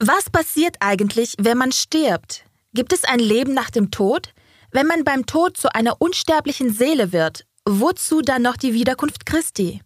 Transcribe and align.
Was 0.00 0.30
passiert 0.30 0.76
eigentlich, 0.78 1.34
wenn 1.38 1.58
man 1.58 1.72
stirbt? 1.72 2.44
Gibt 2.72 2.92
es 2.92 3.02
ein 3.02 3.18
Leben 3.18 3.52
nach 3.52 3.70
dem 3.70 3.90
Tod? 3.90 4.32
Wenn 4.70 4.86
man 4.86 5.02
beim 5.02 5.26
Tod 5.26 5.56
zu 5.56 5.74
einer 5.74 6.00
unsterblichen 6.00 6.72
Seele 6.72 7.12
wird, 7.12 7.46
wozu 7.64 8.20
dann 8.20 8.42
noch 8.42 8.56
die 8.56 8.74
Wiederkunft 8.74 9.26
Christi? 9.26 9.80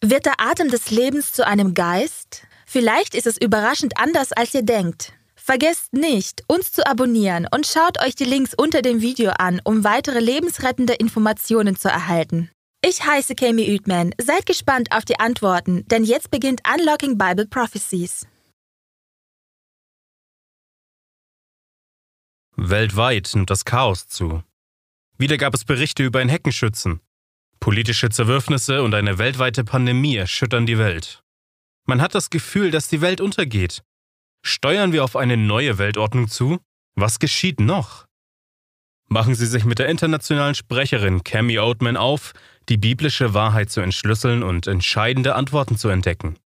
Wird 0.00 0.24
der 0.24 0.40
Atem 0.40 0.70
des 0.70 0.90
Lebens 0.90 1.32
zu 1.32 1.46
einem 1.46 1.74
Geist? 1.74 2.46
Vielleicht 2.66 3.14
ist 3.14 3.26
es 3.26 3.36
überraschend 3.36 3.98
anders, 3.98 4.32
als 4.32 4.54
ihr 4.54 4.62
denkt. 4.62 5.12
Vergesst 5.34 5.92
nicht, 5.92 6.44
uns 6.46 6.72
zu 6.72 6.86
abonnieren 6.86 7.46
und 7.54 7.66
schaut 7.66 8.00
euch 8.00 8.14
die 8.14 8.24
Links 8.24 8.54
unter 8.56 8.80
dem 8.80 9.02
Video 9.02 9.32
an, 9.32 9.60
um 9.64 9.84
weitere 9.84 10.20
lebensrettende 10.20 10.94
Informationen 10.94 11.76
zu 11.76 11.88
erhalten. 11.88 12.50
Ich 12.86 13.02
heiße 13.02 13.34
Kami 13.34 13.74
Uthman. 13.74 14.14
Seid 14.20 14.44
gespannt 14.44 14.88
auf 14.90 15.06
die 15.06 15.18
Antworten, 15.18 15.88
denn 15.88 16.04
jetzt 16.04 16.30
beginnt 16.30 16.60
Unlocking 16.70 17.16
Bible 17.16 17.46
Prophecies. 17.46 18.26
Weltweit 22.56 23.30
nimmt 23.34 23.48
das 23.48 23.64
Chaos 23.64 24.06
zu. 24.06 24.42
Wieder 25.16 25.38
gab 25.38 25.54
es 25.54 25.64
Berichte 25.64 26.04
über 26.04 26.18
einen 26.18 26.28
Heckenschützen. 26.28 27.00
Politische 27.58 28.10
Zerwürfnisse 28.10 28.82
und 28.82 28.94
eine 28.94 29.16
weltweite 29.16 29.64
Pandemie 29.64 30.16
erschüttern 30.16 30.66
die 30.66 30.76
Welt. 30.76 31.24
Man 31.86 32.02
hat 32.02 32.14
das 32.14 32.28
Gefühl, 32.28 32.70
dass 32.70 32.88
die 32.88 33.00
Welt 33.00 33.22
untergeht. 33.22 33.82
Steuern 34.44 34.92
wir 34.92 35.04
auf 35.04 35.16
eine 35.16 35.38
neue 35.38 35.78
Weltordnung 35.78 36.28
zu? 36.28 36.58
Was 36.96 37.18
geschieht 37.18 37.60
noch? 37.60 38.04
Machen 39.08 39.34
Sie 39.34 39.46
sich 39.46 39.64
mit 39.64 39.78
der 39.78 39.88
internationalen 39.88 40.54
Sprecherin 40.54 41.24
Cami 41.24 41.58
Oatman 41.58 41.96
auf, 41.96 42.32
die 42.68 42.78
biblische 42.78 43.34
Wahrheit 43.34 43.70
zu 43.70 43.80
entschlüsseln 43.80 44.42
und 44.42 44.66
entscheidende 44.66 45.34
Antworten 45.34 45.76
zu 45.76 45.88
entdecken. 45.88 46.38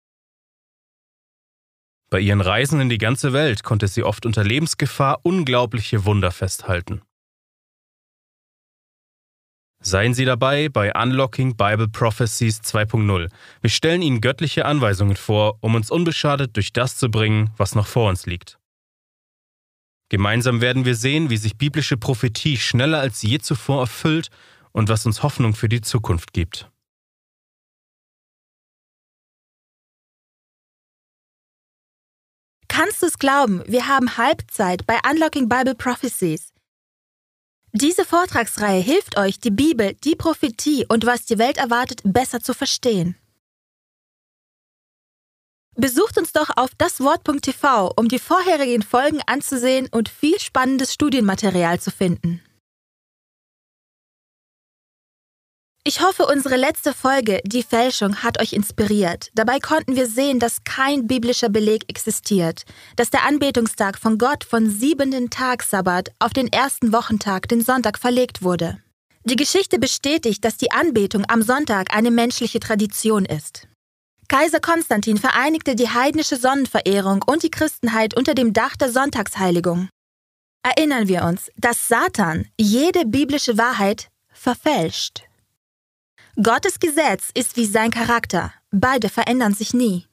Bei 2.09 2.19
ihren 2.19 2.41
Reisen 2.41 2.79
in 2.79 2.89
die 2.89 2.97
ganze 2.97 3.33
Welt 3.33 3.63
konnte 3.63 3.87
sie 3.87 4.03
oft 4.03 4.25
unter 4.25 4.43
Lebensgefahr 4.43 5.19
unglaubliche 5.23 6.05
Wunder 6.05 6.31
festhalten. 6.31 7.01
Seien 9.79 10.13
Sie 10.13 10.25
dabei 10.25 10.69
bei 10.69 10.91
Unlocking 10.93 11.55
Bible 11.55 11.87
Prophecies 11.87 12.61
2.0. 12.61 13.29
Wir 13.61 13.69
stellen 13.69 14.01
Ihnen 14.01 14.21
göttliche 14.21 14.65
Anweisungen 14.65 15.15
vor, 15.15 15.57
um 15.61 15.75
uns 15.75 15.91
unbeschadet 15.91 16.55
durch 16.55 16.73
das 16.73 16.97
zu 16.97 17.11
bringen, 17.11 17.51
was 17.57 17.75
noch 17.75 17.85
vor 17.85 18.09
uns 18.09 18.25
liegt. 18.25 18.57
Gemeinsam 20.09 20.61
werden 20.61 20.85
wir 20.85 20.95
sehen, 20.95 21.29
wie 21.29 21.37
sich 21.37 21.57
biblische 21.57 21.97
Prophetie 21.97 22.57
schneller 22.57 22.99
als 22.99 23.21
je 23.21 23.39
zuvor 23.39 23.81
erfüllt 23.81 24.29
und 24.71 24.89
was 24.89 25.05
uns 25.05 25.23
Hoffnung 25.23 25.53
für 25.53 25.67
die 25.67 25.81
Zukunft 25.81 26.33
gibt. 26.33 26.69
Kannst 32.69 33.01
du 33.01 33.07
es 33.07 33.17
glauben, 33.17 33.63
wir 33.67 33.87
haben 33.87 34.17
Halbzeit 34.17 34.85
bei 34.85 34.99
Unlocking 35.09 35.49
Bible 35.49 35.73
Prophecies. 35.73 36.53
Diese 37.73 38.05
Vortragsreihe 38.05 38.81
hilft 38.81 39.17
euch, 39.17 39.39
die 39.39 39.51
Bibel, 39.51 39.95
die 40.03 40.15
Prophetie 40.15 40.85
und 40.87 41.05
was 41.05 41.25
die 41.25 41.37
Welt 41.37 41.57
erwartet, 41.57 42.01
besser 42.03 42.39
zu 42.39 42.53
verstehen. 42.53 43.17
Besucht 45.79 46.17
uns 46.17 46.33
doch 46.33 46.49
auf 46.55 46.71
daswort.tv, 46.75 47.93
um 47.95 48.07
die 48.07 48.17
vorherigen 48.17 48.81
Folgen 48.81 49.21
anzusehen 49.27 49.87
und 49.91 50.09
viel 50.09 50.39
spannendes 50.39 50.91
Studienmaterial 50.91 51.79
zu 51.79 51.91
finden. 51.91 52.41
Ich 55.83 56.01
hoffe, 56.01 56.25
unsere 56.25 56.57
letzte 56.57 56.93
Folge, 56.93 57.41
Die 57.45 57.61
Fälschung, 57.61 58.17
hat 58.23 58.41
euch 58.41 58.53
inspiriert. 58.53 59.29
Dabei 59.35 59.59
konnten 59.59 59.95
wir 59.95 60.07
sehen, 60.07 60.39
dass 60.39 60.63
kein 60.63 61.05
biblischer 61.05 61.47
Beleg 61.47 61.83
existiert, 61.87 62.63
dass 62.95 63.11
der 63.11 63.23
Anbetungstag 63.23 63.99
von 63.99 64.17
Gott 64.17 64.43
von 64.43 64.71
siebenten 64.71 65.29
Tag 65.29 65.61
Sabbat 65.61 66.09
auf 66.17 66.33
den 66.33 66.51
ersten 66.51 66.91
Wochentag, 66.91 67.47
den 67.49 67.61
Sonntag, 67.61 67.99
verlegt 67.99 68.41
wurde. 68.41 68.79
Die 69.25 69.35
Geschichte 69.35 69.77
bestätigt, 69.77 70.43
dass 70.43 70.57
die 70.57 70.71
Anbetung 70.71 71.23
am 71.27 71.43
Sonntag 71.43 71.95
eine 71.95 72.09
menschliche 72.09 72.59
Tradition 72.59 73.25
ist. 73.25 73.66
Kaiser 74.29 74.59
Konstantin 74.59 75.17
vereinigte 75.17 75.75
die 75.75 75.89
heidnische 75.89 76.35
Sonnenverehrung 76.35 77.23
und 77.25 77.43
die 77.43 77.51
Christenheit 77.51 78.15
unter 78.15 78.35
dem 78.35 78.51
Dach 78.53 78.75
der 78.75 78.91
Sonntagsheiligung. 78.91 79.89
Erinnern 80.63 81.07
wir 81.07 81.23
uns, 81.23 81.49
dass 81.55 81.87
Satan 81.87 82.47
jede 82.59 83.05
biblische 83.05 83.57
Wahrheit 83.57 84.09
verfälscht. 84.33 85.23
Gottes 86.41 86.79
Gesetz 86.79 87.29
ist 87.33 87.55
wie 87.55 87.65
sein 87.65 87.89
Charakter. 87.89 88.53
Beide 88.71 89.09
verändern 89.09 89.53
sich 89.53 89.73
nie. 89.73 90.05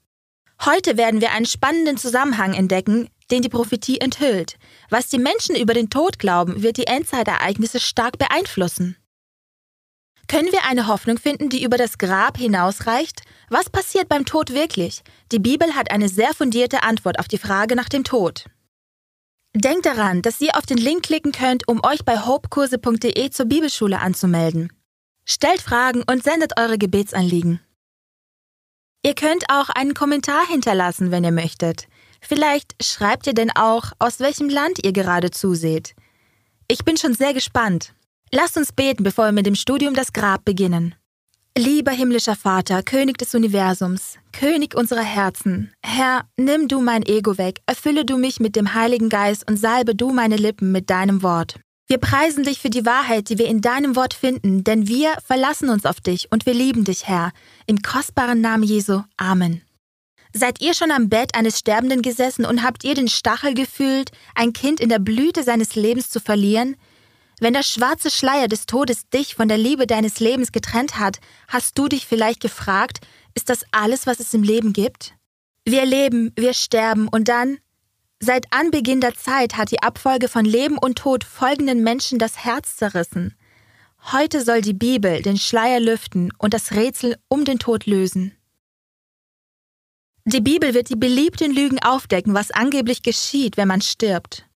Heute 0.65 0.97
werden 0.97 1.21
wir 1.21 1.33
einen 1.33 1.45
spannenden 1.45 1.97
Zusammenhang 1.97 2.55
entdecken, 2.55 3.11
den 3.31 3.43
die 3.43 3.49
Prophetie 3.49 3.99
enthüllt. 4.01 4.57
Was 4.91 5.09
die 5.09 5.19
Menschen 5.19 5.57
über 5.57 5.75
den 5.75 5.91
Tod 5.91 6.19
glauben, 6.19 6.63
wird 6.63 6.77
die 6.77 6.87
Endzeitereignisse 6.87 7.81
stark 7.81 8.17
beeinflussen. 8.19 8.97
Können 10.29 10.53
wir 10.53 10.65
eine 10.65 10.87
Hoffnung 10.87 11.19
finden, 11.19 11.51
die 11.51 11.63
über 11.63 11.77
das 11.77 11.99
Grab 11.99 12.39
hinausreicht? 12.39 13.23
Was 13.51 13.71
passiert 13.71 14.09
beim 14.09 14.25
Tod 14.25 14.51
wirklich? 14.51 15.03
Die 15.33 15.39
Bibel 15.39 15.75
hat 15.75 15.91
eine 15.91 16.09
sehr 16.09 16.33
fundierte 16.35 16.83
Antwort 16.83 17.19
auf 17.19 17.29
die 17.29 17.39
Frage 17.39 17.77
nach 17.77 17.89
dem 17.89 18.05
Tod. 18.05 18.47
Denkt 19.55 19.87
daran, 19.87 20.23
dass 20.23 20.41
ihr 20.41 20.57
auf 20.57 20.67
den 20.67 20.79
Link 20.79 21.05
klicken 21.05 21.31
könnt, 21.31 21.69
um 21.69 21.81
euch 21.85 22.05
bei 22.05 22.19
hopekurse.de 22.19 23.31
zur 23.31 23.47
Bibelschule 23.47 24.01
anzumelden. 24.01 24.73
Stellt 25.25 25.61
Fragen 25.61 26.03
und 26.03 26.25
sendet 26.25 26.59
eure 26.59 26.77
Gebetsanliegen. 26.77 27.61
Ihr 29.05 29.15
könnt 29.15 29.45
auch 29.51 29.69
einen 29.69 29.95
Kommentar 29.95 30.47
hinterlassen, 30.49 31.11
wenn 31.11 31.25
ihr 31.25 31.33
möchtet. 31.33 31.87
Vielleicht 32.21 32.83
schreibt 32.83 33.27
ihr 33.27 33.35
denn 33.35 33.51
auch, 33.55 33.93
aus 33.99 34.19
welchem 34.19 34.49
Land 34.49 34.83
ihr 34.83 34.93
gerade 34.93 35.31
zuseht. 35.31 35.95
Ich 36.69 36.85
bin 36.85 36.97
schon 36.97 37.15
sehr 37.15 37.35
gespannt. 37.35 37.95
Lasst 38.37 38.57
uns 38.57 38.73
beten, 38.73 39.05
bevor 39.05 39.27
wir 39.27 39.33
mit 39.33 39.47
dem 39.47 39.55
Studium 39.55 39.95
das 39.95 40.13
Grab 40.13 40.45
beginnen. 40.45 40.97
Lieber 41.57 41.93
himmlischer 41.93 42.35
Vater, 42.35 42.83
König 42.83 43.17
des 43.17 43.33
Universums, 43.33 44.19
König 44.33 44.75
unserer 44.75 45.05
Herzen, 45.05 45.73
Herr, 45.85 46.25
nimm 46.37 46.67
du 46.67 46.81
mein 46.81 47.07
Ego 47.07 47.39
weg, 47.39 47.61
erfülle 47.67 48.05
du 48.05 48.17
mich 48.17 48.41
mit 48.41 48.57
dem 48.57 48.75
Heiligen 48.75 49.09
Geist 49.09 49.49
und 49.49 49.57
salbe 49.57 49.95
du 49.95 50.13
meine 50.13 50.35
Lippen 50.35 50.73
mit 50.73 50.91
deinem 50.91 51.23
Wort. 51.23 51.61
Wir 51.87 51.99
preisen 51.99 52.43
dich 52.43 52.59
für 52.59 52.71
die 52.71 52.85
Wahrheit, 52.85 53.29
die 53.29 53.39
wir 53.39 53.47
in 53.47 53.61
deinem 53.61 53.95
Wort 53.95 54.15
finden, 54.15 54.65
denn 54.65 54.89
wir 54.89 55.13
verlassen 55.25 55.69
uns 55.69 55.87
auf 55.87 56.01
dich 56.01 56.33
und 56.33 56.45
wir 56.45 56.55
lieben 56.55 56.83
dich, 56.83 57.07
Herr. 57.07 57.31
Im 57.69 57.83
kostbaren 57.83 58.41
Namen 58.41 58.65
Jesu. 58.65 59.03
Amen. 59.17 59.63
Seid 60.33 60.61
ihr 60.61 60.75
schon 60.75 60.91
am 60.91 61.09
Bett 61.09 61.37
eines 61.37 61.61
Sterbenden 61.61 62.03
gesessen 62.03 62.45
und 62.45 62.65
habt 62.65 62.83
ihr 62.83 62.97
den 62.97 63.07
Stachel 63.07 63.55
gefühlt, 63.55 64.11
ein 64.35 64.53
Kind 64.53 64.81
in 64.81 64.89
der 64.89 64.99
Blüte 64.99 65.45
seines 65.45 65.77
Lebens 65.77 66.11
zu 66.11 66.19
verlieren? 66.19 66.75
Wenn 67.41 67.55
der 67.55 67.63
schwarze 67.63 68.11
Schleier 68.11 68.49
des 68.49 68.67
Todes 68.67 69.09
dich 69.09 69.35
von 69.35 69.49
der 69.49 69.59
Liebe 69.59 69.87
deines 69.87 70.21
Lebens 70.21 70.53
getrennt 70.53 70.99
hat, 70.99 71.19
hast 71.49 71.79
du 71.79 71.89
dich 71.89 72.07
vielleicht 72.07 72.41
gefragt, 72.41 73.01
ist 73.35 73.49
das 73.49 73.65
alles, 73.73 74.07
was 74.07 74.21
es 74.21 74.33
im 74.35 74.43
Leben 74.43 74.73
gibt? 74.73 75.15
Wir 75.65 75.85
leben, 75.85 76.33
wir 76.37 76.55
sterben 76.55 77.09
und 77.09 77.29
dann, 77.29 77.59
Seit 78.21 78.47
Anbeginn 78.55 79.03
der 79.03 79.15
Zeit 79.15 79.59
hat 79.59 79.71
die 79.71 79.83
Abfolge 79.83 80.29
von 80.29 80.47
Leben 80.47 80.79
und 80.79 80.97
Tod 80.97 81.25
folgenden 81.25 81.83
Menschen 81.83 82.19
das 82.19 82.43
Herz 82.43 82.77
zerrissen. 82.77 83.37
Heute 84.13 84.43
soll 84.43 84.63
die 84.63 84.73
Bibel 84.73 85.21
den 85.21 85.37
Schleier 85.37 85.79
lüften 85.79 86.33
und 86.39 86.55
das 86.55 86.73
Rätsel 86.73 87.19
um 87.29 87.45
den 87.45 87.59
Tod 87.59 87.85
lösen. 87.85 88.35
Die 90.25 90.41
Bibel 90.41 90.73
wird 90.73 90.89
die 90.89 90.97
beliebten 90.97 91.53
Lügen 91.53 91.83
aufdecken, 91.83 92.33
was 92.33 92.51
angeblich 92.51 93.03
geschieht, 93.03 93.59
wenn 93.59 93.69
man 93.69 93.83
stirbt. 93.83 94.47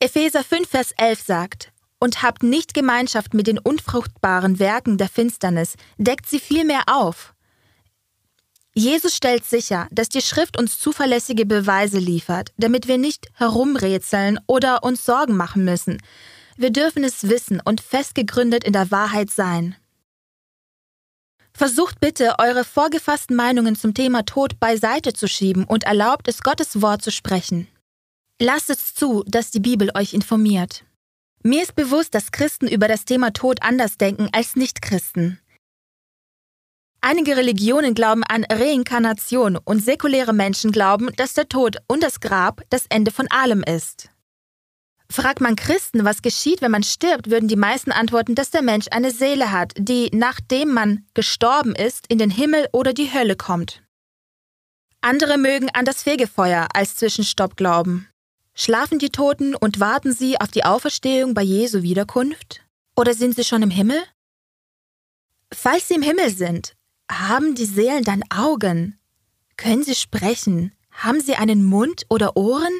Epheser 0.00 0.42
5, 0.42 0.68
Vers 0.68 0.92
11 0.96 1.20
sagt, 1.20 1.72
und 1.98 2.22
habt 2.22 2.42
nicht 2.42 2.74
Gemeinschaft 2.74 3.34
mit 3.34 3.46
den 3.46 3.58
unfruchtbaren 3.58 4.58
Werken 4.58 4.98
der 4.98 5.08
Finsternis, 5.08 5.74
deckt 5.98 6.28
sie 6.28 6.40
vielmehr 6.40 6.82
auf. 6.86 7.34
Jesus 8.74 9.16
stellt 9.16 9.44
sicher, 9.44 9.88
dass 9.90 10.08
die 10.08 10.22
Schrift 10.22 10.56
uns 10.58 10.78
zuverlässige 10.78 11.46
Beweise 11.46 11.98
liefert, 11.98 12.52
damit 12.58 12.86
wir 12.86 12.96
nicht 12.96 13.26
herumrätseln 13.34 14.38
oder 14.46 14.84
uns 14.84 15.04
Sorgen 15.04 15.36
machen 15.36 15.64
müssen. 15.64 16.00
Wir 16.56 16.70
dürfen 16.70 17.02
es 17.02 17.28
wissen 17.28 17.60
und 17.64 17.80
festgegründet 17.80 18.62
in 18.62 18.72
der 18.72 18.90
Wahrheit 18.90 19.30
sein. 19.30 19.74
Versucht 21.52 21.98
bitte, 21.98 22.36
eure 22.38 22.62
vorgefassten 22.62 23.34
Meinungen 23.34 23.74
zum 23.74 23.94
Thema 23.94 24.24
Tod 24.24 24.60
beiseite 24.60 25.12
zu 25.12 25.26
schieben 25.26 25.64
und 25.64 25.82
erlaubt 25.82 26.28
es, 26.28 26.44
Gottes 26.44 26.80
Wort 26.80 27.02
zu 27.02 27.10
sprechen. 27.10 27.66
Lasst 28.40 28.70
es 28.70 28.94
zu, 28.94 29.24
dass 29.26 29.50
die 29.50 29.58
Bibel 29.58 29.90
euch 29.96 30.14
informiert. 30.14 30.84
Mir 31.42 31.62
ist 31.62 31.74
bewusst, 31.74 32.14
dass 32.14 32.32
Christen 32.32 32.66
über 32.66 32.88
das 32.88 33.04
Thema 33.04 33.32
Tod 33.32 33.62
anders 33.62 33.96
denken 33.96 34.28
als 34.32 34.56
Nichtchristen. 34.56 35.40
Einige 37.00 37.36
Religionen 37.36 37.94
glauben 37.94 38.24
an 38.24 38.44
Reinkarnation 38.44 39.56
und 39.56 39.84
säkuläre 39.84 40.32
Menschen 40.32 40.72
glauben, 40.72 41.10
dass 41.16 41.34
der 41.34 41.48
Tod 41.48 41.76
und 41.86 42.02
das 42.02 42.18
Grab 42.18 42.62
das 42.70 42.86
Ende 42.88 43.12
von 43.12 43.28
allem 43.30 43.62
ist. 43.62 44.10
Fragt 45.10 45.40
man 45.40 45.56
Christen, 45.56 46.04
was 46.04 46.22
geschieht, 46.22 46.60
wenn 46.60 46.72
man 46.72 46.82
stirbt, 46.82 47.30
würden 47.30 47.48
die 47.48 47.56
meisten 47.56 47.92
antworten, 47.92 48.34
dass 48.34 48.50
der 48.50 48.62
Mensch 48.62 48.86
eine 48.90 49.10
Seele 49.10 49.52
hat, 49.52 49.72
die, 49.78 50.10
nachdem 50.12 50.74
man 50.74 51.06
gestorben 51.14 51.74
ist, 51.74 52.06
in 52.08 52.18
den 52.18 52.30
Himmel 52.30 52.68
oder 52.72 52.92
die 52.92 53.12
Hölle 53.12 53.36
kommt. 53.36 53.82
Andere 55.00 55.38
mögen 55.38 55.70
an 55.70 55.84
das 55.84 56.02
Fegefeuer 56.02 56.68
als 56.74 56.96
Zwischenstopp 56.96 57.56
glauben. 57.56 58.08
Schlafen 58.60 58.98
die 58.98 59.10
Toten 59.10 59.54
und 59.54 59.78
warten 59.78 60.12
sie 60.12 60.40
auf 60.40 60.50
die 60.50 60.64
Auferstehung 60.64 61.32
bei 61.32 61.42
Jesu 61.42 61.82
Wiederkunft? 61.82 62.66
Oder 62.96 63.14
sind 63.14 63.36
sie 63.36 63.44
schon 63.44 63.62
im 63.62 63.70
Himmel? 63.70 64.02
Falls 65.54 65.86
sie 65.86 65.94
im 65.94 66.02
Himmel 66.02 66.30
sind, 66.30 66.74
haben 67.08 67.54
die 67.54 67.66
Seelen 67.66 68.02
dann 68.02 68.24
Augen? 68.30 68.98
Können 69.56 69.84
sie 69.84 69.94
sprechen? 69.94 70.72
Haben 70.90 71.20
sie 71.20 71.36
einen 71.36 71.64
Mund 71.64 72.04
oder 72.10 72.36
Ohren? 72.36 72.72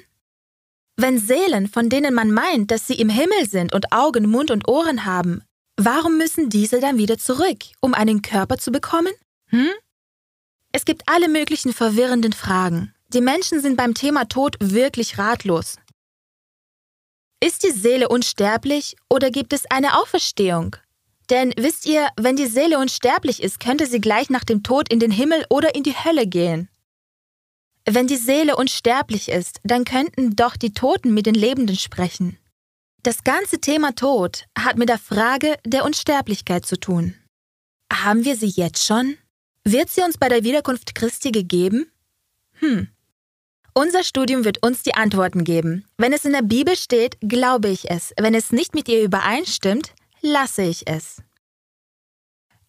Wenn 0.97 1.21
Seelen, 1.21 1.69
von 1.69 1.89
denen 1.89 2.13
man 2.13 2.33
meint, 2.33 2.73
dass 2.73 2.89
sie 2.89 2.97
im 2.97 3.09
Himmel 3.09 3.49
sind 3.49 3.73
und 3.73 3.93
Augen, 3.93 4.29
Mund 4.29 4.51
und 4.51 4.67
Ohren 4.67 5.05
haben, 5.05 5.45
warum 5.77 6.19
müssen 6.19 6.51
diese 6.51 6.81
dann 6.81 6.99
wieder 6.99 7.19
zurück, 7.19 7.67
um 7.81 7.95
einen 7.95 8.23
Körper 8.23 8.59
zu 8.59 8.73
bekommen? 8.73 9.13
Hm? 9.51 9.71
Es 10.73 10.85
gibt 10.85 11.05
alle 11.09 11.29
möglichen 11.29 11.73
verwirrenden 11.73 12.33
Fragen. 12.33 12.93
Die 13.15 13.23
Menschen 13.23 13.63
sind 13.63 13.77
beim 13.77 13.95
Thema 13.95 14.27
Tod 14.27 14.57
wirklich 14.61 15.17
ratlos. 15.17 15.77
Ist 17.43 17.63
die 17.63 17.71
Seele 17.71 18.09
unsterblich 18.09 18.97
oder 19.09 19.31
gibt 19.31 19.55
es 19.55 19.65
eine 19.71 19.99
Auferstehung? 19.99 20.77
Denn 21.31 21.55
wisst 21.57 21.87
ihr, 21.87 22.09
wenn 22.17 22.37
die 22.37 22.47
Seele 22.47 22.79
unsterblich 22.79 23.43
ist, 23.43 23.61
könnte 23.61 23.87
sie 23.87 24.01
gleich 24.01 24.29
nach 24.29 24.45
dem 24.45 24.63
Tod 24.63 24.93
in 24.93 25.01
den 25.01 25.11
Himmel 25.11 25.45
oder 25.49 25.75
in 25.75 25.85
die 25.85 25.95
Hölle 25.95 26.27
gehen. 26.27 26.69
Wenn 27.87 28.07
die 28.07 28.17
Seele 28.17 28.57
unsterblich 28.57 29.31
ist, 29.31 29.61
dann 29.63 29.87
könnten 29.87 30.37
doch 30.37 30.57
die 30.57 30.75
Toten 30.75 31.15
mit 31.15 31.25
den 31.25 31.35
Lebenden 31.35 31.77
sprechen. 31.77 32.39
Das 33.03 33.25
ganze 33.25 33.59
Thema 33.59 33.95
Tod 33.95 34.45
hat 34.59 34.77
mit 34.77 34.91
der 34.91 34.99
Frage 34.99 35.57
der 35.65 35.87
Unsterblichkeit 35.87 36.67
zu 36.67 36.79
tun. 36.79 37.15
Haben 37.91 38.25
wir 38.25 38.37
sie 38.37 38.49
jetzt 38.49 38.85
schon? 38.85 39.17
Wird 39.65 39.89
sie 39.89 40.03
uns 40.03 40.19
bei 40.19 40.29
der 40.29 40.45
Wiederkunft 40.45 40.95
Christi 40.95 41.31
gegeben? 41.31 41.91
Hm. 42.61 42.89
Unser 43.79 44.03
Studium 44.03 44.45
wird 44.45 44.61
uns 44.67 44.83
die 44.83 44.97
Antworten 44.97 45.45
geben. 45.45 45.85
Wenn 45.99 46.13
es 46.13 46.25
in 46.25 46.33
der 46.33 46.43
Bibel 46.43 46.75
steht, 46.75 47.17
glaube 47.21 47.69
ich 47.69 47.89
es. 47.89 48.13
Wenn 48.19 48.35
es 48.35 48.51
nicht 48.51 48.75
mit 48.75 48.89
ihr 48.89 49.05
übereinstimmt, 49.05 49.95
lasse 50.21 50.63
ich 50.63 50.89
es. 50.89 51.23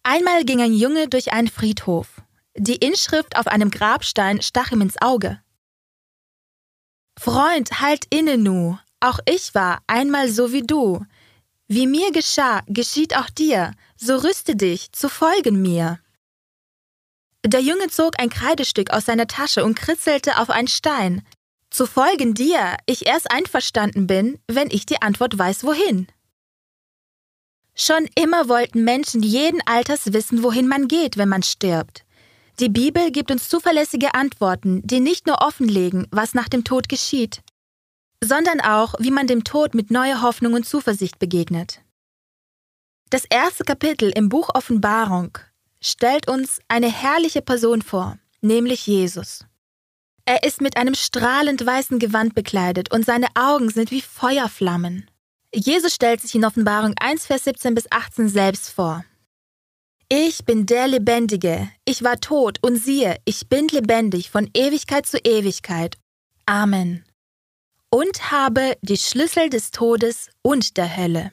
Einmal 0.04 0.44
ging 0.44 0.60
ein 0.60 0.72
Junge 0.72 1.08
durch 1.08 1.32
einen 1.32 1.48
Friedhof. 1.48 2.22
Die 2.56 2.76
Inschrift 2.76 3.36
auf 3.36 3.48
einem 3.48 3.72
Grabstein 3.72 4.40
stach 4.40 4.70
ihm 4.70 4.82
ins 4.82 5.02
Auge. 5.02 5.42
Freund, 7.18 7.80
halt 7.80 8.04
inne 8.10 8.38
nu, 8.38 8.78
auch 9.00 9.18
ich 9.26 9.52
war 9.52 9.82
einmal 9.88 10.28
so 10.28 10.52
wie 10.52 10.62
du. 10.62 11.04
Wie 11.66 11.88
mir 11.88 12.12
geschah, 12.12 12.62
geschieht 12.68 13.16
auch 13.16 13.30
dir, 13.30 13.72
so 13.96 14.14
rüste 14.14 14.54
dich 14.54 14.92
zu 14.92 15.08
folgen 15.08 15.60
mir. 15.60 15.98
Der 17.44 17.60
Junge 17.60 17.88
zog 17.88 18.20
ein 18.20 18.28
Kreidestück 18.28 18.90
aus 18.90 19.06
seiner 19.06 19.26
Tasche 19.26 19.64
und 19.64 19.74
kritzelte 19.74 20.38
auf 20.38 20.50
einen 20.50 20.68
Stein. 20.68 21.22
Zu 21.70 21.86
folgen 21.86 22.34
dir, 22.34 22.76
ich 22.86 23.06
erst 23.06 23.30
einverstanden 23.30 24.06
bin, 24.06 24.38
wenn 24.46 24.70
ich 24.70 24.84
die 24.86 25.00
Antwort 25.00 25.38
weiß, 25.38 25.64
wohin. 25.64 26.08
Schon 27.74 28.08
immer 28.14 28.48
wollten 28.48 28.84
Menschen 28.84 29.22
jeden 29.22 29.62
Alters 29.66 30.12
wissen, 30.12 30.42
wohin 30.42 30.68
man 30.68 30.88
geht, 30.88 31.16
wenn 31.16 31.28
man 31.28 31.42
stirbt. 31.42 32.04
Die 32.58 32.68
Bibel 32.68 33.10
gibt 33.10 33.30
uns 33.30 33.48
zuverlässige 33.48 34.14
Antworten, 34.14 34.82
die 34.84 35.00
nicht 35.00 35.26
nur 35.26 35.40
offenlegen, 35.40 36.06
was 36.10 36.34
nach 36.34 36.48
dem 36.48 36.62
Tod 36.62 36.90
geschieht, 36.90 37.40
sondern 38.22 38.60
auch, 38.60 38.94
wie 38.98 39.10
man 39.10 39.26
dem 39.26 39.44
Tod 39.44 39.74
mit 39.74 39.90
neuer 39.90 40.20
Hoffnung 40.20 40.52
und 40.52 40.66
Zuversicht 40.66 41.18
begegnet. 41.18 41.80
Das 43.08 43.24
erste 43.24 43.64
Kapitel 43.64 44.10
im 44.10 44.28
Buch 44.28 44.50
Offenbarung 44.54 45.38
stellt 45.82 46.28
uns 46.28 46.60
eine 46.68 46.90
herrliche 46.90 47.42
Person 47.42 47.82
vor, 47.82 48.18
nämlich 48.40 48.86
Jesus. 48.86 49.44
Er 50.24 50.44
ist 50.44 50.60
mit 50.60 50.76
einem 50.76 50.94
strahlend 50.94 51.64
weißen 51.64 51.98
Gewand 51.98 52.34
bekleidet 52.34 52.92
und 52.92 53.04
seine 53.04 53.26
Augen 53.34 53.70
sind 53.70 53.90
wie 53.90 54.00
Feuerflammen. 54.02 55.10
Jesus 55.52 55.94
stellt 55.94 56.20
sich 56.20 56.34
in 56.34 56.44
Offenbarung 56.44 56.94
1, 57.00 57.26
Vers 57.26 57.44
17 57.44 57.74
bis 57.74 57.90
18 57.90 58.28
selbst 58.28 58.70
vor. 58.70 59.04
Ich 60.08 60.44
bin 60.44 60.66
der 60.66 60.88
Lebendige, 60.88 61.70
ich 61.84 62.02
war 62.02 62.20
tot 62.20 62.58
und 62.62 62.76
siehe, 62.76 63.16
ich 63.24 63.48
bin 63.48 63.68
lebendig 63.68 64.30
von 64.30 64.50
Ewigkeit 64.54 65.06
zu 65.06 65.18
Ewigkeit. 65.18 65.96
Amen. 66.46 67.04
Und 67.90 68.30
habe 68.30 68.76
die 68.82 68.96
Schlüssel 68.96 69.50
des 69.50 69.70
Todes 69.70 70.30
und 70.42 70.76
der 70.76 70.96
Hölle. 70.96 71.32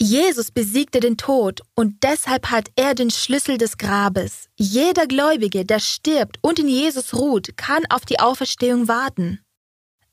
Jesus 0.00 0.52
besiegte 0.52 1.00
den 1.00 1.16
Tod 1.16 1.60
und 1.74 2.04
deshalb 2.04 2.50
hat 2.50 2.68
er 2.76 2.94
den 2.94 3.10
Schlüssel 3.10 3.58
des 3.58 3.78
Grabes. 3.78 4.48
Jeder 4.56 5.08
Gläubige, 5.08 5.64
der 5.64 5.80
stirbt 5.80 6.38
und 6.40 6.60
in 6.60 6.68
Jesus 6.68 7.14
ruht, 7.14 7.56
kann 7.56 7.84
auf 7.90 8.04
die 8.04 8.20
Auferstehung 8.20 8.86
warten. 8.86 9.40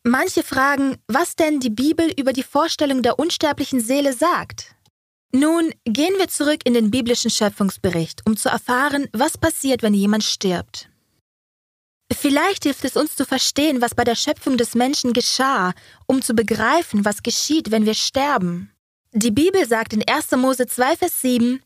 Manche 0.04 0.42
fragen, 0.42 0.98
was 1.08 1.36
denn 1.36 1.60
die 1.60 1.70
Bibel 1.70 2.12
über 2.18 2.34
die 2.34 2.44
Vorstellung 2.44 3.04
der 3.04 3.20
unsterblichen 3.20 3.80
Seele 3.80 4.14
sagt. 4.14 4.76
Nun 5.32 5.72
gehen 5.84 6.18
wir 6.18 6.30
zurück 6.30 6.62
in 6.64 6.74
den 6.74 6.90
biblischen 6.90 7.30
Schöpfungsbericht, 7.30 8.22
um 8.26 8.38
zu 8.38 8.50
erfahren, 8.50 9.08
was 9.14 9.38
passiert, 9.38 9.84
wenn 9.84 9.94
jemand 9.94 10.24
stirbt. 10.24 10.90
Vielleicht 12.12 12.64
hilft 12.64 12.86
es 12.86 12.96
uns 12.96 13.16
zu 13.16 13.26
verstehen, 13.26 13.82
was 13.82 13.96
bei 13.96 14.04
der 14.04 14.16
Schöpfung 14.16 14.58
des 14.58 14.76
Menschen 14.76 15.14
geschah, 15.14 15.74
um 16.08 16.22
zu 16.22 16.34
begreifen, 16.34 17.04
was 17.04 17.24
geschieht, 17.24 17.72
wenn 17.72 17.86
wir 17.86 17.96
sterben. 17.96 18.72
Die 19.18 19.32
Bibel 19.32 19.66
sagt 19.66 19.94
in 19.94 20.04
1. 20.06 20.32
Mose 20.32 20.68
2, 20.68 20.98
Vers 20.98 21.22
7, 21.22 21.62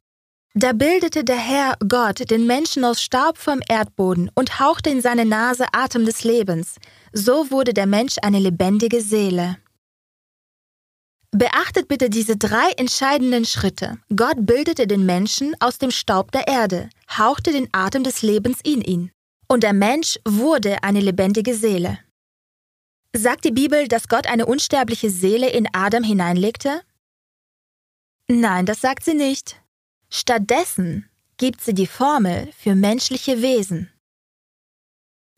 da 0.54 0.72
bildete 0.72 1.24
der 1.24 1.40
Herr 1.40 1.78
Gott 1.88 2.30
den 2.30 2.46
Menschen 2.46 2.86
aus 2.86 3.02
Staub 3.02 3.40
vom 3.40 3.60
Erdboden 3.68 4.30
und 4.36 4.60
hauchte 4.60 4.92
in 4.92 5.02
seine 5.02 5.26
Nase 5.26 5.66
Atem 5.72 6.06
des 6.06 6.24
Lebens. 6.24 6.76
So 7.12 7.50
wurde 7.50 7.74
der 7.74 7.88
Mensch 7.88 8.18
eine 8.22 8.38
lebendige 8.38 9.02
Seele. 9.02 9.58
Beachtet 11.32 11.88
bitte 11.88 12.12
diese 12.12 12.38
drei 12.38 12.70
entscheidenden 12.78 13.46
Schritte. 13.46 13.98
Gott 14.16 14.46
bildete 14.46 14.86
den 14.86 15.08
Menschen 15.08 15.56
aus 15.60 15.80
dem 15.80 15.90
Staub 15.90 16.32
der 16.32 16.48
Erde, 16.48 16.92
hauchte 17.18 17.52
den 17.52 17.68
Atem 17.72 18.04
des 18.04 18.22
Lebens 18.22 18.60
in 18.64 18.82
ihn. 18.82 19.12
Und 19.48 19.64
der 19.64 19.74
Mensch 19.74 20.20
wurde 20.24 20.84
eine 20.84 21.02
lebendige 21.02 21.56
Seele. 21.56 21.98
Sagt 23.16 23.44
die 23.44 23.52
Bibel, 23.52 23.88
dass 23.88 24.08
Gott 24.08 24.28
eine 24.28 24.46
unsterbliche 24.46 25.10
Seele 25.10 25.50
in 25.50 25.68
Adam 25.74 26.04
hineinlegte? 26.04 26.84
Nein, 28.32 28.68
das 28.68 28.82
sagt 28.82 29.04
sie 29.04 29.16
nicht. 29.16 29.60
Stattdessen 30.12 31.10
gibt 31.38 31.62
sie 31.62 31.74
die 31.74 31.88
Formel 31.88 32.52
für 32.56 32.76
menschliche 32.76 33.42
Wesen. 33.42 33.92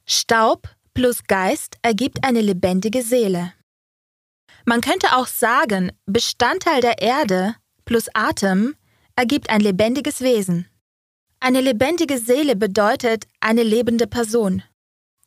Staub 0.05 0.67
plus 0.93 1.23
Geist 1.23 1.77
ergibt 1.83 2.25
eine 2.25 2.41
lebendige 2.41 3.01
Seele. 3.01 3.53
Man 4.65 4.81
könnte 4.81 5.15
auch 5.15 5.27
sagen, 5.27 5.91
Bestandteil 6.05 6.81
der 6.81 7.01
Erde 7.01 7.55
plus 7.85 8.07
Atem 8.13 8.75
ergibt 9.15 9.49
ein 9.49 9.61
lebendiges 9.61 10.19
Wesen. 10.19 10.67
Eine 11.39 11.61
lebendige 11.61 12.17
Seele 12.17 12.57
bedeutet 12.57 13.25
eine 13.39 13.63
lebende 13.63 14.05
Person. 14.05 14.63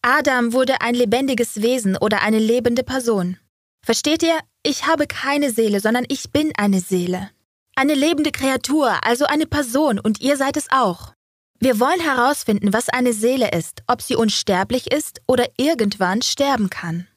Adam 0.03 0.53
wurde 0.53 0.83
ein 0.83 0.95
lebendiges 0.95 1.63
Wesen 1.63 1.97
oder 1.97 2.21
eine 2.21 2.39
lebende 2.39 2.83
Person. 2.83 3.39
Versteht 3.85 4.23
ihr? 4.23 4.39
Ich 4.63 4.87
habe 4.87 5.07
keine 5.07 5.51
Seele, 5.51 5.81
sondern 5.81 6.05
ich 6.09 6.31
bin 6.31 6.53
eine 6.57 6.81
Seele. 6.81 7.31
Eine 7.77 7.95
lebende 7.95 8.31
Kreatur, 8.31 9.05
also 9.05 9.25
eine 9.25 9.47
Person, 9.47 9.99
und 9.99 10.21
ihr 10.21 10.37
seid 10.37 10.57
es 10.57 10.71
auch. 10.71 11.15
Wir 11.59 11.81
wollen 11.81 12.01
herausfinden, 12.01 12.73
was 12.73 12.89
eine 12.89 13.13
Seele 13.13 13.51
ist, 13.51 13.83
ob 13.87 14.03
sie 14.03 14.17
unsterblich 14.17 14.93
ist 14.93 15.21
oder 15.27 15.47
irgendwann 15.57 16.23
sterben 16.23 16.71
kann. 16.71 17.09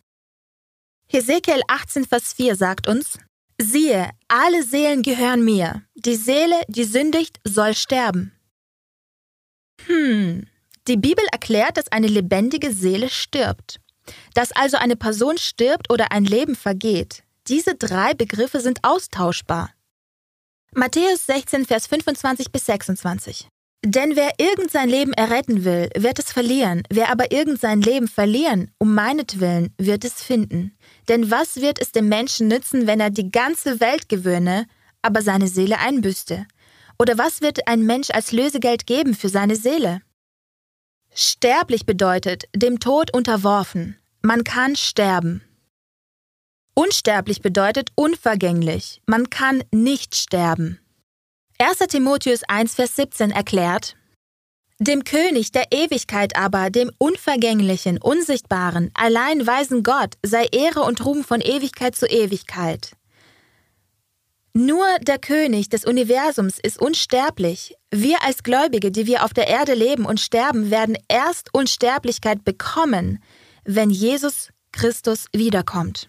Hesekiel 1.08 1.62
18, 1.68 2.06
Vers 2.06 2.34
4 2.34 2.56
sagt 2.56 2.88
uns, 2.88 3.18
Siehe, 3.60 4.10
alle 4.28 4.64
Seelen 4.64 5.02
gehören 5.02 5.44
mir, 5.44 5.84
die 5.96 6.16
Seele, 6.16 6.56
die 6.68 6.84
sündigt, 6.84 7.40
soll 7.44 7.74
sterben. 7.74 8.34
Hm, 9.86 10.48
die 10.88 10.98
Bibel 10.98 11.26
erklärt, 11.32 11.78
dass 11.78 11.92
eine 11.92 12.08
lebendige 12.08 12.72
Seele 12.72 13.10
stirbt. 13.10 13.80
Dass 14.34 14.52
also 14.52 14.78
eine 14.78 14.96
Person 14.96 15.38
stirbt 15.38 15.92
oder 15.92 16.12
ein 16.12 16.24
Leben 16.24 16.56
vergeht. 16.56 17.24
Diese 17.48 17.76
drei 17.76 18.14
Begriffe 18.14 18.62
sind 18.62 18.84
austauschbar. 18.84 19.72
Matthäus 20.79 21.25
16, 21.25 21.65
Vers 21.65 21.88
25 21.88 22.51
bis 22.51 22.67
26. 22.67 23.48
Denn 23.84 24.15
wer 24.15 24.29
irgend 24.38 24.69
sein 24.69 24.89
Leben 24.89 25.12
erretten 25.13 25.65
will, 25.65 25.89
wird 25.98 26.19
es 26.19 26.31
verlieren, 26.31 26.84
wer 26.91 27.10
aber 27.10 27.31
irgend 27.31 27.60
sein 27.60 27.81
Leben 27.81 28.07
verlieren, 28.07 28.69
um 28.77 28.93
meinetwillen, 28.93 29.74
wird 29.79 30.05
es 30.05 30.22
finden. 30.22 30.77
Denn 31.07 31.31
was 31.31 31.55
wird 31.55 31.81
es 31.81 31.93
dem 31.93 32.10
Menschen 32.10 32.48
nützen, 32.48 32.86
wenn 32.86 33.00
er 33.00 33.10
die 33.10 33.31
ganze 33.31 33.79
Welt 33.79 34.07
gewöhne, 34.07 34.67
aber 35.01 35.24
seine 35.24 35.48
Seele 35.48 35.79
einbüßte? 35.79 36.46
Oder 37.00 37.17
was 37.17 37.41
wird 37.41 37.67
ein 37.67 37.81
Mensch 37.81 38.12
als 38.12 38.31
Lösegeld 38.31 38.86
geben 38.86 39.15
für 39.15 39.29
seine 39.29 39.55
Seele? 39.55 40.03
Sterblich 41.12 41.88
bedeutet 41.88 42.43
dem 42.55 42.79
Tod 42.79 43.12
unterworfen. 43.15 43.98
Man 44.22 44.43
kann 44.43 44.75
sterben. 44.75 45.41
Unsterblich 46.79 47.41
bedeutet 47.41 47.89
unvergänglich. 47.96 49.01
Man 49.07 49.31
kann 49.31 49.63
nicht 49.74 50.13
sterben. 50.13 50.79
1. 51.57 51.79
Timotheus 51.89 52.43
1, 52.43 52.75
Vers 52.75 52.96
17 52.98 53.31
erklärt, 53.31 53.96
Dem 54.77 55.03
König 55.03 55.51
der 55.51 55.72
Ewigkeit 55.72 56.38
aber, 56.38 56.69
dem 56.69 56.91
Unvergänglichen, 57.00 57.98
Unsichtbaren, 58.00 58.91
allein 58.93 59.48
weisen 59.48 59.81
Gott, 59.81 60.19
sei 60.24 60.46
Ehre 60.51 60.81
und 60.81 61.03
Ruhm 61.03 61.24
von 61.24 61.41
Ewigkeit 61.41 61.96
zu 61.96 62.05
Ewigkeit. 62.05 62.91
Nur 64.53 64.86
der 65.01 65.17
König 65.17 65.69
des 65.69 65.84
Universums 65.84 66.60
ist 66.62 66.79
unsterblich. 66.79 67.74
Wir 67.89 68.22
als 68.24 68.43
Gläubige, 68.43 68.91
die 68.91 69.07
wir 69.07 69.24
auf 69.25 69.34
der 69.34 69.48
Erde 69.48 69.74
leben 69.74 70.05
und 70.05 70.19
sterben, 70.19 70.69
werden 70.69 70.96
erst 71.07 71.51
Unsterblichkeit 71.55 72.46
bekommen, 72.46 73.17
wenn 73.63 73.89
Jesus 73.89 74.50
Christus 74.72 75.25
wiederkommt. 75.34 76.07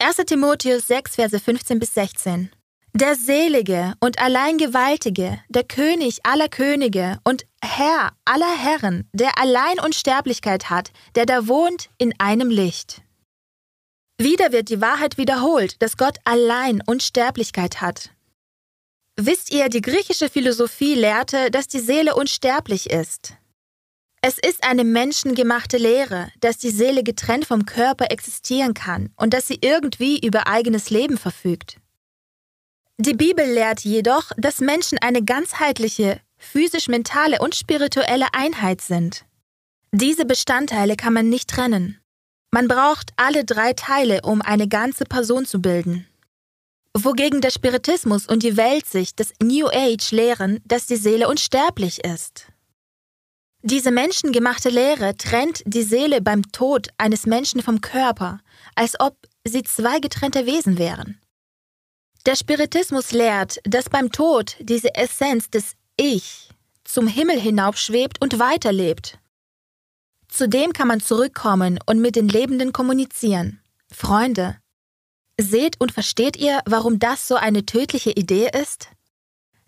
1. 0.00 0.16
Timotheus 0.26 0.86
6, 0.86 1.14
Verse 1.14 1.38
15 1.38 1.78
bis 1.78 1.94
16 1.94 2.50
der 2.92 3.14
Selige 3.14 3.94
und 4.00 4.18
allein 4.18 4.58
Gewaltige, 4.58 5.40
der 5.48 5.64
König 5.64 6.18
aller 6.24 6.48
Könige 6.48 7.20
und 7.24 7.46
Herr 7.62 8.10
aller 8.24 8.56
Herren, 8.56 9.08
der 9.12 9.38
allein 9.38 9.78
Unsterblichkeit 9.78 10.70
hat, 10.70 10.90
der 11.14 11.26
da 11.26 11.46
wohnt 11.46 11.90
in 11.98 12.12
einem 12.18 12.50
Licht. 12.50 13.02
Wieder 14.18 14.52
wird 14.52 14.68
die 14.68 14.80
Wahrheit 14.80 15.18
wiederholt, 15.18 15.80
dass 15.80 15.96
Gott 15.96 16.18
allein 16.24 16.82
Unsterblichkeit 16.84 17.80
hat. 17.80 18.10
Wisst 19.16 19.52
ihr, 19.52 19.68
die 19.68 19.82
griechische 19.82 20.28
Philosophie 20.28 20.94
lehrte, 20.94 21.50
dass 21.50 21.68
die 21.68 21.80
Seele 21.80 22.14
unsterblich 22.14 22.90
ist. 22.90 23.34
Es 24.22 24.38
ist 24.38 24.64
eine 24.64 24.84
menschengemachte 24.84 25.78
Lehre, 25.78 26.30
dass 26.40 26.58
die 26.58 26.70
Seele 26.70 27.02
getrennt 27.02 27.46
vom 27.46 27.64
Körper 27.64 28.10
existieren 28.10 28.74
kann 28.74 29.10
und 29.16 29.32
dass 29.32 29.46
sie 29.46 29.58
irgendwie 29.62 30.18
über 30.18 30.46
eigenes 30.46 30.90
Leben 30.90 31.16
verfügt. 31.16 31.78
Die 32.98 33.14
Bibel 33.14 33.46
lehrt 33.46 33.80
jedoch, 33.80 34.30
dass 34.36 34.60
Menschen 34.60 34.98
eine 34.98 35.24
ganzheitliche, 35.24 36.20
physisch-mentale 36.36 37.38
und 37.40 37.54
spirituelle 37.54 38.26
Einheit 38.34 38.82
sind. 38.82 39.24
Diese 39.90 40.26
Bestandteile 40.26 40.96
kann 40.96 41.14
man 41.14 41.30
nicht 41.30 41.48
trennen. 41.48 41.98
Man 42.50 42.68
braucht 42.68 43.12
alle 43.16 43.46
drei 43.46 43.72
Teile, 43.72 44.20
um 44.22 44.42
eine 44.42 44.68
ganze 44.68 45.04
Person 45.04 45.46
zu 45.46 45.62
bilden. 45.62 46.06
Wogegen 46.94 47.40
der 47.40 47.50
Spiritismus 47.50 48.26
und 48.26 48.42
die 48.42 48.58
Weltsicht 48.58 49.18
des 49.18 49.32
New 49.42 49.68
Age 49.68 50.10
lehren, 50.10 50.60
dass 50.66 50.86
die 50.86 50.96
Seele 50.96 51.26
unsterblich 51.26 52.04
ist. 52.04 52.49
Diese 53.62 53.90
menschengemachte 53.90 54.70
Lehre 54.70 55.16
trennt 55.16 55.62
die 55.66 55.82
Seele 55.82 56.22
beim 56.22 56.50
Tod 56.50 56.88
eines 56.96 57.26
Menschen 57.26 57.62
vom 57.62 57.80
Körper, 57.80 58.40
als 58.74 58.98
ob 58.98 59.16
sie 59.44 59.62
zwei 59.62 60.00
getrennte 60.00 60.46
Wesen 60.46 60.78
wären. 60.78 61.20
Der 62.26 62.36
Spiritismus 62.36 63.12
lehrt, 63.12 63.60
dass 63.64 63.90
beim 63.90 64.12
Tod 64.12 64.56
diese 64.60 64.94
Essenz 64.94 65.50
des 65.50 65.74
Ich 65.96 66.50
zum 66.84 67.06
Himmel 67.06 67.38
hinaufschwebt 67.38 68.20
und 68.20 68.38
weiterlebt. 68.38 69.18
Zudem 70.28 70.72
kann 70.72 70.88
man 70.88 71.00
zurückkommen 71.00 71.78
und 71.86 72.00
mit 72.00 72.16
den 72.16 72.28
Lebenden 72.28 72.72
kommunizieren. 72.72 73.60
Freunde, 73.92 74.58
seht 75.38 75.80
und 75.80 75.92
versteht 75.92 76.36
ihr, 76.36 76.60
warum 76.66 76.98
das 76.98 77.28
so 77.28 77.36
eine 77.36 77.66
tödliche 77.66 78.10
Idee 78.10 78.50
ist? 78.52 78.88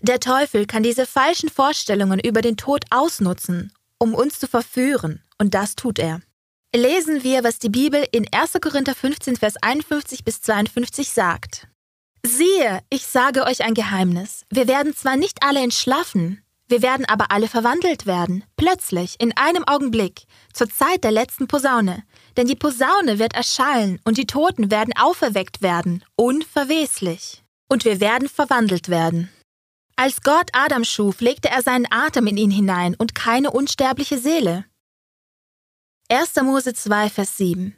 Der 0.01 0.19
Teufel 0.21 0.67
kann 0.67 0.83
diese 0.83 1.07
falschen 1.07 1.49
Vorstellungen 1.49 2.19
über 2.19 2.41
den 2.43 2.57
Tod 2.57 2.85
ausnutzen, 2.91 3.73
um 4.03 4.15
uns 4.15 4.41
zu 4.41 4.49
verführen, 4.49 5.23
und 5.39 5.55
das 5.55 5.77
tut 5.77 6.01
er. 6.01 6.21
Lesen 6.75 7.23
wir, 7.23 7.45
was 7.45 7.61
die 7.61 7.69
Bibel 7.69 8.05
in 8.11 8.27
1. 8.33 8.55
Korinther 8.61 8.97
15, 8.97 9.37
Vers 9.37 9.55
51 9.63 10.25
bis 10.25 10.41
52 10.41 11.11
sagt. 11.11 11.69
Siehe, 12.27 12.81
ich 12.91 13.07
sage 13.07 13.45
euch 13.45 13.63
ein 13.63 13.75
Geheimnis. 13.75 14.45
Wir 14.51 14.67
werden 14.67 14.97
zwar 14.97 15.17
nicht 15.17 15.45
alle 15.45 15.61
entschlafen, 15.61 16.43
wir 16.67 16.83
werden 16.83 17.05
aber 17.07 17.31
alle 17.31 17.47
verwandelt 17.47 18.05
werden, 18.05 18.43
plötzlich, 18.57 19.15
in 19.21 19.37
einem 19.37 19.63
Augenblick, 19.69 20.23
zur 20.53 20.69
Zeit 20.69 21.05
der 21.05 21.13
letzten 21.13 21.47
Posaune. 21.47 22.03
Denn 22.37 22.49
die 22.49 22.57
Posaune 22.57 23.21
wird 23.21 23.35
erschallen 23.35 24.01
und 24.05 24.19
die 24.19 24.27
Toten 24.27 24.73
werden 24.73 24.95
auferweckt 24.97 25.63
werden, 25.63 26.03
unverweslich. 26.17 27.45
Und 27.69 27.85
wir 27.85 28.01
werden 28.01 28.29
verwandelt 28.29 28.89
werden. 28.89 29.31
Als 29.97 30.23
Gott 30.23 30.51
Adam 30.53 30.85
schuf, 30.85 31.21
legte 31.21 31.49
er 31.49 31.63
seinen 31.63 31.87
Atem 31.91 32.27
in 32.27 32.37
ihn 32.37 32.51
hinein 32.51 32.95
und 32.97 33.15
keine 33.15 33.51
unsterbliche 33.51 34.19
Seele. 34.19 34.65
1. 36.09 36.37
Mose 36.43 36.75
2, 36.75 37.09
Vers 37.11 37.37
7 37.37 37.77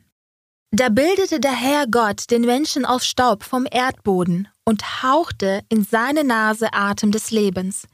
da 0.76 0.88
bildete 0.88 1.38
der 1.38 1.52
Herr 1.52 1.86
Gott 1.86 2.32
den 2.32 2.42
Menschen 2.42 2.84
aus 2.84 3.06
Staub 3.06 3.44
vom 3.44 3.64
Erdboden 3.70 4.48
und 4.64 5.04
hauchte 5.04 5.62
in 5.68 5.84
seine 5.84 6.24
Nase 6.24 6.72
Atem 6.72 7.12
des 7.12 7.30
Lebens. 7.30 7.86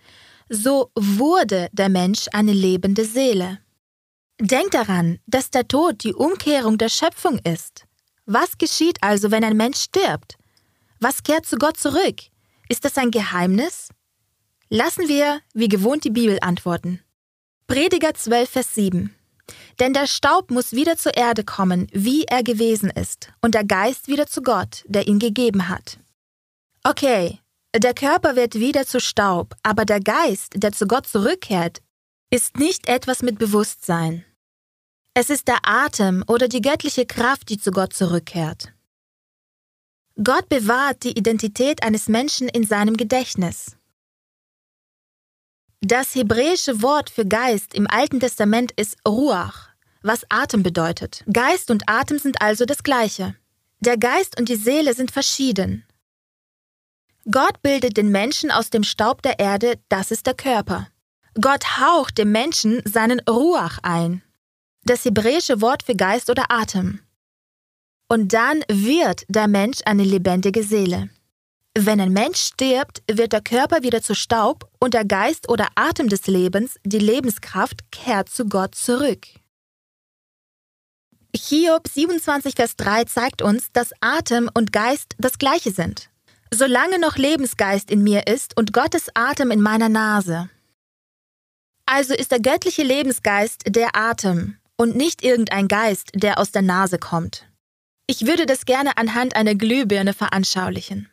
So 0.48 0.90
wurde 0.94 1.68
der 1.72 1.90
Mensch 1.90 2.24
eine 2.32 2.54
lebende 2.54 3.04
Seele. 3.04 3.58
Denkt 4.40 4.72
daran, 4.72 5.18
dass 5.26 5.50
der 5.50 5.68
Tod 5.68 6.02
die 6.04 6.14
Umkehrung 6.14 6.78
der 6.78 6.88
Schöpfung 6.88 7.38
ist. 7.40 7.84
Was 8.24 8.56
geschieht 8.56 8.96
also, 9.02 9.30
wenn 9.30 9.44
ein 9.44 9.58
Mensch 9.58 9.82
stirbt? 9.82 10.38
Was 11.00 11.22
kehrt 11.22 11.44
zu 11.44 11.56
Gott 11.56 11.76
zurück? 11.76 12.16
Ist 12.70 12.86
das 12.86 12.96
ein 12.96 13.10
Geheimnis? 13.10 13.90
Lassen 14.70 15.08
wir, 15.08 15.40
wie 15.52 15.68
gewohnt, 15.68 16.04
die 16.04 16.10
Bibel 16.10 16.38
antworten. 16.40 17.00
Prediger 17.66 18.14
12, 18.14 18.50
Vers 18.50 18.74
7 18.74 19.14
denn 19.78 19.92
der 19.92 20.06
Staub 20.06 20.50
muss 20.50 20.72
wieder 20.72 20.96
zur 20.96 21.16
Erde 21.16 21.44
kommen, 21.44 21.88
wie 21.92 22.24
er 22.24 22.42
gewesen 22.42 22.90
ist, 22.90 23.32
und 23.40 23.54
der 23.54 23.64
Geist 23.64 24.08
wieder 24.08 24.26
zu 24.26 24.42
Gott, 24.42 24.84
der 24.86 25.06
ihn 25.06 25.18
gegeben 25.18 25.68
hat. 25.68 25.98
Okay, 26.84 27.38
der 27.74 27.94
Körper 27.94 28.36
wird 28.36 28.54
wieder 28.54 28.86
zu 28.86 29.00
Staub, 29.00 29.54
aber 29.62 29.84
der 29.84 30.00
Geist, 30.00 30.54
der 30.56 30.72
zu 30.72 30.86
Gott 30.86 31.06
zurückkehrt, 31.06 31.80
ist 32.30 32.58
nicht 32.58 32.88
etwas 32.88 33.22
mit 33.22 33.38
Bewusstsein. 33.38 34.24
Es 35.14 35.30
ist 35.30 35.48
der 35.48 35.58
Atem 35.62 36.24
oder 36.26 36.48
die 36.48 36.62
göttliche 36.62 37.06
Kraft, 37.06 37.48
die 37.48 37.58
zu 37.58 37.70
Gott 37.70 37.92
zurückkehrt. 37.92 38.72
Gott 40.22 40.48
bewahrt 40.48 41.02
die 41.02 41.16
Identität 41.18 41.82
eines 41.82 42.08
Menschen 42.08 42.48
in 42.48 42.64
seinem 42.64 42.96
Gedächtnis. 42.96 43.76
Das 45.82 46.14
hebräische 46.14 46.82
Wort 46.82 47.08
für 47.08 47.24
Geist 47.24 47.72
im 47.72 47.86
Alten 47.88 48.20
Testament 48.20 48.70
ist 48.72 48.98
Ruach, 49.08 49.70
was 50.02 50.26
Atem 50.28 50.62
bedeutet. 50.62 51.24
Geist 51.32 51.70
und 51.70 51.88
Atem 51.88 52.18
sind 52.18 52.42
also 52.42 52.66
das 52.66 52.82
gleiche. 52.82 53.34
Der 53.80 53.96
Geist 53.96 54.38
und 54.38 54.50
die 54.50 54.56
Seele 54.56 54.92
sind 54.92 55.10
verschieden. 55.10 55.86
Gott 57.30 57.62
bildet 57.62 57.96
den 57.96 58.10
Menschen 58.10 58.50
aus 58.50 58.68
dem 58.68 58.82
Staub 58.82 59.22
der 59.22 59.38
Erde, 59.38 59.78
das 59.88 60.10
ist 60.10 60.26
der 60.26 60.34
Körper. 60.34 60.88
Gott 61.40 61.64
haucht 61.80 62.18
dem 62.18 62.30
Menschen 62.30 62.82
seinen 62.84 63.20
Ruach 63.20 63.78
ein, 63.82 64.22
das 64.84 65.06
hebräische 65.06 65.62
Wort 65.62 65.82
für 65.82 65.94
Geist 65.94 66.28
oder 66.28 66.50
Atem. 66.50 67.00
Und 68.06 68.34
dann 68.34 68.64
wird 68.68 69.24
der 69.28 69.48
Mensch 69.48 69.78
eine 69.86 70.04
lebendige 70.04 70.62
Seele. 70.62 71.08
Wenn 71.78 72.00
ein 72.00 72.12
Mensch 72.12 72.40
stirbt, 72.40 73.02
wird 73.08 73.32
der 73.32 73.42
Körper 73.42 73.82
wieder 73.82 74.02
zu 74.02 74.14
Staub 74.14 74.68
und 74.80 74.92
der 74.92 75.04
Geist 75.04 75.48
oder 75.48 75.68
Atem 75.76 76.08
des 76.08 76.26
Lebens, 76.26 76.80
die 76.84 76.98
Lebenskraft, 76.98 77.92
kehrt 77.92 78.28
zu 78.28 78.46
Gott 78.46 78.74
zurück. 78.74 79.26
Hiob 81.34 81.86
27, 81.86 82.56
Vers 82.56 82.74
3 82.74 83.04
zeigt 83.04 83.40
uns, 83.40 83.70
dass 83.72 83.92
Atem 84.00 84.50
und 84.52 84.72
Geist 84.72 85.14
das 85.18 85.38
gleiche 85.38 85.70
sind. 85.70 86.10
Solange 86.52 86.98
noch 86.98 87.16
Lebensgeist 87.16 87.88
in 87.88 88.02
mir 88.02 88.26
ist 88.26 88.56
und 88.56 88.72
Gottes 88.72 89.06
Atem 89.14 89.52
in 89.52 89.60
meiner 89.60 89.88
Nase. 89.88 90.50
Also 91.86 92.14
ist 92.14 92.32
der 92.32 92.40
göttliche 92.40 92.82
Lebensgeist 92.82 93.62
der 93.68 93.94
Atem 93.94 94.56
und 94.76 94.96
nicht 94.96 95.22
irgendein 95.22 95.68
Geist, 95.68 96.10
der 96.14 96.38
aus 96.38 96.50
der 96.50 96.62
Nase 96.62 96.98
kommt. 96.98 97.46
Ich 98.08 98.26
würde 98.26 98.46
das 98.46 98.64
gerne 98.64 98.96
anhand 98.96 99.36
einer 99.36 99.54
Glühbirne 99.54 100.14
veranschaulichen. 100.14 101.08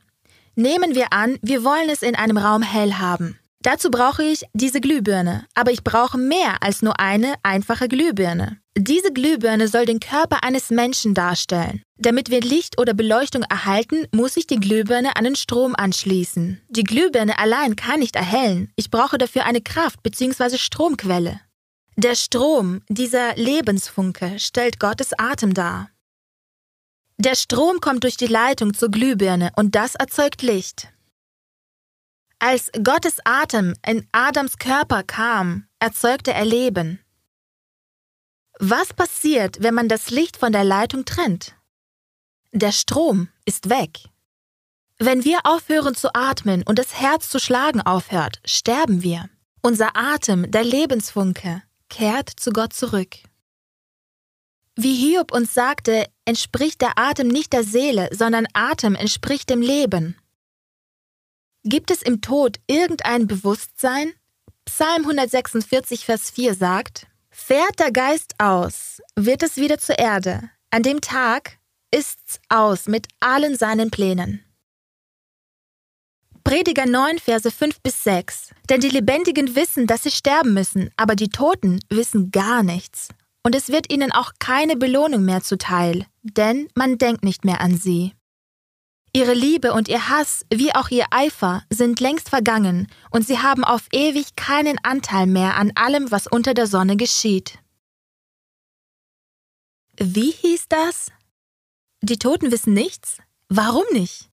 Nehmen 0.59 0.95
wir 0.95 1.13
an, 1.13 1.37
wir 1.43 1.63
wollen 1.63 1.87
es 1.87 2.01
in 2.01 2.15
einem 2.15 2.39
Raum 2.39 2.63
hell 2.63 2.93
haben. 2.93 3.37
Dazu 3.61 3.91
brauche 3.91 4.23
ich 4.23 4.41
diese 4.53 4.81
Glühbirne, 4.81 5.45
aber 5.53 5.71
ich 5.71 5.83
brauche 5.83 6.17
mehr 6.17 6.63
als 6.63 6.81
nur 6.81 6.99
eine 6.99 7.35
einfache 7.43 7.87
Glühbirne. 7.87 8.57
Diese 8.75 9.13
Glühbirne 9.13 9.67
soll 9.67 9.85
den 9.85 9.99
Körper 9.99 10.43
eines 10.43 10.71
Menschen 10.71 11.13
darstellen. 11.13 11.83
Damit 11.99 12.31
wir 12.31 12.41
Licht 12.41 12.79
oder 12.81 12.95
Beleuchtung 12.95 13.43
erhalten, 13.43 14.07
muss 14.11 14.35
ich 14.35 14.47
die 14.47 14.59
Glühbirne 14.59 15.15
an 15.15 15.25
den 15.25 15.35
Strom 15.35 15.75
anschließen. 15.75 16.59
Die 16.69 16.83
Glühbirne 16.83 17.37
allein 17.37 17.75
kann 17.75 17.99
nicht 17.99 18.15
erhellen. 18.15 18.71
Ich 18.75 18.89
brauche 18.89 19.19
dafür 19.19 19.45
eine 19.45 19.61
Kraft 19.61 20.01
bzw. 20.01 20.57
Stromquelle. 20.57 21.39
Der 21.97 22.15
Strom, 22.15 22.81
dieser 22.89 23.35
Lebensfunke, 23.35 24.39
stellt 24.39 24.79
Gottes 24.79 25.11
Atem 25.19 25.53
dar. 25.53 25.91
Der 27.19 27.35
Strom 27.35 27.81
kommt 27.81 28.03
durch 28.03 28.15
die 28.15 28.27
Leitung 28.27 28.75
zur 28.75 28.89
Glühbirne 28.89 29.51
und 29.55 29.73
das 29.73 29.95
erzeugt 29.95 30.43
Licht. 30.43 30.93
Als 32.37 32.71
Gottes 32.83 33.17
Atem 33.25 33.73
in 33.85 34.07
Adams 34.11 34.57
Körper 34.59 35.01
kam, 35.01 35.67
erzeugte 35.79 36.31
er 36.31 36.45
Leben. 36.45 36.99
Was 38.59 38.93
passiert, 38.93 39.63
wenn 39.63 39.73
man 39.73 39.87
das 39.87 40.11
Licht 40.11 40.37
von 40.37 40.51
der 40.51 40.63
Leitung 40.63 41.05
trennt? 41.05 41.55
Der 42.51 42.71
Strom 42.71 43.29
ist 43.45 43.69
weg. 43.69 44.09
Wenn 44.99 45.23
wir 45.23 45.39
aufhören 45.43 45.95
zu 45.95 46.13
atmen 46.13 46.63
und 46.63 46.77
das 46.77 46.99
Herz 46.99 47.29
zu 47.29 47.39
schlagen 47.39 47.81
aufhört, 47.81 48.41
sterben 48.45 49.01
wir. 49.01 49.29
Unser 49.61 49.95
Atem, 49.95 50.49
der 50.51 50.63
Lebensfunke, 50.63 51.63
kehrt 51.89 52.29
zu 52.29 52.51
Gott 52.51 52.73
zurück. 52.73 53.17
Wie 54.75 54.95
Hiob 54.95 55.31
uns 55.31 55.55
sagte, 55.55 56.07
entspricht 56.27 56.81
der 56.81 56.99
Atem 56.99 57.29
nicht 57.29 57.53
der 57.53 57.63
Seele, 57.63 58.09
sondern 58.11 58.47
Atem 58.53 58.95
entspricht 58.95 59.49
dem 59.49 59.61
Leben. 59.61 60.17
Gibt 61.63 61.89
es 61.89 62.01
im 62.01 62.21
Tod 62.21 62.57
irgendein 62.67 63.27
Bewusstsein? 63.27 64.13
Psalm 64.65 65.03
146, 65.03 66.05
Vers 66.05 66.29
4 66.29 66.53
sagt, 66.53 67.07
Fährt 67.29 67.79
der 67.79 67.91
Geist 67.91 68.35
aus, 68.39 69.01
wird 69.15 69.41
es 69.41 69.55
wieder 69.55 69.77
zur 69.77 69.97
Erde. 69.97 70.49
An 70.69 70.83
dem 70.83 71.01
Tag 71.01 71.57
ist's 71.91 72.41
aus 72.49 72.87
mit 72.87 73.07
allen 73.21 73.55
seinen 73.55 73.89
Plänen. 73.89 74.43
Prediger 76.43 76.85
9, 76.85 77.19
Verse 77.19 77.49
5 77.49 77.81
bis 77.81 78.03
6. 78.03 78.51
Denn 78.69 78.81
die 78.81 78.89
Lebendigen 78.89 79.55
wissen, 79.55 79.87
dass 79.87 80.03
sie 80.03 80.11
sterben 80.11 80.53
müssen, 80.53 80.89
aber 80.97 81.15
die 81.15 81.29
Toten 81.29 81.79
wissen 81.89 82.31
gar 82.31 82.63
nichts 82.63 83.09
und 83.47 83.55
es 83.55 83.69
wird 83.69 83.89
ihnen 83.89 84.11
auch 84.11 84.33
keine 84.39 84.75
Belohnung 84.75 85.23
mehr 85.23 85.41
zuteil, 85.41 86.05
denn 86.33 86.67
man 86.75 86.97
denkt 86.97 87.23
nicht 87.23 87.45
mehr 87.45 87.61
an 87.61 87.77
sie. 87.77 88.13
Ihre 89.13 89.33
Liebe 89.33 89.73
und 89.73 89.87
ihr 89.87 90.09
Hass 90.09 90.45
wie 90.53 90.75
auch 90.75 90.89
ihr 90.89 91.05
Eifer 91.09 91.63
sind 91.71 91.99
längst 91.99 92.29
vergangen, 92.29 92.87
und 93.09 93.25
sie 93.25 93.39
haben 93.39 93.63
auf 93.63 93.87
ewig 93.91 94.35
keinen 94.35 94.77
Anteil 94.83 95.25
mehr 95.25 95.55
an 95.55 95.71
allem, 95.75 96.11
was 96.11 96.27
unter 96.27 96.53
der 96.53 96.67
Sonne 96.67 96.97
geschieht. 96.97 97.57
Wie 99.99 100.31
hieß 100.31 100.67
das? 100.69 101.11
Die 102.01 102.19
Toten 102.19 102.51
wissen 102.51 102.73
nichts? 102.73 103.17
Warum 103.49 103.85
nicht? 103.91 104.29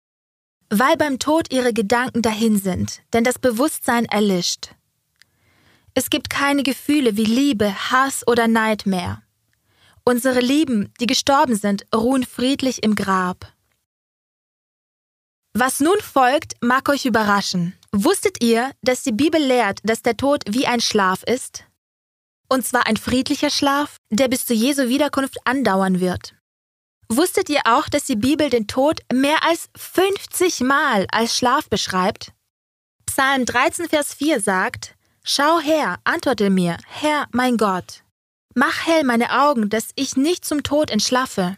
Weil 0.68 0.96
beim 0.96 1.18
Tod 1.18 1.50
ihre 1.52 1.72
Gedanken 1.72 2.20
dahin 2.20 2.58
sind, 2.58 3.02
denn 3.12 3.24
das 3.24 3.38
Bewusstsein 3.38 4.04
erlischt. 4.04 4.74
Es 5.94 6.10
gibt 6.10 6.28
keine 6.28 6.62
Gefühle 6.62 7.16
wie 7.16 7.24
Liebe, 7.24 7.90
Hass 7.90 8.26
oder 8.26 8.48
Neid 8.48 8.84
mehr. 8.84 9.23
Unsere 10.06 10.40
Lieben, 10.40 10.92
die 11.00 11.06
gestorben 11.06 11.56
sind, 11.56 11.86
ruhen 11.94 12.24
friedlich 12.24 12.82
im 12.82 12.94
Grab. 12.94 13.50
Was 15.54 15.80
nun 15.80 15.98
folgt, 16.00 16.54
mag 16.60 16.88
euch 16.90 17.06
überraschen. 17.06 17.74
Wusstet 17.90 18.42
ihr, 18.42 18.72
dass 18.82 19.02
die 19.02 19.12
Bibel 19.12 19.40
lehrt, 19.40 19.78
dass 19.84 20.02
der 20.02 20.16
Tod 20.16 20.42
wie 20.48 20.66
ein 20.66 20.80
Schlaf 20.80 21.22
ist? 21.22 21.64
Und 22.48 22.66
zwar 22.66 22.86
ein 22.86 22.98
friedlicher 22.98 23.50
Schlaf, 23.50 23.96
der 24.10 24.28
bis 24.28 24.44
zu 24.44 24.52
Jesu 24.52 24.88
Wiederkunft 24.88 25.38
andauern 25.46 26.00
wird. 26.00 26.34
Wusstet 27.08 27.48
ihr 27.48 27.62
auch, 27.64 27.88
dass 27.88 28.04
die 28.04 28.16
Bibel 28.16 28.50
den 28.50 28.66
Tod 28.66 29.00
mehr 29.12 29.42
als 29.44 29.70
50 29.76 30.60
Mal 30.60 31.06
als 31.10 31.36
Schlaf 31.36 31.70
beschreibt? 31.70 32.32
Psalm 33.06 33.46
13, 33.46 33.88
Vers 33.88 34.12
4 34.12 34.40
sagt, 34.40 34.96
Schau 35.22 35.60
her, 35.60 35.98
antworte 36.04 36.50
mir, 36.50 36.76
Herr, 36.86 37.26
mein 37.32 37.56
Gott. 37.56 38.03
Mach 38.54 38.86
hell 38.86 39.02
meine 39.04 39.42
Augen, 39.42 39.68
dass 39.68 39.90
ich 39.96 40.16
nicht 40.16 40.44
zum 40.44 40.62
Tod 40.62 40.90
entschlaffe. 40.90 41.56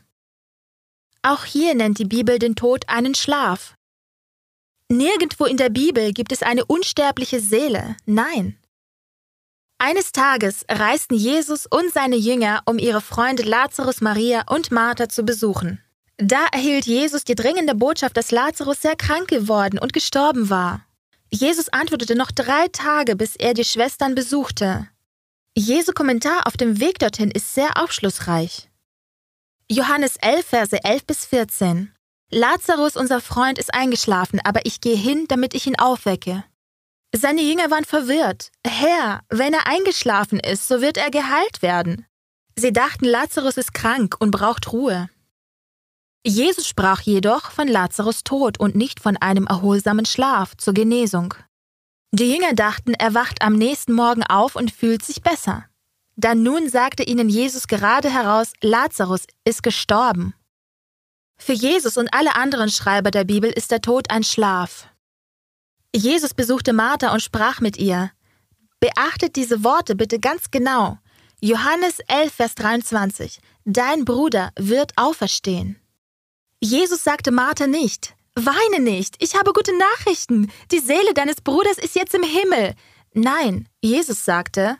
Auch 1.22 1.44
hier 1.44 1.74
nennt 1.74 1.98
die 1.98 2.04
Bibel 2.04 2.38
den 2.38 2.56
Tod 2.56 2.88
einen 2.88 3.14
Schlaf. 3.14 3.74
Nirgendwo 4.88 5.44
in 5.44 5.56
der 5.56 5.68
Bibel 5.68 6.12
gibt 6.12 6.32
es 6.32 6.42
eine 6.42 6.64
unsterbliche 6.64 7.40
Seele, 7.40 7.96
nein. 8.06 8.58
Eines 9.78 10.12
Tages 10.12 10.64
reisten 10.70 11.14
Jesus 11.14 11.66
und 11.66 11.92
seine 11.92 12.16
Jünger, 12.16 12.62
um 12.64 12.78
ihre 12.78 13.02
Freunde 13.02 13.42
Lazarus, 13.42 14.00
Maria 14.00 14.44
und 14.48 14.70
Martha 14.70 15.08
zu 15.08 15.22
besuchen. 15.24 15.82
Da 16.16 16.46
erhielt 16.50 16.86
Jesus 16.86 17.24
die 17.24 17.34
dringende 17.34 17.74
Botschaft, 17.74 18.16
dass 18.16 18.30
Lazarus 18.30 18.80
sehr 18.80 18.96
krank 18.96 19.28
geworden 19.28 19.78
und 19.78 19.92
gestorben 19.92 20.48
war. 20.48 20.86
Jesus 21.30 21.68
antwortete 21.68 22.14
noch 22.14 22.30
drei 22.30 22.68
Tage, 22.68 23.16
bis 23.16 23.36
er 23.36 23.52
die 23.52 23.64
Schwestern 23.64 24.14
besuchte. 24.14 24.88
Jesu 25.58 25.92
Kommentar 25.92 26.46
auf 26.46 26.58
dem 26.58 26.80
Weg 26.80 26.98
dorthin 26.98 27.30
ist 27.30 27.54
sehr 27.54 27.82
aufschlussreich. 27.82 28.68
Johannes 29.70 30.16
11, 30.16 30.44
Verse 30.46 30.84
11 30.84 31.06
bis 31.06 31.24
14. 31.24 31.94
Lazarus, 32.30 32.94
unser 32.94 33.22
Freund, 33.22 33.58
ist 33.58 33.72
eingeschlafen, 33.72 34.38
aber 34.44 34.66
ich 34.66 34.82
gehe 34.82 34.96
hin, 34.96 35.24
damit 35.28 35.54
ich 35.54 35.66
ihn 35.66 35.78
aufwecke. 35.78 36.44
Seine 37.14 37.40
Jünger 37.40 37.70
waren 37.70 37.86
verwirrt. 37.86 38.50
Herr, 38.66 39.22
wenn 39.30 39.54
er 39.54 39.66
eingeschlafen 39.66 40.40
ist, 40.40 40.68
so 40.68 40.82
wird 40.82 40.98
er 40.98 41.10
geheilt 41.10 41.62
werden. 41.62 42.04
Sie 42.54 42.74
dachten, 42.74 43.06
Lazarus 43.06 43.56
ist 43.56 43.72
krank 43.72 44.16
und 44.18 44.32
braucht 44.32 44.70
Ruhe. 44.74 45.08
Jesus 46.26 46.68
sprach 46.68 47.00
jedoch 47.00 47.50
von 47.50 47.66
Lazarus 47.66 48.24
Tod 48.24 48.60
und 48.60 48.74
nicht 48.74 49.00
von 49.00 49.16
einem 49.16 49.46
erholsamen 49.46 50.04
Schlaf 50.04 50.54
zur 50.58 50.74
Genesung. 50.74 51.32
Die 52.18 52.32
Jünger 52.32 52.54
dachten, 52.54 52.94
er 52.94 53.12
wacht 53.12 53.42
am 53.42 53.52
nächsten 53.52 53.92
Morgen 53.92 54.22
auf 54.22 54.56
und 54.56 54.70
fühlt 54.70 55.04
sich 55.04 55.20
besser. 55.20 55.66
Dann 56.16 56.42
nun 56.42 56.70
sagte 56.70 57.02
ihnen 57.02 57.28
Jesus 57.28 57.68
gerade 57.68 58.08
heraus, 58.08 58.54
Lazarus 58.62 59.26
ist 59.44 59.62
gestorben. 59.62 60.32
Für 61.36 61.52
Jesus 61.52 61.98
und 61.98 62.08
alle 62.14 62.34
anderen 62.34 62.70
Schreiber 62.70 63.10
der 63.10 63.24
Bibel 63.24 63.50
ist 63.50 63.70
der 63.70 63.82
Tod 63.82 64.08
ein 64.08 64.22
Schlaf. 64.22 64.88
Jesus 65.94 66.32
besuchte 66.32 66.72
Martha 66.72 67.12
und 67.12 67.20
sprach 67.20 67.60
mit 67.60 67.76
ihr. 67.76 68.10
Beachtet 68.80 69.36
diese 69.36 69.62
Worte 69.62 69.94
bitte 69.94 70.18
ganz 70.18 70.50
genau. 70.50 70.96
Johannes 71.42 71.98
11, 72.08 72.32
Vers 72.32 72.54
23. 72.54 73.40
Dein 73.66 74.06
Bruder 74.06 74.52
wird 74.58 74.92
auferstehen. 74.96 75.78
Jesus 76.62 77.04
sagte 77.04 77.30
Martha 77.30 77.66
nicht, 77.66 78.15
Weine 78.38 78.80
nicht, 78.80 79.16
ich 79.22 79.34
habe 79.34 79.54
gute 79.54 79.72
Nachrichten, 79.78 80.52
die 80.70 80.80
Seele 80.80 81.14
deines 81.14 81.40
Bruders 81.40 81.78
ist 81.78 81.96
jetzt 81.96 82.14
im 82.14 82.22
Himmel. 82.22 82.74
Nein, 83.14 83.66
Jesus 83.80 84.26
sagte, 84.26 84.76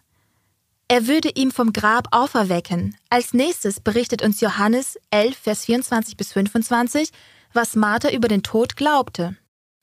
er 0.88 1.07
würde 1.07 1.31
ihn 1.31 1.51
vom 1.51 1.73
Grab 1.73 2.09
auferwecken. 2.11 2.97
Als 3.09 3.33
nächstes 3.33 3.81
berichtet 3.81 4.23
uns 4.23 4.42
Johannes 4.42 4.99
11, 5.11 5.38
Vers 5.38 5.64
24 5.64 6.19
bis 6.19 6.35
25, 6.35 7.11
was 7.55 7.77
Martha 7.77 8.11
über 8.11 8.29
den 8.29 8.42
Tod 8.42 8.77
glaubte. 8.77 9.37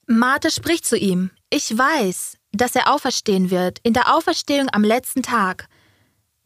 Martha 0.06 0.52
spricht 0.52 0.86
zu 0.86 0.96
ihm, 0.96 1.32
ich 1.50 1.76
weiß, 1.76 2.38
dass 2.52 2.76
er 2.76 2.94
auferstehen 2.94 3.50
wird, 3.50 3.80
in 3.82 3.94
der 3.94 4.16
Auferstehung 4.16 4.70
am 4.72 4.84
letzten 4.84 5.24
Tag. 5.24 5.68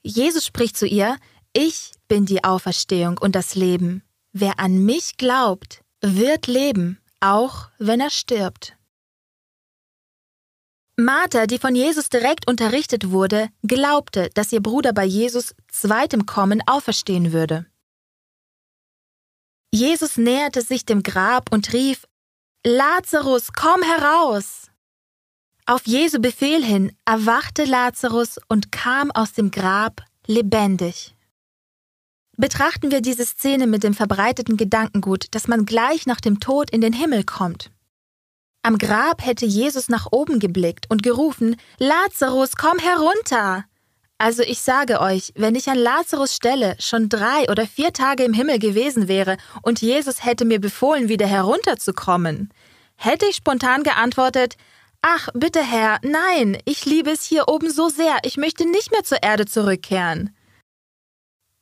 Jesus 0.02 0.46
spricht 0.46 0.78
zu 0.78 0.88
ihr, 0.88 1.18
ich 1.52 1.92
bin 2.08 2.26
die 2.26 2.46
Auferstehung 2.46 3.18
und 3.18 3.36
das 3.36 3.56
Leben. 3.56 4.02
Wer 4.32 4.60
an 4.60 4.86
mich 4.86 5.18
glaubt, 5.18 5.82
wird 6.02 6.48
leben, 6.48 7.00
auch 7.20 7.70
wenn 7.78 8.00
er 8.00 8.10
stirbt. 8.10 8.78
Martha, 11.00 11.46
die 11.46 11.60
von 11.60 11.76
Jesus 11.76 12.10
direkt 12.10 12.48
unterrichtet 12.48 13.12
wurde, 13.12 13.50
glaubte, 13.62 14.30
dass 14.34 14.52
ihr 14.52 14.62
Bruder 14.62 14.94
bei 14.94 15.06
Jesus 15.06 15.54
zweitem 15.68 16.26
Kommen 16.26 16.64
auferstehen 16.66 17.32
würde. 17.34 17.68
Jesus 19.72 20.18
näherte 20.18 20.62
sich 20.62 20.86
dem 20.86 21.04
Grab 21.04 21.52
und 21.52 21.74
rief, 21.74 22.08
Lazarus, 22.66 23.54
komm 23.54 23.84
heraus! 23.84 24.72
Auf 25.68 25.86
Jesu 25.86 26.20
Befehl 26.20 26.64
hin 26.64 26.96
erwachte 27.06 27.66
Lazarus 27.66 28.40
und 28.48 28.72
kam 28.72 29.12
aus 29.12 29.34
dem 29.34 29.52
Grab 29.52 30.02
lebendig. 30.26 31.17
Betrachten 32.38 32.92
wir 32.92 33.02
diese 33.02 33.26
Szene 33.26 33.66
mit 33.66 33.84
dem 33.84 33.96
verbreiteten 33.96 34.58
Gedankengut, 34.58 35.26
dass 35.32 35.48
man 35.48 35.66
gleich 35.66 36.06
nach 36.06 36.22
dem 36.22 36.40
Tod 36.40 36.70
in 36.70 36.82
den 36.82 36.94
Himmel 36.94 37.24
kommt. 37.24 37.72
Am 38.62 38.78
Grab 38.78 39.26
hätte 39.26 39.48
Jesus 39.48 39.90
nach 39.90 40.08
oben 40.12 40.40
geblickt 40.40 40.86
und 40.90 41.02
gerufen, 41.02 41.56
Lazarus, 41.80 42.56
komm 42.56 42.78
herunter! 42.78 43.66
Also 44.20 44.44
ich 44.44 44.62
sage 44.62 45.00
euch, 45.00 45.32
wenn 45.36 45.56
ich 45.56 45.70
an 45.70 45.78
Lazarus 45.78 46.36
Stelle 46.36 46.76
schon 46.80 47.10
drei 47.10 47.50
oder 47.50 47.66
vier 47.66 47.94
Tage 47.94 48.24
im 48.24 48.34
Himmel 48.34 48.60
gewesen 48.60 49.08
wäre 49.08 49.38
und 49.64 49.82
Jesus 49.82 50.24
hätte 50.24 50.46
mir 50.46 50.60
befohlen, 50.60 51.10
wieder 51.10 51.28
herunterzukommen, 51.28 52.52
hätte 52.96 53.26
ich 53.28 53.38
spontan 53.38 53.84
geantwortet, 53.84 54.58
Ach, 55.02 55.30
bitte 55.34 55.64
Herr, 55.64 56.00
nein, 56.04 56.58
ich 56.66 56.86
liebe 56.86 57.12
es 57.12 57.24
hier 57.24 57.48
oben 57.48 57.70
so 57.70 57.90
sehr, 57.90 58.18
ich 58.24 58.38
möchte 58.38 58.70
nicht 58.70 58.92
mehr 58.92 59.04
zur 59.04 59.24
Erde 59.24 59.46
zurückkehren. 59.46 60.36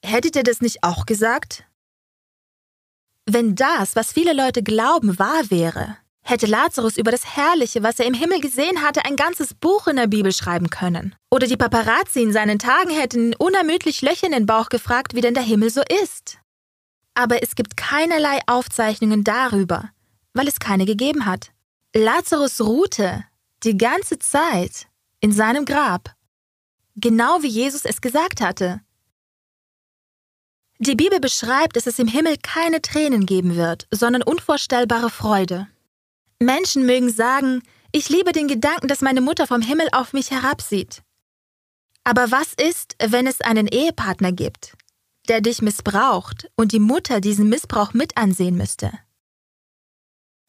Hättet 0.06 0.36
ihr 0.36 0.44
das 0.44 0.62
nicht 0.62 0.84
auch 0.84 1.08
gesagt? 1.08 1.64
Wenn 3.26 3.56
das, 3.56 3.96
was 3.96 4.14
viele 4.14 4.34
Leute 4.34 4.62
glauben, 4.62 5.18
wahr 5.18 5.50
wäre, 5.50 5.98
hätte 6.22 6.46
Lazarus 6.46 6.98
über 6.98 7.10
das 7.10 7.36
Herrliche, 7.36 7.82
was 7.82 7.98
er 7.98 8.06
im 8.06 8.14
Himmel 8.14 8.40
gesehen 8.40 8.84
hatte, 8.84 9.04
ein 9.04 9.16
ganzes 9.16 9.56
Buch 9.56 9.88
in 9.88 9.96
der 9.96 10.06
Bibel 10.06 10.32
schreiben 10.32 10.70
können. 10.70 11.16
Oder 11.32 11.48
die 11.48 11.58
Paparazzi 11.58 12.22
in 12.22 12.32
seinen 12.32 12.60
Tagen 12.60 12.92
hätten 12.92 13.34
unermüdlich 13.34 14.04
Löcher 14.04 14.28
in 14.28 14.34
den 14.34 14.46
Bauch 14.46 14.70
gefragt, 14.70 15.16
wie 15.16 15.22
denn 15.22 15.34
der 15.34 15.42
Himmel 15.42 15.72
so 15.72 15.82
ist. 16.04 16.38
Aber 17.16 17.42
es 17.42 17.56
gibt 17.56 17.76
keinerlei 17.76 18.42
Aufzeichnungen 18.46 19.24
darüber, 19.24 19.90
weil 20.36 20.48
es 20.48 20.60
keine 20.60 20.86
gegeben 20.86 21.26
hat. 21.26 21.50
Lazarus 21.96 22.62
ruhte 22.62 23.24
die 23.64 23.76
ganze 23.76 24.20
Zeit 24.20 24.86
in 25.20 25.32
seinem 25.32 25.66
Grab, 25.66 26.14
genau 26.96 27.42
wie 27.42 27.48
Jesus 27.48 27.86
es 27.86 28.02
gesagt 28.02 28.40
hatte. 28.40 28.85
Die 30.78 30.96
Bibel 30.96 31.22
beschreibt, 31.22 31.78
dass 31.78 31.88
es 31.88 32.00
im 32.00 32.08
Himmel 32.08 32.36
keine 32.42 32.82
Tränen 32.82 33.26
geben 33.26 33.56
wird, 33.56 33.88
sondern 33.92 34.24
unvorstellbare 34.24 35.10
Freude. 35.10 35.68
Menschen 36.40 36.86
mögen 36.86 37.10
sagen, 37.10 37.64
Ich 37.94 38.10
liebe 38.10 38.34
den 38.34 38.50
Gedanken, 38.50 38.90
dass 38.90 39.00
meine 39.00 39.22
Mutter 39.22 39.48
vom 39.48 39.62
Himmel 39.62 39.88
auf 39.94 40.12
mich 40.12 40.32
herabsieht. 40.32 41.02
Aber 42.04 42.30
was 42.30 42.54
ist, 42.54 42.98
wenn 43.00 43.26
es 43.26 43.40
einen 43.40 43.68
Ehepartner 43.68 44.34
gibt, 44.34 44.74
der 45.30 45.40
dich 45.40 45.62
missbraucht 45.62 46.50
und 46.58 46.74
die 46.74 46.80
Mutter 46.80 47.22
diesen 47.22 47.48
Missbrauch 47.48 47.94
mit 47.94 48.18
ansehen 48.18 48.58
müsste? 48.58 48.92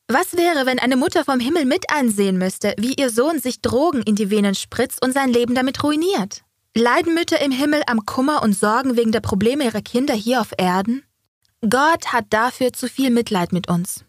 Was 0.09 0.37
wäre, 0.37 0.67
wenn 0.67 0.81
eine 0.81 0.97
Mutter 0.97 1.25
vom 1.25 1.39
Himmel 1.39 1.67
mit 1.67 1.89
ansehen 1.91 2.37
müsste, 2.37 2.75
wie 2.79 2.95
ihr 2.95 3.11
Sohn 3.11 3.39
sich 3.39 3.61
Drogen 3.61 4.03
in 4.03 4.17
die 4.17 4.31
Venen 4.31 4.57
spritzt 4.57 5.05
und 5.05 5.13
sein 5.13 5.31
Leben 5.31 5.55
damit 5.55 5.85
ruiniert? 5.85 6.43
Leiden 6.79 7.15
Mütter 7.15 7.41
im 7.41 7.53
Himmel 7.53 7.83
am 7.87 8.05
Kummer 8.05 8.43
und 8.43 8.53
Sorgen 8.53 8.99
wegen 8.99 9.11
der 9.11 9.23
Probleme 9.23 9.65
ihrer 9.65 9.81
Kinder 9.81 10.13
hier 10.13 10.43
auf 10.43 10.53
Erden? 10.59 11.03
Gott 11.63 12.13
hat 12.13 12.27
dafür 12.29 12.75
zu 12.75 12.87
viel 12.87 13.09
Mitleid 13.09 13.51
mit 13.51 13.71
uns. 13.71 14.05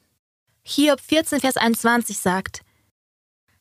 Hiob 0.64 1.00
14, 1.00 1.40
Vers 1.40 1.56
21 1.56 2.18
sagt, 2.18 2.66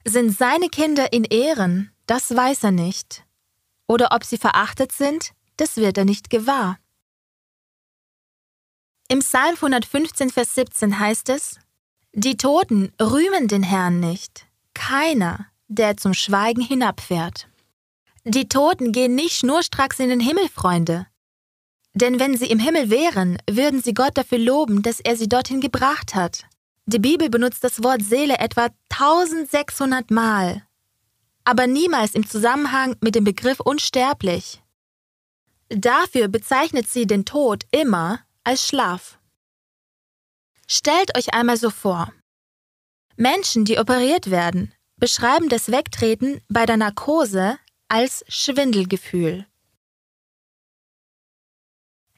Sind 0.05 0.37
seine 0.37 0.69
Kinder 0.71 1.13
in 1.13 1.23
Ehren, 1.23 1.93
das 2.09 2.35
weiß 2.35 2.65
er 2.65 2.73
nicht. 2.73 3.25
Oder 3.87 4.09
ob 4.11 4.25
sie 4.25 4.39
verachtet 4.39 4.91
sind, 4.91 5.35
das 5.57 5.77
wird 5.77 5.97
er 5.99 6.05
nicht 6.05 6.29
gewahr. 6.29 6.77
Im 9.07 9.21
Psalm 9.21 9.55
115, 9.55 10.31
Vers 10.31 10.57
17 10.57 10.99
heißt 10.99 11.29
es, 11.29 11.61
Die 12.13 12.37
Toten 12.37 12.93
rühmen 13.01 13.47
den 13.47 13.63
Herrn 13.63 14.01
nicht, 14.01 14.47
keiner, 14.75 15.47
der 15.69 15.97
zum 15.97 16.13
Schweigen 16.13 16.61
hinabfährt. 16.61 17.47
Die 18.29 18.49
Toten 18.49 18.91
gehen 18.91 19.15
nicht 19.15 19.37
schnurstracks 19.37 20.01
in 20.01 20.09
den 20.09 20.19
Himmel, 20.19 20.49
Freunde. 20.49 21.07
Denn 21.95 22.19
wenn 22.19 22.37
sie 22.37 22.51
im 22.51 22.59
Himmel 22.59 22.91
wären, 22.91 23.39
würden 23.49 23.81
sie 23.81 23.95
Gott 23.95 24.19
dafür 24.19 24.39
loben, 24.39 24.83
dass 24.83 24.99
er 24.99 25.17
sie 25.17 25.29
dorthin 25.29 25.61
gebracht 25.61 26.17
hat. 26.17 26.43
Die 26.87 26.99
Bibel 26.99 27.31
benutzt 27.31 27.63
das 27.63 27.85
Wort 27.85 28.03
Seele 28.03 28.39
etwa 28.39 28.71
1600 28.91 30.11
Mal, 30.11 30.67
aber 31.45 31.69
niemals 31.69 32.17
im 32.17 32.27
Zusammenhang 32.27 32.97
mit 33.01 33.15
dem 33.15 33.23
Begriff 33.23 33.61
unsterblich. 33.61 34.61
Dafür 35.69 36.27
bezeichnet 36.27 36.89
sie 36.89 37.07
den 37.07 37.27
Tod 37.27 37.63
immer 37.71 38.19
als 38.43 38.67
Schlaf. 38.67 39.21
Stellt 40.67 41.17
euch 41.17 41.33
einmal 41.33 41.59
so 41.59 41.71
vor. 41.71 42.13
Menschen, 43.15 43.65
die 43.65 43.79
operiert 43.79 44.33
werden, 44.33 44.75
beschreiben 44.97 45.49
das 45.49 45.71
Wegtreten 45.71 46.41
bei 46.49 46.67
der 46.67 46.77
Narkose 46.77 47.59
als 47.89 48.25
Schwindelgefühl. 48.29 49.47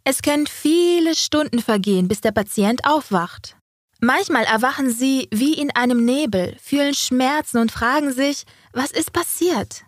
Es 0.04 0.22
können 0.22 0.46
viele 0.46 1.14
Stunden 1.14 1.60
vergehen, 1.60 2.08
bis 2.08 2.22
der 2.22 2.32
Patient 2.32 2.86
aufwacht. 2.86 3.56
Manchmal 4.00 4.44
erwachen 4.44 4.90
sie 4.90 5.28
wie 5.30 5.54
in 5.54 5.70
einem 5.74 6.04
Nebel, 6.04 6.56
fühlen 6.62 6.94
Schmerzen 6.94 7.58
und 7.58 7.72
fragen 7.72 8.12
sich, 8.12 8.44
was 8.72 8.90
ist 8.90 9.12
passiert? 9.12 9.84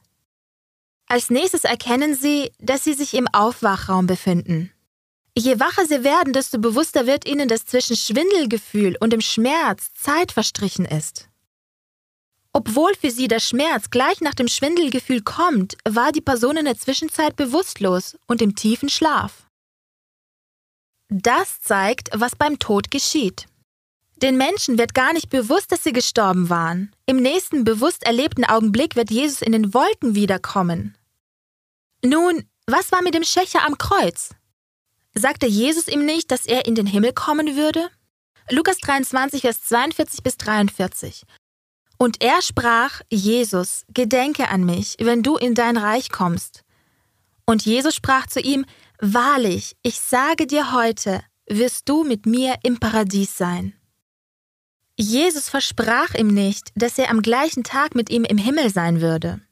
Als 1.07 1.31
nächstes 1.31 1.65
erkennen 1.65 2.15
sie, 2.15 2.53
dass 2.59 2.85
sie 2.85 2.93
sich 2.93 3.15
im 3.15 3.29
Aufwachraum 3.29 4.07
befinden. 4.07 4.73
Je 5.35 5.59
wacher 5.59 5.87
sie 5.87 6.05
werden, 6.05 6.33
desto 6.35 6.59
bewusster 6.59 7.07
wird 7.07 7.27
ihnen, 7.27 7.49
dass 7.49 7.65
zwischen 7.65 7.97
Schwindelgefühl 7.97 8.97
und 9.01 9.13
dem 9.13 9.23
Schmerz 9.23 9.95
Zeit 9.95 10.33
verstrichen 10.33 10.85
ist. 10.85 11.30
Obwohl 12.53 12.95
für 12.95 13.11
sie 13.11 13.29
der 13.29 13.41
Schmerz 13.41 13.91
gleich 13.91 14.21
nach 14.21 14.35
dem 14.35 14.49
Schwindelgefühl 14.49 15.23
kommt, 15.23 15.77
war 15.89 16.11
die 16.11 16.21
Person 16.21 16.57
in 16.57 16.65
der 16.65 16.77
Zwischenzeit 16.77 17.37
bewusstlos 17.37 18.19
und 18.27 18.43
im 18.43 18.57
tiefen 18.57 18.89
Schlaf. 18.89 19.47
Das 21.09 21.61
zeigt, 21.61 22.11
was 22.13 22.37
beim 22.37 22.59
Tod 22.59 22.91
geschieht. 22.91 23.47
Den 24.17 24.37
Menschen 24.37 24.79
wird 24.79 24.95
gar 24.95 25.13
nicht 25.13 25.31
bewusst, 25.31 25.73
dass 25.73 25.83
sie 25.83 25.93
gestorben 25.93 26.51
waren. 26.51 26.95
Im 27.07 27.17
nächsten 27.17 27.65
bewusst 27.65 28.03
erlebten 28.03 28.45
Augenblick 28.45 28.95
wird 28.95 29.11
Jesus 29.11 29.43
in 29.43 29.53
den 29.53 29.73
Wolken 29.73 30.15
wiederkommen. 30.15 30.97
Nun, 32.05 32.45
was 32.67 32.93
war 32.93 33.03
mit 33.03 33.15
dem 33.15 33.25
Schächer 33.25 33.65
am 33.65 33.79
Kreuz? 33.79 34.31
Sagte 35.15 35.47
Jesus 35.47 35.89
ihm 35.89 36.05
nicht, 36.05 36.31
dass 36.31 36.47
er 36.47 36.67
in 36.67 36.75
den 36.75 36.87
Himmel 36.87 37.13
kommen 37.13 37.57
würde? 37.57 37.89
Lukas 38.51 38.79
23, 38.79 39.41
Vers 39.41 39.63
42 39.63 40.23
bis 40.23 40.37
43. 40.37 41.25
Und 42.03 42.23
er 42.23 42.41
sprach, 42.41 43.03
Jesus, 43.11 43.85
gedenke 43.93 44.49
an 44.49 44.65
mich, 44.65 44.97
wenn 45.01 45.23
du 45.23 45.37
in 45.37 45.55
dein 45.55 45.77
Reich 45.77 46.09
kommst. 46.09 46.65
Und 47.45 47.67
Jesus 47.67 47.95
sprach 47.95 48.27
zu 48.27 48.41
ihm, 48.41 48.65
Wahrlich, 49.01 49.77
ich 49.83 50.01
sage 50.01 50.47
dir 50.47 50.73
heute, 50.73 51.23
wirst 51.47 51.91
du 51.91 52.03
mit 52.05 52.25
mir 52.25 52.57
im 52.63 52.81
Paradies 52.81 53.37
sein. 53.37 53.75
Jesus 54.99 55.51
versprach 55.51 56.15
ihm 56.15 56.29
nicht, 56.29 56.73
dass 56.75 56.97
er 56.97 57.11
am 57.11 57.21
gleichen 57.21 57.65
Tag 57.65 57.95
mit 57.95 58.09
ihm 58.09 58.25
im 58.25 58.39
Himmel 58.39 58.71
sein 58.71 59.03
würde. 59.03 59.43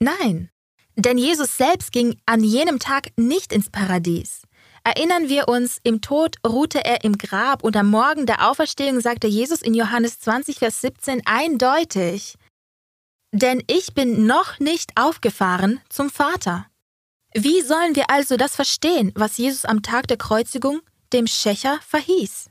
Nein, 0.00 0.50
denn 0.96 1.18
Jesus 1.18 1.56
selbst 1.56 1.92
ging 1.92 2.16
an 2.26 2.42
jenem 2.42 2.80
Tag 2.80 3.10
nicht 3.16 3.52
ins 3.52 3.70
Paradies. 3.70 4.42
Erinnern 4.86 5.28
wir 5.28 5.48
uns, 5.48 5.80
im 5.82 6.00
Tod 6.00 6.36
ruhte 6.46 6.84
er 6.84 7.02
im 7.02 7.18
Grab 7.18 7.64
und 7.64 7.76
am 7.76 7.90
Morgen 7.90 8.24
der 8.24 8.48
Auferstehung 8.48 9.00
sagte 9.00 9.26
Jesus 9.26 9.60
in 9.60 9.74
Johannes 9.74 10.20
20, 10.20 10.60
Vers 10.60 10.80
17 10.80 11.22
eindeutig, 11.26 12.36
Denn 13.32 13.64
ich 13.66 13.94
bin 13.94 14.26
noch 14.26 14.60
nicht 14.60 14.92
aufgefahren 14.94 15.80
zum 15.88 16.08
Vater. 16.08 16.66
Wie 17.34 17.62
sollen 17.62 17.96
wir 17.96 18.10
also 18.10 18.36
das 18.36 18.54
verstehen, 18.54 19.10
was 19.16 19.38
Jesus 19.38 19.64
am 19.64 19.82
Tag 19.82 20.06
der 20.06 20.18
Kreuzigung 20.18 20.80
dem 21.12 21.26
Schächer 21.26 21.80
verhieß? 21.88 22.48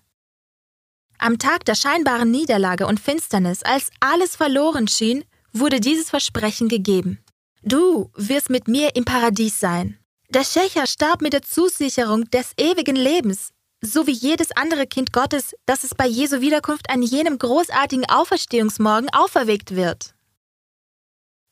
Am 1.17 1.39
Tag 1.39 1.63
der 1.63 1.75
scheinbaren 1.75 2.31
Niederlage 2.31 2.85
und 2.85 2.99
Finsternis, 2.99 3.63
als 3.63 3.91
alles 4.01 4.35
verloren 4.35 4.89
schien, 4.89 5.23
wurde 5.53 5.79
dieses 5.79 6.09
Versprechen 6.09 6.67
gegeben. 6.67 7.23
Du 7.63 8.11
wirst 8.13 8.49
mit 8.49 8.67
mir 8.67 8.97
im 8.97 9.05
Paradies 9.05 9.57
sein. 9.57 9.97
Der 10.29 10.43
Schächer 10.43 10.87
starb 10.87 11.21
mit 11.21 11.33
der 11.33 11.43
Zusicherung 11.43 12.29
des 12.31 12.53
ewigen 12.57 12.95
Lebens, 12.95 13.51
so 13.81 14.07
wie 14.07 14.11
jedes 14.11 14.51
andere 14.51 14.87
Kind 14.87 15.13
Gottes, 15.13 15.55
das 15.65 15.83
es 15.83 15.93
bei 15.93 16.07
Jesu 16.07 16.41
Wiederkunft 16.41 16.89
an 16.89 17.01
jenem 17.01 17.37
großartigen 17.37 18.05
Auferstehungsmorgen 18.09 19.09
auferweckt 19.13 19.75
wird. 19.75 20.15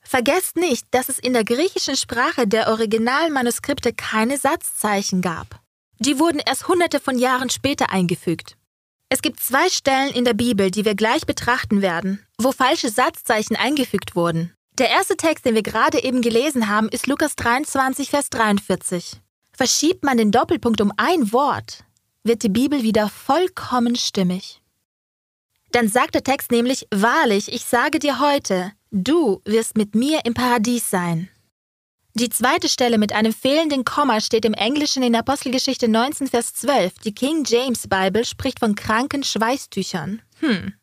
Vergesst 0.02 0.58
nicht, 0.58 0.86
dass 0.92 1.10
es 1.10 1.20
in 1.20 1.34
der 1.34 1.46
griechischen 1.46 1.96
Sprache 1.96 2.48
der 2.48 2.70
Originalmanuskripte 2.70 3.94
keine 3.94 4.38
Satzzeichen 4.38 5.22
gab. 5.22 5.62
Die 6.00 6.20
wurden 6.20 6.42
erst 6.46 6.68
hunderte 6.68 7.00
von 7.00 7.18
Jahren 7.18 7.50
später 7.50 7.90
eingefügt. 7.90 8.58
Es 9.10 9.22
gibt 9.22 9.40
zwei 9.40 9.70
Stellen 9.70 10.14
in 10.14 10.26
der 10.26 10.34
Bibel, 10.34 10.72
die 10.72 10.86
wir 10.86 10.96
gleich 10.96 11.26
betrachten 11.26 11.82
werden, 11.82 12.26
wo 12.38 12.52
falsche 12.52 12.90
Satzzeichen 12.90 13.56
eingefügt 13.56 14.16
wurden. 14.16 14.54
Der 14.80 14.90
erste 14.90 15.16
Text, 15.16 15.46
den 15.46 15.54
wir 15.54 15.62
gerade 15.62 16.04
eben 16.04 16.24
gelesen 16.24 16.68
haben, 16.68 16.90
ist 16.90 17.06
Lukas 17.06 17.36
23, 17.36 18.10
Vers 18.10 18.32
43. 18.32 19.22
Verschiebt 19.52 20.04
man 20.04 20.18
den 20.18 20.32
Doppelpunkt 20.32 20.82
um 20.82 20.92
ein 20.98 21.32
Wort, 21.32 21.84
wird 22.24 22.42
die 22.42 22.50
Bibel 22.50 22.82
wieder 22.82 23.08
vollkommen 23.08 23.96
stimmig. 23.96 24.64
Dann 25.72 25.90
sagt 25.90 26.16
der 26.16 26.24
Text 26.24 26.50
nämlich, 26.50 26.88
wahrlich, 26.90 27.54
ich 27.54 27.66
sage 27.66 28.00
dir 28.00 28.20
heute, 28.20 28.72
du 28.90 29.42
wirst 29.46 29.78
mit 29.78 29.94
mir 29.94 30.26
im 30.26 30.34
Paradies 30.34 30.90
sein. 30.90 31.30
Die 32.16 32.30
zweite 32.30 32.68
Stelle 32.68 32.98
mit 32.98 33.12
einem 33.14 33.34
fehlenden 33.34 33.86
Komma 33.86 34.22
steht 34.22 34.46
im 34.46 34.54
Englischen 34.54 35.04
in 35.04 35.16
Apostelgeschichte 35.16 35.88
19, 35.88 36.28
Vers 36.28 36.56
12. 36.56 37.00
Die 37.00 37.14
King 37.14 37.44
James 37.46 37.88
Bible 37.88 38.26
spricht 38.26 38.60
von 38.60 38.74
kranken 38.74 39.24
Schweißtüchern. 39.24 40.24
Hm 40.40 40.74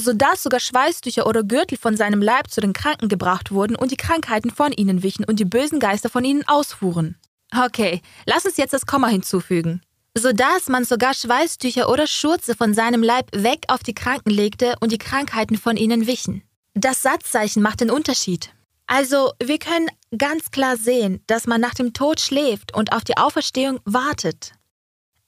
sodass 0.00 0.42
sogar 0.42 0.60
Schweißtücher 0.60 1.26
oder 1.26 1.44
Gürtel 1.44 1.78
von 1.78 1.96
seinem 1.96 2.20
Leib 2.20 2.50
zu 2.50 2.60
den 2.60 2.72
Kranken 2.72 3.08
gebracht 3.08 3.52
wurden 3.52 3.76
und 3.76 3.90
die 3.90 3.96
Krankheiten 3.96 4.50
von 4.50 4.72
ihnen 4.72 5.02
wichen 5.02 5.24
und 5.24 5.38
die 5.38 5.44
bösen 5.44 5.78
Geister 5.78 6.08
von 6.08 6.24
ihnen 6.24 6.46
ausfuhren. 6.48 7.16
Okay, 7.56 8.00
lass 8.26 8.44
uns 8.44 8.56
jetzt 8.56 8.72
das 8.72 8.86
Komma 8.86 9.08
hinzufügen. 9.08 9.82
Sodass 10.16 10.68
man 10.68 10.84
sogar 10.84 11.14
Schweißtücher 11.14 11.88
oder 11.88 12.06
Schurze 12.06 12.56
von 12.56 12.74
seinem 12.74 13.02
Leib 13.02 13.28
weg 13.32 13.64
auf 13.68 13.82
die 13.82 13.94
Kranken 13.94 14.30
legte 14.30 14.74
und 14.80 14.90
die 14.90 14.98
Krankheiten 14.98 15.56
von 15.56 15.76
ihnen 15.76 16.06
wichen. 16.06 16.42
Das 16.74 17.02
Satzzeichen 17.02 17.62
macht 17.62 17.80
den 17.80 17.90
Unterschied. 17.90 18.50
Also, 18.86 19.32
wir 19.40 19.58
können 19.58 19.88
ganz 20.18 20.50
klar 20.50 20.76
sehen, 20.76 21.22
dass 21.28 21.46
man 21.46 21.60
nach 21.60 21.74
dem 21.74 21.92
Tod 21.92 22.20
schläft 22.20 22.74
und 22.74 22.92
auf 22.92 23.04
die 23.04 23.16
Auferstehung 23.16 23.78
wartet. 23.84 24.52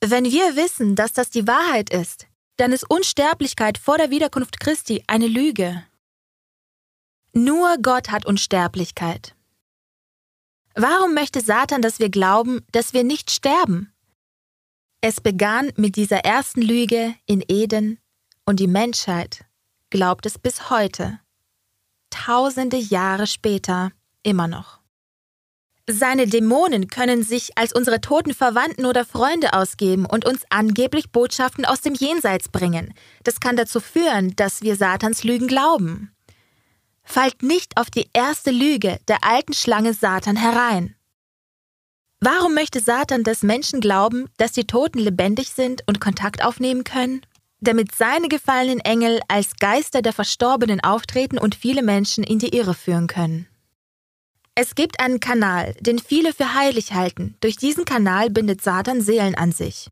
Wenn 0.05 0.25
wir 0.25 0.57
wissen, 0.57 0.97
dass 0.97 1.13
das 1.13 1.31
die 1.31 1.47
Wahrheit 1.47 1.91
ist, 1.91 2.27
dann 2.63 2.71
ist 2.71 2.89
Unsterblichkeit 2.89 3.77
vor 3.77 3.99
der 3.99 4.11
Wiederkunft 4.11 4.61
Christi 4.61 5.03
eine 5.09 5.27
Lüge. 5.27 5.83
Nur 7.33 7.77
Gott 7.83 8.13
hat 8.13 8.25
Unsterblichkeit. 8.25 9.35
Warum 10.77 11.13
möchte 11.13 11.41
Satan, 11.41 11.83
dass 11.83 11.99
wir 11.99 12.09
glauben, 12.09 12.65
dass 12.71 12.93
wir 12.93 13.03
nicht 13.03 13.33
sterben? 13.33 13.93
Es 15.01 15.21
begann 15.21 15.73
mit 15.75 15.97
dieser 15.97 16.19
ersten 16.19 16.63
Lüge 16.63 17.17
in 17.27 17.43
Eden 17.49 17.99
und 18.45 18.61
die 18.61 18.69
Menschheit 18.69 19.45
glaubt 19.91 20.25
es 20.25 20.39
bis 20.39 20.71
heute, 20.71 21.19
tausende 22.11 22.77
Jahre 22.77 23.27
später 23.27 23.91
immer 24.23 24.47
noch. 24.47 24.82
Seine 25.93 26.27
Dämonen 26.27 26.89
können 26.89 27.23
sich 27.23 27.59
als 27.59 27.75
unsere 27.75 28.01
toten 28.01 28.33
Verwandten 28.33 28.87
oder 28.87 29.05
Freunde 29.05 29.53
ausgeben 29.53 30.07
und 30.07 30.25
uns 30.25 30.45
angeblich 30.49 31.11
Botschaften 31.11 31.67
aus 31.67 31.83
dem 31.83 31.93
Jenseits 31.93 32.49
bringen. 32.49 32.95
Das 33.25 33.41
kann 33.41 33.57
dazu 33.57 33.79
führen, 33.79 34.35
dass 34.37 34.63
wir 34.63 34.77
Satans 34.77 35.23
Lügen 35.23 35.49
glauben. 35.49 36.11
Fallt 37.05 37.43
nicht 37.43 37.77
auf 37.77 37.91
die 37.91 38.09
erste 38.15 38.51
Lüge 38.51 38.99
der 39.07 39.19
alten 39.23 39.53
Schlange 39.53 39.93
Satan 39.93 40.37
herein. 40.37 40.95
Warum 42.21 42.55
möchte 42.55 42.81
Satan, 42.81 43.23
dass 43.23 43.43
Menschen 43.43 43.81
glauben, 43.81 44.31
dass 44.39 44.53
die 44.53 44.67
Toten 44.67 44.99
lebendig 44.99 45.51
sind 45.51 45.83
und 45.87 46.01
Kontakt 46.01 46.43
aufnehmen 46.43 46.85
können? 46.85 47.21
Damit 47.61 47.95
seine 47.95 48.29
gefallenen 48.29 48.81
Engel 48.81 49.21
als 49.29 49.57
Geister 49.61 50.01
der 50.01 50.13
Verstorbenen 50.13 50.81
auftreten 50.81 51.39
und 51.39 51.55
viele 51.55 51.83
Menschen 51.83 52.25
in 52.25 52.39
die 52.39 52.57
Irre 52.57 52.75
führen 52.75 53.09
können. 53.09 53.47
Es 54.55 54.75
gibt 54.75 55.01
einen 55.01 55.19
Kanal, 55.19 55.75
den 55.81 55.99
viele 55.99 56.35
für 56.35 56.55
heilig 56.55 56.93
halten. 56.93 57.37
Durch 57.41 57.57
diesen 57.57 57.87
Kanal 57.87 58.29
bindet 58.29 58.63
Satan 58.63 59.01
Seelen 59.01 59.35
an 59.35 59.51
sich. 59.51 59.89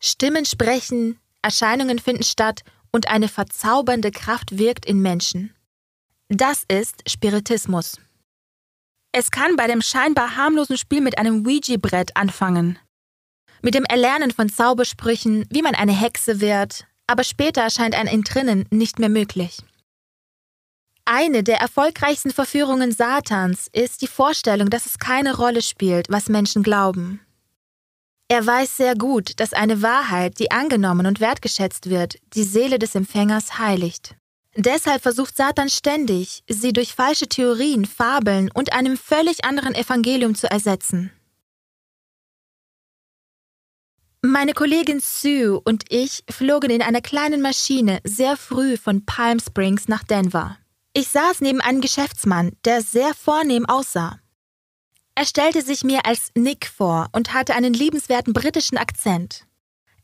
Stimmen 0.00 0.44
sprechen, 0.44 1.20
Erscheinungen 1.42 2.00
finden 2.00 2.24
statt 2.24 2.62
und 2.90 3.08
eine 3.08 3.28
verzaubernde 3.28 4.10
Kraft 4.10 4.58
wirkt 4.58 4.84
in 4.84 5.00
Menschen. 5.00 5.54
Das 6.28 6.64
ist 6.66 7.08
Spiritismus. 7.08 7.98
Es 9.12 9.30
kann 9.30 9.54
bei 9.54 9.68
dem 9.68 9.80
scheinbar 9.80 10.36
harmlosen 10.36 10.76
Spiel 10.76 11.00
mit 11.00 11.16
einem 11.18 11.46
Ouija-Brett 11.46 12.16
anfangen. 12.16 12.78
Mit 13.62 13.74
dem 13.74 13.84
Erlernen 13.84 14.32
von 14.32 14.48
Zaubersprüchen, 14.48 15.46
wie 15.50 15.62
man 15.62 15.76
eine 15.76 15.92
Hexe 15.92 16.40
wird, 16.40 16.84
aber 17.06 17.22
später 17.22 17.62
erscheint 17.62 17.94
ein 17.94 18.08
Entrinnen 18.08 18.66
nicht 18.70 18.98
mehr 18.98 19.08
möglich. 19.08 19.58
Eine 21.06 21.42
der 21.42 21.58
erfolgreichsten 21.58 22.30
Verführungen 22.30 22.90
Satans 22.90 23.68
ist 23.72 24.00
die 24.00 24.06
Vorstellung, 24.06 24.70
dass 24.70 24.86
es 24.86 24.98
keine 24.98 25.36
Rolle 25.36 25.60
spielt, 25.60 26.06
was 26.08 26.30
Menschen 26.30 26.62
glauben. 26.62 27.20
Er 28.28 28.46
weiß 28.46 28.78
sehr 28.78 28.94
gut, 28.94 29.38
dass 29.38 29.52
eine 29.52 29.82
Wahrheit, 29.82 30.38
die 30.38 30.50
angenommen 30.50 31.06
und 31.06 31.20
wertgeschätzt 31.20 31.90
wird, 31.90 32.16
die 32.34 32.42
Seele 32.42 32.78
des 32.78 32.94
Empfängers 32.94 33.58
heiligt. 33.58 34.16
Deshalb 34.56 35.02
versucht 35.02 35.36
Satan 35.36 35.68
ständig, 35.68 36.42
sie 36.48 36.72
durch 36.72 36.94
falsche 36.94 37.28
Theorien, 37.28 37.84
Fabeln 37.84 38.50
und 38.52 38.72
einem 38.72 38.96
völlig 38.96 39.44
anderen 39.44 39.74
Evangelium 39.74 40.34
zu 40.34 40.50
ersetzen. 40.50 41.10
Meine 44.22 44.54
Kollegin 44.54 45.00
Sue 45.00 45.60
und 45.60 45.84
ich 45.90 46.24
flogen 46.30 46.70
in 46.70 46.80
einer 46.80 47.02
kleinen 47.02 47.42
Maschine 47.42 48.00
sehr 48.04 48.38
früh 48.38 48.78
von 48.78 49.04
Palm 49.04 49.38
Springs 49.38 49.86
nach 49.86 50.02
Denver. 50.02 50.56
Ich 50.96 51.08
saß 51.08 51.40
neben 51.40 51.60
einem 51.60 51.80
Geschäftsmann, 51.80 52.56
der 52.64 52.80
sehr 52.80 53.14
vornehm 53.14 53.66
aussah. 53.66 54.20
Er 55.16 55.26
stellte 55.26 55.60
sich 55.62 55.82
mir 55.82 56.06
als 56.06 56.30
Nick 56.36 56.66
vor 56.66 57.08
und 57.12 57.34
hatte 57.34 57.54
einen 57.54 57.74
liebenswerten 57.74 58.32
britischen 58.32 58.78
Akzent. 58.78 59.44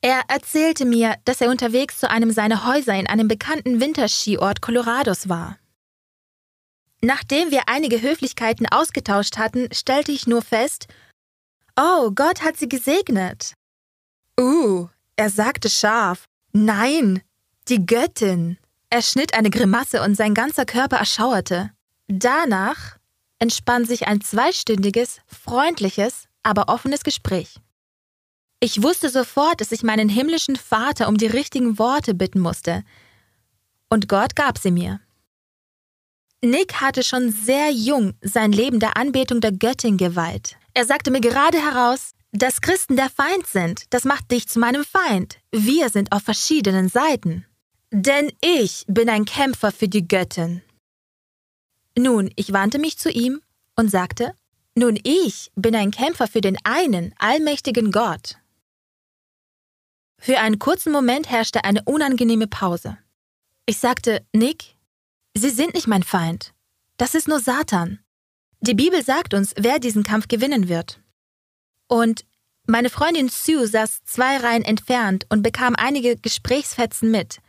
Er 0.00 0.22
erzählte 0.28 0.84
mir, 0.84 1.14
dass 1.24 1.40
er 1.40 1.50
unterwegs 1.50 1.98
zu 2.00 2.10
einem 2.10 2.32
seiner 2.32 2.66
Häuser 2.66 2.94
in 2.94 3.06
einem 3.06 3.28
bekannten 3.28 3.80
Winterskiort 3.80 4.60
Colorados 4.62 5.28
war. 5.28 5.58
Nachdem 7.02 7.52
wir 7.52 7.68
einige 7.68 8.02
Höflichkeiten 8.02 8.66
ausgetauscht 8.66 9.38
hatten, 9.38 9.68
stellte 9.72 10.10
ich 10.10 10.26
nur 10.26 10.42
fest, 10.42 10.88
Oh, 11.76 12.10
Gott 12.10 12.42
hat 12.42 12.56
sie 12.56 12.68
gesegnet. 12.68 13.54
Uh, 14.38 14.88
er 15.16 15.30
sagte 15.30 15.70
scharf, 15.70 16.24
Nein, 16.52 17.22
die 17.68 17.86
Göttin. 17.86 18.58
Er 18.90 19.02
schnitt 19.02 19.34
eine 19.34 19.50
Grimasse 19.50 20.02
und 20.02 20.16
sein 20.16 20.34
ganzer 20.34 20.66
Körper 20.66 20.96
erschauerte. 20.96 21.70
Danach 22.08 22.98
entspann 23.38 23.84
sich 23.84 24.08
ein 24.08 24.20
zweistündiges, 24.20 25.20
freundliches, 25.26 26.28
aber 26.42 26.68
offenes 26.68 27.04
Gespräch. 27.04 27.56
Ich 28.58 28.82
wusste 28.82 29.08
sofort, 29.08 29.60
dass 29.60 29.72
ich 29.72 29.84
meinen 29.84 30.08
himmlischen 30.08 30.56
Vater 30.56 31.08
um 31.08 31.16
die 31.16 31.28
richtigen 31.28 31.78
Worte 31.78 32.14
bitten 32.14 32.40
musste. 32.40 32.82
Und 33.88 34.08
Gott 34.08 34.36
gab 34.36 34.58
sie 34.58 34.72
mir. 34.72 35.00
Nick 36.42 36.80
hatte 36.80 37.02
schon 37.02 37.32
sehr 37.32 37.70
jung 37.70 38.14
sein 38.22 38.50
Leben 38.50 38.80
der 38.80 38.96
Anbetung 38.96 39.40
der 39.40 39.52
Göttin 39.52 39.98
geweiht. 39.98 40.56
Er 40.74 40.84
sagte 40.84 41.10
mir 41.10 41.20
gerade 41.20 41.58
heraus, 41.58 42.12
dass 42.32 42.60
Christen 42.60 42.96
der 42.96 43.10
Feind 43.10 43.46
sind. 43.46 43.84
Das 43.90 44.04
macht 44.04 44.30
dich 44.30 44.48
zu 44.48 44.58
meinem 44.58 44.84
Feind. 44.84 45.38
Wir 45.52 45.90
sind 45.90 46.12
auf 46.12 46.22
verschiedenen 46.22 46.88
Seiten. 46.88 47.46
Denn 47.90 48.32
ich 48.40 48.84
bin 48.86 49.08
ein 49.08 49.24
Kämpfer 49.24 49.72
für 49.72 49.88
die 49.88 50.06
Göttin. 50.06 50.62
Nun, 51.98 52.30
ich 52.36 52.52
wandte 52.52 52.78
mich 52.78 52.98
zu 52.98 53.10
ihm 53.10 53.42
und 53.76 53.90
sagte, 53.90 54.34
nun 54.76 54.98
ich 55.02 55.50
bin 55.56 55.74
ein 55.74 55.90
Kämpfer 55.90 56.28
für 56.28 56.40
den 56.40 56.56
einen, 56.64 57.12
allmächtigen 57.18 57.90
Gott. 57.90 58.36
Für 60.18 60.38
einen 60.38 60.58
kurzen 60.58 60.92
Moment 60.92 61.28
herrschte 61.30 61.64
eine 61.64 61.82
unangenehme 61.84 62.46
Pause. 62.46 62.98
Ich 63.66 63.78
sagte, 63.78 64.24
Nick, 64.32 64.76
Sie 65.36 65.50
sind 65.50 65.74
nicht 65.74 65.86
mein 65.86 66.02
Feind. 66.02 66.52
Das 66.96 67.14
ist 67.14 67.28
nur 67.28 67.40
Satan. 67.40 68.00
Die 68.60 68.74
Bibel 68.74 69.02
sagt 69.02 69.32
uns, 69.32 69.54
wer 69.56 69.78
diesen 69.78 70.02
Kampf 70.02 70.28
gewinnen 70.28 70.68
wird. 70.68 71.00
Und 71.88 72.26
meine 72.66 72.90
Freundin 72.90 73.28
Sue 73.28 73.66
saß 73.66 74.04
zwei 74.04 74.36
Reihen 74.36 74.64
entfernt 74.64 75.24
und 75.28 75.42
bekam 75.42 75.74
einige 75.76 76.16
Gesprächsfetzen 76.16 77.10
mit, 77.10 77.40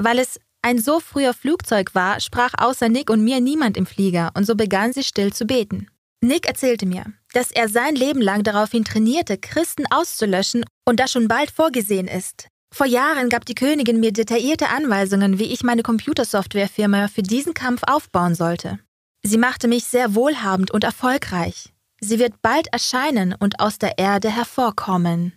weil 0.00 0.18
es 0.18 0.40
ein 0.62 0.78
so 0.78 1.00
früher 1.00 1.32
Flugzeug 1.32 1.94
war, 1.94 2.20
sprach 2.20 2.52
außer 2.58 2.88
Nick 2.88 3.10
und 3.10 3.22
mir 3.22 3.40
niemand 3.40 3.76
im 3.76 3.86
Flieger, 3.86 4.30
und 4.34 4.46
so 4.46 4.54
begann 4.54 4.92
sie 4.92 5.04
still 5.04 5.32
zu 5.32 5.46
beten. 5.46 5.88
Nick 6.22 6.46
erzählte 6.46 6.84
mir, 6.84 7.04
dass 7.32 7.50
er 7.50 7.68
sein 7.68 7.94
Leben 7.94 8.20
lang 8.20 8.42
daraufhin 8.42 8.84
trainierte, 8.84 9.38
Christen 9.38 9.84
auszulöschen 9.90 10.64
und 10.86 11.00
das 11.00 11.12
schon 11.12 11.28
bald 11.28 11.50
vorgesehen 11.50 12.08
ist. 12.08 12.48
Vor 12.72 12.86
Jahren 12.86 13.30
gab 13.30 13.46
die 13.46 13.54
Königin 13.54 14.00
mir 14.00 14.12
detaillierte 14.12 14.68
Anweisungen, 14.68 15.38
wie 15.38 15.52
ich 15.52 15.62
meine 15.62 15.82
Computersoftwarefirma 15.82 17.08
für 17.08 17.22
diesen 17.22 17.54
Kampf 17.54 17.82
aufbauen 17.86 18.34
sollte. 18.34 18.78
Sie 19.22 19.38
machte 19.38 19.66
mich 19.66 19.84
sehr 19.84 20.14
wohlhabend 20.14 20.70
und 20.70 20.84
erfolgreich. 20.84 21.72
Sie 22.00 22.18
wird 22.18 22.40
bald 22.42 22.68
erscheinen 22.72 23.34
und 23.34 23.60
aus 23.60 23.78
der 23.78 23.98
Erde 23.98 24.30
hervorkommen. 24.30 25.32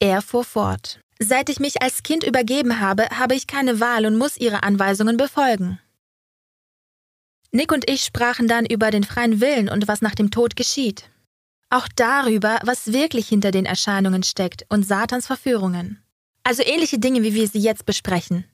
Er 0.00 0.22
fuhr 0.22 0.44
fort. 0.44 1.00
Seit 1.18 1.48
ich 1.48 1.60
mich 1.60 1.80
als 1.80 2.02
Kind 2.02 2.24
übergeben 2.24 2.80
habe, 2.80 3.06
habe 3.10 3.34
ich 3.34 3.46
keine 3.46 3.80
Wahl 3.80 4.06
und 4.06 4.18
muss 4.18 4.36
ihre 4.36 4.62
Anweisungen 4.62 5.16
befolgen. 5.16 5.78
Nick 7.52 7.70
und 7.70 7.88
ich 7.88 8.04
sprachen 8.04 8.48
dann 8.48 8.66
über 8.66 8.90
den 8.90 9.04
freien 9.04 9.40
Willen 9.40 9.68
und 9.68 9.86
was 9.86 10.02
nach 10.02 10.16
dem 10.16 10.32
Tod 10.32 10.56
geschieht. 10.56 11.04
Auch 11.70 11.86
darüber, 11.94 12.58
was 12.64 12.92
wirklich 12.92 13.28
hinter 13.28 13.52
den 13.52 13.64
Erscheinungen 13.64 14.24
steckt 14.24 14.66
und 14.68 14.86
Satans 14.86 15.26
Verführungen. 15.26 16.02
Also 16.42 16.62
ähnliche 16.64 16.98
Dinge, 16.98 17.22
wie 17.22 17.34
wir 17.34 17.48
sie 17.48 17.60
jetzt 17.60 17.86
besprechen. 17.86 18.44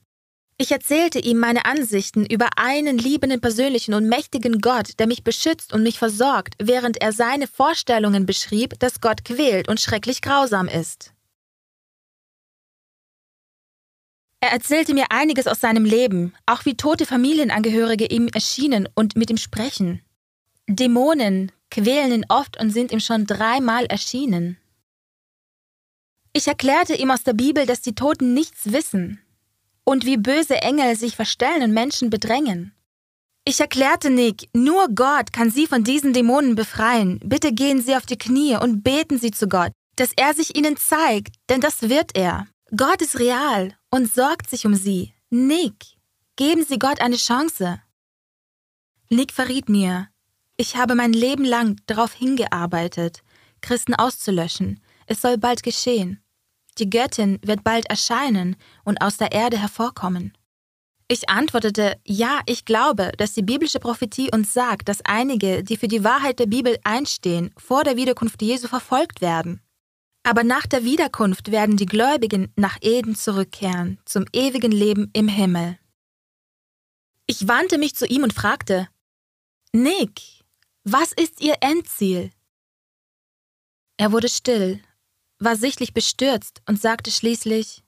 Ich 0.57 0.71
erzählte 0.71 1.17
ihm 1.17 1.39
meine 1.39 1.65
Ansichten 1.65 2.25
über 2.27 2.49
einen 2.55 2.99
liebenden, 2.99 3.41
persönlichen 3.41 3.95
und 3.95 4.07
mächtigen 4.07 4.59
Gott, 4.61 4.99
der 4.99 5.07
mich 5.07 5.23
beschützt 5.23 5.73
und 5.73 5.81
mich 5.81 5.97
versorgt, 5.97 6.53
während 6.61 7.01
er 7.01 7.11
seine 7.11 7.47
Vorstellungen 7.47 8.27
beschrieb, 8.27 8.79
dass 8.79 9.01
Gott 9.01 9.25
quält 9.25 9.67
und 9.67 9.81
schrecklich 9.81 10.21
grausam 10.21 10.67
ist. 10.67 11.13
Er 14.41 14.51
erzählte 14.51 14.95
mir 14.95 15.05
einiges 15.11 15.47
aus 15.47 15.59
seinem 15.59 15.85
Leben, 15.85 16.33
auch 16.47 16.65
wie 16.65 16.75
tote 16.75 17.05
Familienangehörige 17.05 18.07
ihm 18.07 18.27
erschienen 18.27 18.89
und 18.95 19.15
mit 19.15 19.29
ihm 19.29 19.37
sprechen. 19.37 20.01
Dämonen 20.67 21.51
quälen 21.69 22.11
ihn 22.11 22.25
oft 22.27 22.59
und 22.59 22.71
sind 22.71 22.91
ihm 22.91 22.99
schon 22.99 23.27
dreimal 23.27 23.85
erschienen. 23.85 24.57
Ich 26.33 26.47
erklärte 26.47 26.95
ihm 26.95 27.11
aus 27.11 27.23
der 27.23 27.33
Bibel, 27.33 27.65
dass 27.65 27.81
die 27.81 27.93
Toten 27.93 28.33
nichts 28.33 28.71
wissen 28.71 29.21
und 29.83 30.05
wie 30.05 30.17
böse 30.17 30.55
Engel 30.55 30.95
sich 30.95 31.15
verstellen 31.15 31.63
und 31.63 31.73
Menschen 31.73 32.09
bedrängen. 32.09 32.73
Ich 33.43 33.59
erklärte 33.59 34.09
Nick, 34.09 34.49
nur 34.53 34.87
Gott 34.89 35.33
kann 35.33 35.51
sie 35.51 35.67
von 35.67 35.83
diesen 35.83 36.13
Dämonen 36.13 36.55
befreien. 36.55 37.19
Bitte 37.23 37.53
gehen 37.53 37.81
Sie 37.81 37.95
auf 37.95 38.05
die 38.05 38.17
Knie 38.17 38.55
und 38.55 38.83
beten 38.83 39.17
Sie 39.17 39.31
zu 39.31 39.47
Gott, 39.47 39.71
dass 39.95 40.13
er 40.15 40.33
sich 40.33 40.55
ihnen 40.55 40.77
zeigt, 40.77 41.35
denn 41.49 41.59
das 41.59 41.89
wird 41.89 42.15
er. 42.15 42.47
Gott 42.75 43.01
ist 43.01 43.19
real 43.19 43.75
und 43.89 44.13
sorgt 44.13 44.49
sich 44.49 44.65
um 44.65 44.75
sie. 44.75 45.13
Nick, 45.29 45.97
geben 46.37 46.63
Sie 46.63 46.79
Gott 46.79 47.01
eine 47.01 47.17
Chance. 47.17 47.81
Nick 49.09 49.33
verriet 49.33 49.67
mir, 49.67 50.07
ich 50.55 50.77
habe 50.77 50.95
mein 50.95 51.11
Leben 51.11 51.43
lang 51.43 51.81
darauf 51.87 52.13
hingearbeitet, 52.13 53.23
Christen 53.59 53.93
auszulöschen. 53.93 54.79
Es 55.05 55.21
soll 55.21 55.37
bald 55.37 55.63
geschehen. 55.63 56.23
Die 56.77 56.89
Göttin 56.89 57.39
wird 57.43 57.65
bald 57.65 57.89
erscheinen 57.89 58.55
und 58.85 59.01
aus 59.01 59.17
der 59.17 59.33
Erde 59.33 59.57
hervorkommen. 59.57 60.31
Ich 61.09 61.29
antwortete, 61.29 61.99
ja, 62.05 62.39
ich 62.45 62.63
glaube, 62.63 63.11
dass 63.17 63.33
die 63.33 63.41
biblische 63.41 63.81
Prophetie 63.81 64.29
uns 64.33 64.53
sagt, 64.53 64.87
dass 64.87 65.03
einige, 65.03 65.61
die 65.61 65.75
für 65.75 65.89
die 65.89 66.05
Wahrheit 66.05 66.39
der 66.39 66.45
Bibel 66.45 66.77
einstehen, 66.85 67.53
vor 67.57 67.83
der 67.83 67.97
Wiederkunft 67.97 68.41
Jesu 68.41 68.69
verfolgt 68.69 69.19
werden. 69.19 69.61
Aber 70.23 70.43
nach 70.43 70.67
der 70.67 70.83
Wiederkunft 70.83 71.51
werden 71.51 71.77
die 71.77 71.85
Gläubigen 71.85 72.53
nach 72.55 72.77
Eden 72.81 73.15
zurückkehren, 73.15 73.99
zum 74.05 74.25
ewigen 74.33 74.71
Leben 74.71 75.09
im 75.13 75.27
Himmel. 75.27 75.79
Ich 77.25 77.47
wandte 77.47 77.77
mich 77.77 77.95
zu 77.95 78.05
ihm 78.05 78.23
und 78.23 78.33
fragte, 78.33 78.87
Nick, 79.73 80.21
was 80.83 81.11
ist 81.11 81.41
Ihr 81.41 81.55
Endziel? 81.61 82.31
Er 83.97 84.11
wurde 84.11 84.29
still, 84.29 84.81
war 85.39 85.55
sichtlich 85.55 85.93
bestürzt 85.93 86.61
und 86.67 86.79
sagte 86.79 87.11
schließlich, 87.11 87.83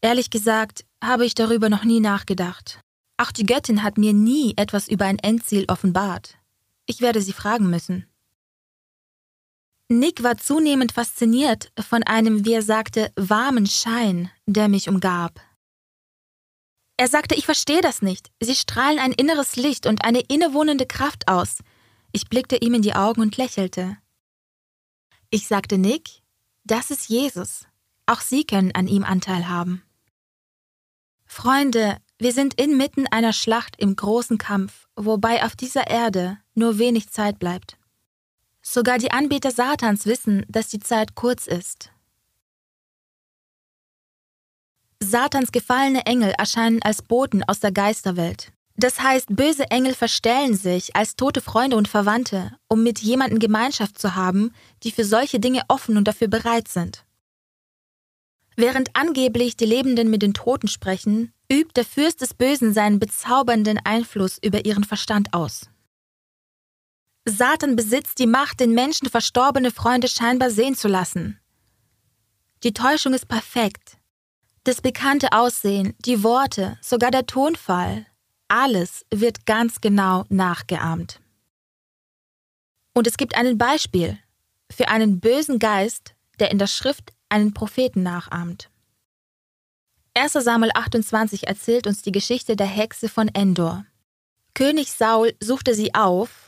Ehrlich 0.00 0.30
gesagt 0.30 0.84
habe 1.02 1.26
ich 1.26 1.34
darüber 1.34 1.68
noch 1.68 1.84
nie 1.84 2.00
nachgedacht. 2.00 2.80
Auch 3.16 3.32
die 3.32 3.46
Göttin 3.46 3.82
hat 3.82 3.98
mir 3.98 4.12
nie 4.12 4.54
etwas 4.56 4.86
über 4.86 5.06
ein 5.06 5.18
Endziel 5.18 5.64
offenbart. 5.68 6.38
Ich 6.86 7.00
werde 7.00 7.20
sie 7.20 7.32
fragen 7.32 7.68
müssen. 7.68 8.06
Nick 9.88 10.22
war 10.22 10.36
zunehmend 10.36 10.92
fasziniert 10.92 11.72
von 11.80 12.02
einem, 12.02 12.44
wie 12.44 12.52
er 12.52 12.62
sagte, 12.62 13.10
warmen 13.16 13.66
Schein, 13.66 14.30
der 14.44 14.68
mich 14.68 14.88
umgab. 14.88 15.40
Er 16.98 17.08
sagte, 17.08 17.34
ich 17.34 17.46
verstehe 17.46 17.80
das 17.80 18.02
nicht. 18.02 18.30
Sie 18.40 18.54
strahlen 18.54 18.98
ein 18.98 19.12
inneres 19.12 19.56
Licht 19.56 19.86
und 19.86 20.04
eine 20.04 20.20
innewohnende 20.20 20.84
Kraft 20.84 21.28
aus. 21.28 21.58
Ich 22.12 22.28
blickte 22.28 22.56
ihm 22.56 22.74
in 22.74 22.82
die 22.82 22.94
Augen 22.94 23.22
und 23.22 23.36
lächelte. 23.38 23.96
Ich 25.30 25.46
sagte 25.46 25.78
Nick, 25.78 26.22
das 26.64 26.90
ist 26.90 27.08
Jesus. 27.08 27.66
Auch 28.04 28.20
Sie 28.20 28.44
können 28.44 28.74
an 28.74 28.88
ihm 28.88 29.04
Anteil 29.04 29.48
haben. 29.48 29.82
Freunde, 31.24 31.98
wir 32.18 32.32
sind 32.32 32.60
inmitten 32.60 33.06
einer 33.06 33.32
Schlacht 33.32 33.76
im 33.78 33.96
großen 33.96 34.36
Kampf, 34.36 34.86
wobei 34.96 35.44
auf 35.44 35.56
dieser 35.56 35.86
Erde 35.86 36.38
nur 36.54 36.78
wenig 36.78 37.10
Zeit 37.10 37.38
bleibt. 37.38 37.77
Sogar 38.70 38.98
die 38.98 39.10
Anbeter 39.12 39.50
Satans 39.50 40.04
wissen, 40.04 40.44
dass 40.46 40.68
die 40.68 40.78
Zeit 40.78 41.14
kurz 41.14 41.46
ist. 41.46 41.90
Satans 45.02 45.52
gefallene 45.52 46.04
Engel 46.04 46.34
erscheinen 46.36 46.82
als 46.82 47.00
Boten 47.00 47.42
aus 47.44 47.60
der 47.60 47.72
Geisterwelt. 47.72 48.52
Das 48.76 49.00
heißt, 49.00 49.28
böse 49.30 49.70
Engel 49.70 49.94
verstellen 49.94 50.54
sich 50.54 50.94
als 50.94 51.16
tote 51.16 51.40
Freunde 51.40 51.78
und 51.78 51.88
Verwandte, 51.88 52.58
um 52.68 52.82
mit 52.82 52.98
jemandem 52.98 53.38
Gemeinschaft 53.38 53.98
zu 53.98 54.14
haben, 54.14 54.52
die 54.82 54.92
für 54.92 55.04
solche 55.06 55.40
Dinge 55.40 55.62
offen 55.68 55.96
und 55.96 56.04
dafür 56.06 56.28
bereit 56.28 56.68
sind. 56.68 57.06
Während 58.54 58.94
angeblich 58.94 59.56
die 59.56 59.64
Lebenden 59.64 60.10
mit 60.10 60.20
den 60.20 60.34
Toten 60.34 60.68
sprechen, 60.68 61.32
übt 61.50 61.72
der 61.74 61.86
Fürst 61.86 62.20
des 62.20 62.34
Bösen 62.34 62.74
seinen 62.74 62.98
bezaubernden 62.98 63.80
Einfluss 63.82 64.36
über 64.36 64.66
ihren 64.66 64.84
Verstand 64.84 65.32
aus. 65.32 65.70
Satan 67.28 67.76
besitzt 67.76 68.18
die 68.18 68.26
Macht, 68.26 68.60
den 68.60 68.72
Menschen 68.72 69.08
verstorbene 69.08 69.70
Freunde 69.70 70.08
scheinbar 70.08 70.50
sehen 70.50 70.74
zu 70.74 70.88
lassen. 70.88 71.40
Die 72.62 72.72
Täuschung 72.72 73.14
ist 73.14 73.28
perfekt. 73.28 73.96
Das 74.64 74.80
bekannte 74.80 75.32
Aussehen, 75.32 75.94
die 76.04 76.22
Worte, 76.22 76.78
sogar 76.82 77.10
der 77.10 77.26
Tonfall, 77.26 78.06
alles 78.48 79.04
wird 79.10 79.46
ganz 79.46 79.80
genau 79.80 80.24
nachgeahmt. 80.28 81.20
Und 82.94 83.06
es 83.06 83.16
gibt 83.16 83.36
ein 83.36 83.58
Beispiel 83.58 84.18
für 84.70 84.88
einen 84.88 85.20
bösen 85.20 85.58
Geist, 85.58 86.14
der 86.40 86.50
in 86.50 86.58
der 86.58 86.66
Schrift 86.66 87.12
einen 87.28 87.54
Propheten 87.54 88.02
nachahmt. 88.02 88.70
1 90.14 90.32
Samuel 90.32 90.72
28 90.74 91.46
erzählt 91.46 91.86
uns 91.86 92.02
die 92.02 92.12
Geschichte 92.12 92.56
der 92.56 92.66
Hexe 92.66 93.08
von 93.08 93.28
Endor. 93.28 93.84
König 94.54 94.92
Saul 94.92 95.34
suchte 95.40 95.74
sie 95.74 95.94
auf 95.94 96.47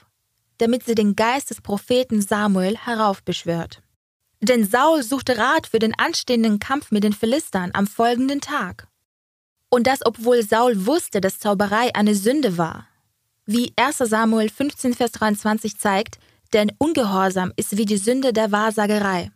damit 0.60 0.84
sie 0.84 0.94
den 0.94 1.16
Geist 1.16 1.50
des 1.50 1.60
Propheten 1.60 2.20
Samuel 2.20 2.76
heraufbeschwört. 2.76 3.82
Denn 4.40 4.64
Saul 4.64 5.02
suchte 5.02 5.38
Rat 5.38 5.66
für 5.66 5.78
den 5.78 5.98
anstehenden 5.98 6.58
Kampf 6.58 6.90
mit 6.90 7.04
den 7.04 7.12
Philistern 7.12 7.70
am 7.74 7.86
folgenden 7.86 8.40
Tag. 8.40 8.88
Und 9.68 9.86
das, 9.86 10.04
obwohl 10.04 10.42
Saul 10.42 10.86
wusste, 10.86 11.20
dass 11.20 11.38
Zauberei 11.38 11.94
eine 11.94 12.14
Sünde 12.14 12.58
war. 12.58 12.86
Wie 13.46 13.72
1 13.76 13.98
Samuel 13.98 14.48
15, 14.48 14.94
Vers 14.94 15.12
23 15.12 15.78
zeigt, 15.78 16.18
denn 16.52 16.72
Ungehorsam 16.78 17.52
ist 17.56 17.76
wie 17.76 17.84
die 17.84 17.98
Sünde 17.98 18.32
der 18.32 18.50
Wahrsagerei. 18.50 19.30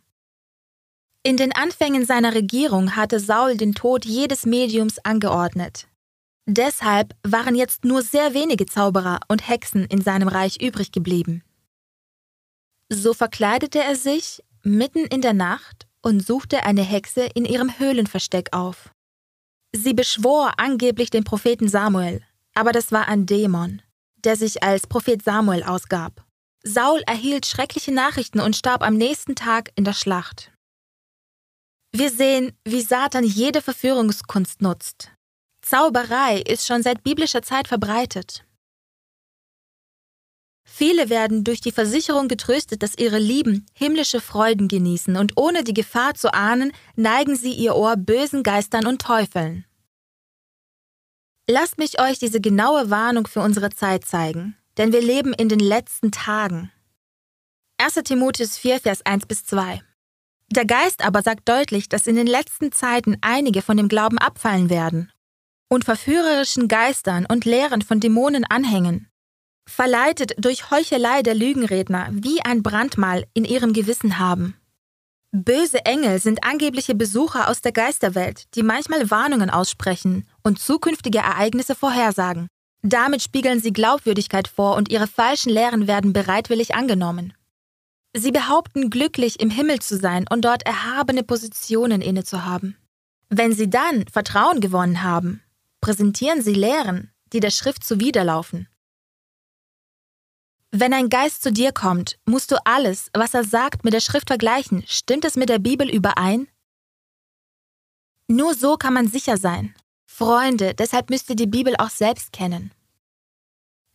In 1.23 1.37
den 1.37 1.53
Anfängen 1.53 2.05
seiner 2.05 2.35
Regierung 2.35 2.95
hatte 2.95 3.19
Saul 3.19 3.57
den 3.57 3.73
Tod 3.73 4.05
jedes 4.05 4.45
Mediums 4.45 4.99
angeordnet. 4.99 5.87
Deshalb 6.47 7.15
waren 7.23 7.55
jetzt 7.55 7.85
nur 7.85 8.03
sehr 8.03 8.33
wenige 8.33 8.65
Zauberer 8.65 9.19
und 9.27 9.47
Hexen 9.47 9.85
in 9.85 10.01
seinem 10.01 10.27
Reich 10.27 10.61
übrig 10.61 10.91
geblieben. 10.91 11.43
So 12.89 13.13
verkleidete 13.13 13.79
er 13.79 13.95
sich 13.95 14.43
mitten 14.61 15.05
in 15.05 15.21
der 15.21 15.33
Nacht 15.33 15.87
und 16.01 16.25
suchte 16.25 16.63
eine 16.63 16.83
Hexe 16.83 17.25
in 17.33 17.45
ihrem 17.45 17.79
Höhlenversteck 17.79 18.49
auf. 18.51 18.91
Sie 19.75 19.93
beschwor 19.93 20.53
angeblich 20.57 21.09
den 21.09 21.23
Propheten 21.23 21.67
Samuel, 21.67 22.21
aber 22.53 22.71
das 22.71 22.91
war 22.91 23.07
ein 23.07 23.25
Dämon, 23.25 23.81
der 24.17 24.35
sich 24.35 24.61
als 24.61 24.85
Prophet 24.87 25.23
Samuel 25.23 25.63
ausgab. 25.63 26.23
Saul 26.63 27.01
erhielt 27.07 27.45
schreckliche 27.45 27.91
Nachrichten 27.91 28.39
und 28.39 28.55
starb 28.55 28.83
am 28.83 28.95
nächsten 28.95 29.35
Tag 29.35 29.71
in 29.75 29.83
der 29.83 29.93
Schlacht. 29.93 30.51
Wir 31.91 32.11
sehen, 32.11 32.51
wie 32.65 32.81
Satan 32.81 33.23
jede 33.23 33.61
Verführungskunst 33.61 34.61
nutzt, 34.61 35.11
Zauberei 35.65 36.41
ist 36.41 36.67
schon 36.67 36.83
seit 36.83 37.03
biblischer 37.03 37.41
Zeit 37.41 37.67
verbreitet. 37.67 38.45
Viele 40.63 41.09
werden 41.09 41.43
durch 41.43 41.59
die 41.59 41.71
Versicherung 41.71 42.27
getröstet, 42.27 42.83
dass 42.83 42.97
ihre 42.97 43.17
Lieben 43.17 43.65
himmlische 43.73 44.21
Freuden 44.21 44.67
genießen, 44.67 45.15
und 45.17 45.37
ohne 45.37 45.63
die 45.63 45.73
Gefahr 45.73 46.13
zu 46.13 46.31
ahnen, 46.33 46.71
neigen 46.95 47.35
sie 47.35 47.53
ihr 47.53 47.75
Ohr 47.75 47.95
bösen 47.97 48.43
Geistern 48.43 48.85
und 48.85 49.01
Teufeln. 49.01 49.65
Lasst 51.49 51.79
mich 51.79 51.99
euch 51.99 52.19
diese 52.19 52.41
genaue 52.41 52.91
Warnung 52.91 53.25
für 53.25 53.41
unsere 53.41 53.71
Zeit 53.71 54.05
zeigen, 54.05 54.55
denn 54.77 54.91
wir 54.91 55.01
leben 55.01 55.33
in 55.33 55.49
den 55.49 55.59
letzten 55.59 56.11
Tagen. 56.11 56.71
1 57.79 57.95
Timotheus 58.03 58.57
4, 58.59 58.81
Vers 58.81 59.03
1 59.03 59.25
bis 59.25 59.45
2. 59.45 59.81
Der 60.51 60.65
Geist 60.65 61.03
aber 61.03 61.23
sagt 61.23 61.49
deutlich, 61.49 61.89
dass 61.89 62.05
in 62.05 62.15
den 62.15 62.27
letzten 62.27 62.71
Zeiten 62.71 63.17
einige 63.21 63.63
von 63.63 63.77
dem 63.77 63.87
Glauben 63.87 64.19
abfallen 64.19 64.69
werden 64.69 65.11
und 65.69 65.85
verführerischen 65.85 66.67
Geistern 66.67 67.25
und 67.25 67.45
Lehren 67.45 67.81
von 67.81 67.99
Dämonen 67.99 68.45
anhängen, 68.45 69.07
verleitet 69.67 70.33
durch 70.37 70.69
Heuchelei 70.71 71.23
der 71.23 71.35
Lügenredner 71.35 72.09
wie 72.11 72.41
ein 72.41 72.63
Brandmal 72.63 73.25
in 73.33 73.45
ihrem 73.45 73.73
Gewissen 73.73 74.19
haben. 74.19 74.55
Böse 75.31 75.83
Engel 75.85 76.19
sind 76.19 76.45
angebliche 76.45 76.95
Besucher 76.95 77.49
aus 77.49 77.61
der 77.61 77.73
Geisterwelt, 77.73 78.55
die 78.55 78.63
manchmal 78.63 79.11
Warnungen 79.11 79.49
aussprechen 79.49 80.27
und 80.43 80.59
zukünftige 80.59 81.17
Ereignisse 81.17 81.75
vorhersagen. 81.75 82.47
Damit 82.83 83.21
spiegeln 83.21 83.59
sie 83.59 83.73
Glaubwürdigkeit 83.73 84.47
vor 84.47 84.75
und 84.75 84.89
ihre 84.89 85.07
falschen 85.07 85.49
Lehren 85.49 85.87
werden 85.87 86.13
bereitwillig 86.13 86.75
angenommen. 86.75 87.33
Sie 88.13 88.31
behaupten 88.31 88.89
glücklich 88.89 89.41
im 89.41 89.49
Himmel 89.49 89.79
zu 89.79 89.97
sein 89.97 90.25
und 90.29 90.45
dort 90.45 90.65
erhabene 90.65 91.23
Positionen 91.23 92.01
inne 92.01 92.23
zu 92.23 92.45
haben. 92.45 92.77
Wenn 93.29 93.51
sie 93.51 93.69
dann 93.69 94.05
Vertrauen 94.07 94.61
gewonnen 94.61 95.03
haben, 95.03 95.41
präsentieren 95.85 96.41
sie 96.41 96.55
Lehren, 96.55 97.11
die 97.31 97.39
der 97.39 97.51
Schrift 97.51 97.83
zuwiderlaufen. 97.83 98.67
Wenn 100.71 100.93
ein 100.93 101.09
Geist 101.09 101.43
zu 101.43 101.51
dir 101.51 101.71
kommt, 101.73 102.17
musst 102.25 102.51
du 102.51 102.55
alles, 102.65 103.11
was 103.13 103.35
er 103.35 103.43
sagt, 103.43 103.83
mit 103.83 103.93
der 103.93 103.99
Schrift 103.99 104.29
vergleichen. 104.29 104.83
Stimmt 104.87 105.25
es 105.25 105.35
mit 105.35 105.47
der 105.47 105.59
Bibel 105.59 105.87
überein? 105.87 106.47
Nur 108.27 108.55
so 108.55 108.77
kann 108.77 108.95
man 108.95 109.07
sicher 109.07 109.37
sein. 109.37 109.75
Freunde, 110.07 110.73
deshalb 110.73 111.11
müsst 111.11 111.29
ihr 111.29 111.35
die 111.35 111.45
Bibel 111.45 111.75
auch 111.77 111.91
selbst 111.91 112.33
kennen. 112.33 112.71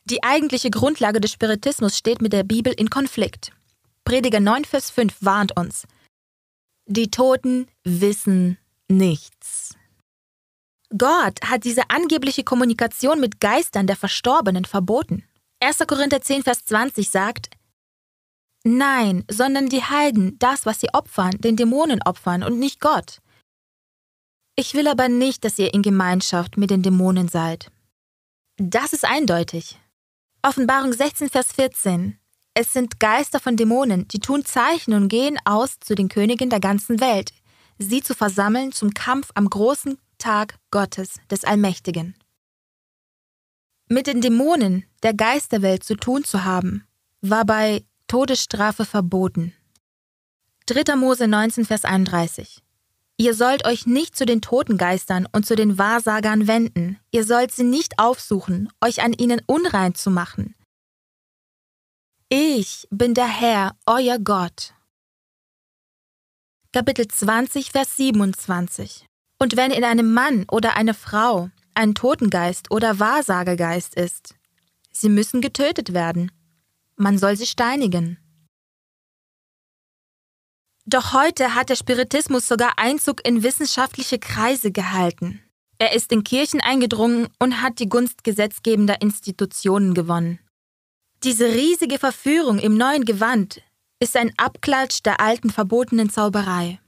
Die 0.04 0.22
eigentliche 0.22 0.70
Grundlage 0.70 1.20
des 1.20 1.32
Spiritismus 1.32 1.98
steht 1.98 2.22
mit 2.22 2.32
der 2.32 2.44
Bibel 2.44 2.72
in 2.72 2.88
Konflikt. 2.88 3.50
Prediger 4.04 4.38
9, 4.38 4.64
Vers 4.64 4.92
5 4.92 5.16
warnt 5.22 5.56
uns. 5.56 5.88
Die 6.86 7.10
Toten 7.10 7.66
wissen 7.82 8.58
nichts. 8.86 9.74
Gott 10.96 11.40
hat 11.44 11.64
diese 11.64 11.88
angebliche 11.88 12.42
Kommunikation 12.42 13.20
mit 13.20 13.40
Geistern 13.40 13.86
der 13.86 13.96
Verstorbenen 13.96 14.64
verboten. 14.64 15.24
1. 15.60 15.78
Korinther 15.86 16.20
10, 16.20 16.42
Vers 16.42 16.64
20 16.64 17.08
sagt, 17.08 17.50
Nein, 18.64 19.24
sondern 19.30 19.68
die 19.68 19.82
Heiden, 19.82 20.38
das, 20.38 20.66
was 20.66 20.80
sie 20.80 20.92
opfern, 20.92 21.30
den 21.38 21.56
Dämonen 21.56 22.02
opfern 22.02 22.42
und 22.42 22.58
nicht 22.58 22.80
Gott. 22.80 23.20
Ich 24.56 24.74
will 24.74 24.88
aber 24.88 25.08
nicht, 25.08 25.44
dass 25.44 25.58
ihr 25.58 25.72
in 25.72 25.82
Gemeinschaft 25.82 26.58
mit 26.58 26.70
den 26.70 26.82
Dämonen 26.82 27.28
seid. 27.28 27.70
Das 28.58 28.92
ist 28.92 29.04
eindeutig. 29.04 29.78
Offenbarung 30.42 30.92
16, 30.92 31.30
Vers 31.30 31.52
14. 31.52 32.18
Es 32.52 32.72
sind 32.72 33.00
Geister 33.00 33.40
von 33.40 33.56
Dämonen, 33.56 34.08
die 34.08 34.18
tun 34.18 34.44
Zeichen 34.44 34.92
und 34.92 35.08
gehen 35.08 35.38
aus 35.44 35.78
zu 35.80 35.94
den 35.94 36.08
Königen 36.08 36.50
der 36.50 36.60
ganzen 36.60 37.00
Welt, 37.00 37.32
sie 37.78 38.02
zu 38.02 38.14
versammeln 38.14 38.72
zum 38.72 38.92
Kampf 38.92 39.30
am 39.34 39.48
großen 39.48 39.98
Tag 40.20 40.58
Gottes 40.70 41.16
des 41.30 41.44
Allmächtigen. 41.44 42.14
Mit 43.88 44.06
den 44.06 44.20
Dämonen 44.20 44.84
der 45.02 45.14
Geisterwelt 45.14 45.82
zu 45.82 45.96
tun 45.96 46.22
zu 46.22 46.44
haben, 46.44 46.86
war 47.22 47.44
bei 47.44 47.84
Todesstrafe 48.06 48.84
verboten. 48.84 49.52
3. 50.66 50.94
Mose 50.94 51.26
19, 51.26 51.64
Vers 51.64 51.84
31. 51.84 52.62
Ihr 53.16 53.34
sollt 53.34 53.66
euch 53.66 53.86
nicht 53.86 54.16
zu 54.16 54.24
den 54.24 54.40
Totengeistern 54.40 55.26
und 55.32 55.44
zu 55.44 55.56
den 55.56 55.76
Wahrsagern 55.76 56.46
wenden, 56.46 56.98
ihr 57.10 57.24
sollt 57.24 57.50
sie 57.50 57.64
nicht 57.64 57.98
aufsuchen, 57.98 58.72
euch 58.80 59.02
an 59.02 59.12
ihnen 59.12 59.42
unrein 59.46 59.94
zu 59.94 60.10
machen. 60.10 60.54
Ich 62.28 62.86
bin 62.90 63.14
der 63.14 63.26
Herr, 63.26 63.76
euer 63.86 64.18
Gott. 64.20 64.74
Kapitel 66.72 67.08
20, 67.08 67.72
Vers 67.72 67.96
27. 67.96 69.09
Und 69.40 69.56
wenn 69.56 69.70
in 69.70 69.84
einem 69.84 70.12
Mann 70.12 70.44
oder 70.50 70.76
eine 70.76 70.94
Frau 70.94 71.50
ein 71.74 71.94
Totengeist 71.94 72.70
oder 72.70 72.98
Wahrsagegeist 72.98 73.94
ist. 73.94 74.34
Sie 74.92 75.08
müssen 75.08 75.40
getötet 75.40 75.94
werden. 75.94 76.30
Man 76.96 77.16
soll 77.18 77.36
sie 77.36 77.46
steinigen. 77.46 78.18
Doch 80.84 81.12
heute 81.14 81.54
hat 81.54 81.70
der 81.70 81.76
Spiritismus 81.76 82.48
sogar 82.48 82.74
Einzug 82.76 83.26
in 83.26 83.42
wissenschaftliche 83.42 84.18
Kreise 84.18 84.72
gehalten. 84.72 85.40
Er 85.78 85.94
ist 85.94 86.12
in 86.12 86.24
Kirchen 86.24 86.60
eingedrungen 86.60 87.28
und 87.38 87.62
hat 87.62 87.78
die 87.78 87.88
Gunst 87.88 88.24
gesetzgebender 88.24 89.00
Institutionen 89.00 89.94
gewonnen. 89.94 90.40
Diese 91.22 91.46
riesige 91.46 91.98
Verführung 91.98 92.58
im 92.58 92.76
neuen 92.76 93.04
Gewand 93.04 93.62
ist 94.00 94.16
ein 94.16 94.32
Abklatsch 94.36 95.02
der 95.02 95.20
alten 95.20 95.50
verbotenen 95.50 96.10
Zauberei. 96.10 96.80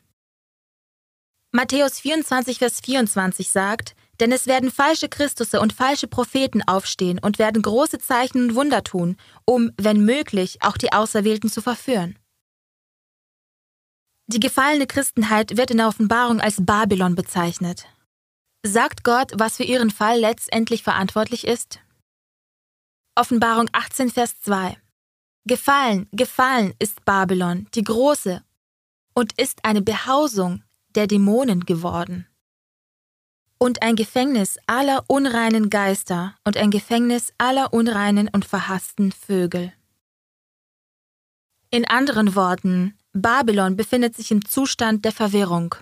Matthäus 1.55 2.00
24, 2.00 2.59
Vers 2.59 2.80
24 2.80 3.50
sagt, 3.50 3.94
denn 4.20 4.32
es 4.32 4.46
werden 4.46 4.70
falsche 4.70 5.11
Christusse 5.11 5.61
und 5.61 5.74
falsche 5.74 6.09
Propheten 6.09 6.62
aufstehen 6.62 7.18
und 7.18 7.38
werden 7.38 7.61
große 7.61 7.98
Zeichen 7.98 8.42
und 8.44 8.55
Wunder 8.55 8.82
tun, 8.82 9.18
um, 9.44 9.70
wenn 9.76 10.03
möglich, 10.03 10.62
auch 10.62 10.78
die 10.78 10.94
Auserwählten 10.94 11.50
zu 11.50 11.61
verführen. 11.61 12.18
Die 14.28 14.40
gefallene 14.40 14.86
Christenheit 14.86 15.59
wird 15.59 15.70
in 15.70 15.76
der 15.76 15.88
Offenbarung 15.88 16.40
als 16.40 16.64
Babylon 16.64 17.14
bezeichnet. 17.14 17.86
Sagt 18.64 19.05
Gott, 19.05 19.32
was 19.34 19.59
für 19.59 19.64
ihren 19.64 19.90
Fall 19.90 20.20
letztendlich 20.20 20.82
verantwortlich 20.82 21.46
ist? 21.46 21.80
Offenbarung 23.14 23.68
18, 23.72 24.09
Vers 24.09 24.40
2. 24.40 24.78
Gefallen, 25.44 26.09
gefallen 26.12 26.72
ist 26.78 27.05
Babylon, 27.05 27.66
die 27.74 27.84
große, 27.84 28.42
und 29.12 29.38
ist 29.38 29.66
eine 29.66 29.82
Behausung 29.82 30.62
der 30.97 31.07
Dämonen 31.07 31.64
geworden. 31.64 32.26
Und 33.59 33.82
ein 33.82 33.97
Gefängnis 33.97 34.59
aller 34.66 35.05
unreinen 35.07 35.70
Geister 35.70 36.34
und 36.45 36.57
ein 36.57 36.70
Gefängnis 36.70 37.32
aller 37.38 37.72
unreinen 37.72 38.28
und 38.28 38.45
verhassten 38.45 39.12
Vögel. 39.12 39.72
In 41.70 41.86
anderen 41.86 42.34
Worten, 42.34 42.99
Babylon 43.12 43.76
befindet 43.76 44.16
sich 44.16 44.30
im 44.30 44.45
Zustand 44.45 45.05
der 45.05 45.12
Verwirrung, 45.12 45.74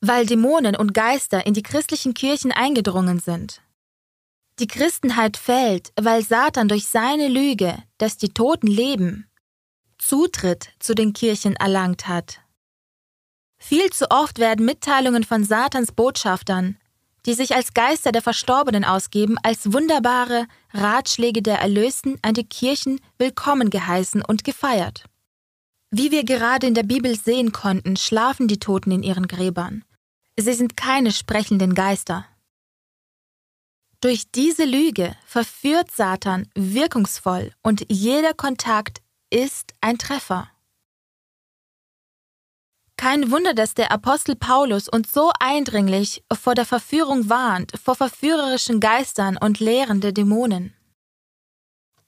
weil 0.00 0.26
Dämonen 0.26 0.76
und 0.76 0.94
Geister 0.94 1.46
in 1.46 1.54
die 1.54 1.62
christlichen 1.62 2.14
Kirchen 2.14 2.52
eingedrungen 2.52 3.18
sind. 3.18 3.62
Die 4.58 4.66
Christenheit 4.66 5.36
fällt, 5.36 5.92
weil 6.00 6.22
Satan 6.22 6.68
durch 6.68 6.86
seine 6.88 7.28
Lüge, 7.28 7.76
dass 7.98 8.16
die 8.16 8.30
Toten 8.30 8.66
leben, 8.66 9.28
Zutritt 9.98 10.70
zu 10.78 10.94
den 10.94 11.12
Kirchen 11.12 11.54
erlangt 11.56 12.08
hat. 12.08 12.40
Viel 13.58 13.90
zu 13.90 14.10
oft 14.10 14.38
werden 14.38 14.64
Mitteilungen 14.64 15.24
von 15.24 15.44
Satans 15.44 15.92
Botschaftern, 15.92 16.78
die 17.26 17.34
sich 17.34 17.54
als 17.54 17.74
Geister 17.74 18.12
der 18.12 18.22
Verstorbenen 18.22 18.84
ausgeben, 18.84 19.36
als 19.42 19.72
wunderbare 19.72 20.46
Ratschläge 20.72 21.42
der 21.42 21.58
Erlösten 21.58 22.18
an 22.22 22.34
die 22.34 22.48
Kirchen 22.48 23.00
willkommen 23.18 23.68
geheißen 23.70 24.22
und 24.22 24.44
gefeiert. 24.44 25.04
Wie 25.90 26.10
wir 26.10 26.24
gerade 26.24 26.66
in 26.66 26.74
der 26.74 26.84
Bibel 26.84 27.18
sehen 27.18 27.52
konnten, 27.52 27.96
schlafen 27.96 28.46
die 28.46 28.60
Toten 28.60 28.90
in 28.90 29.02
ihren 29.02 29.26
Gräbern. 29.26 29.84
Sie 30.36 30.52
sind 30.52 30.76
keine 30.76 31.12
sprechenden 31.12 31.74
Geister. 31.74 32.24
Durch 34.00 34.30
diese 34.30 34.64
Lüge 34.64 35.16
verführt 35.26 35.90
Satan 35.90 36.48
wirkungsvoll 36.54 37.52
und 37.62 37.84
jeder 37.88 38.32
Kontakt 38.32 39.02
ist 39.30 39.74
ein 39.80 39.98
Treffer. 39.98 40.48
Kein 42.98 43.30
Wunder, 43.30 43.54
dass 43.54 43.74
der 43.74 43.92
Apostel 43.92 44.34
Paulus 44.34 44.88
uns 44.88 45.12
so 45.12 45.30
eindringlich 45.38 46.24
vor 46.32 46.56
der 46.56 46.64
Verführung 46.64 47.28
warnt, 47.28 47.72
vor 47.80 47.94
verführerischen 47.94 48.80
Geistern 48.80 49.36
und 49.36 49.60
Lehren 49.60 50.00
der 50.00 50.10
Dämonen. 50.10 50.74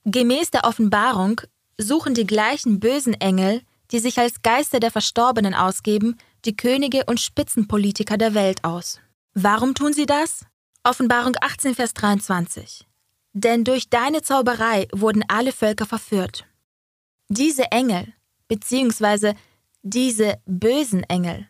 Gemäß 0.03 0.51
der 0.51 0.65
Offenbarung 0.65 1.39
suchen 1.77 2.13
die 2.13 2.27
gleichen 2.27 2.81
bösen 2.81 3.13
Engel, 3.13 3.61
die 3.91 3.99
sich 3.99 4.19
als 4.19 4.41
Geister 4.41 4.81
der 4.81 4.91
Verstorbenen 4.91 5.53
ausgeben, 5.53 6.17
die 6.43 6.57
Könige 6.57 7.05
und 7.05 7.21
Spitzenpolitiker 7.21 8.17
der 8.17 8.33
Welt 8.33 8.65
aus. 8.65 8.99
Warum 9.33 9.75
tun 9.75 9.93
sie 9.93 10.05
das? 10.05 10.45
Offenbarung 10.83 11.37
18, 11.39 11.73
Vers 11.73 11.93
23. 11.93 12.85
Denn 13.31 13.63
durch 13.63 13.89
deine 13.89 14.23
Zauberei 14.23 14.89
wurden 14.91 15.23
alle 15.29 15.53
Völker 15.53 15.85
verführt. 15.85 16.45
Diese 17.29 17.71
Engel, 17.71 18.11
beziehungsweise 18.49 19.35
diese 19.83 20.35
bösen 20.45 21.03
Engel, 21.03 21.47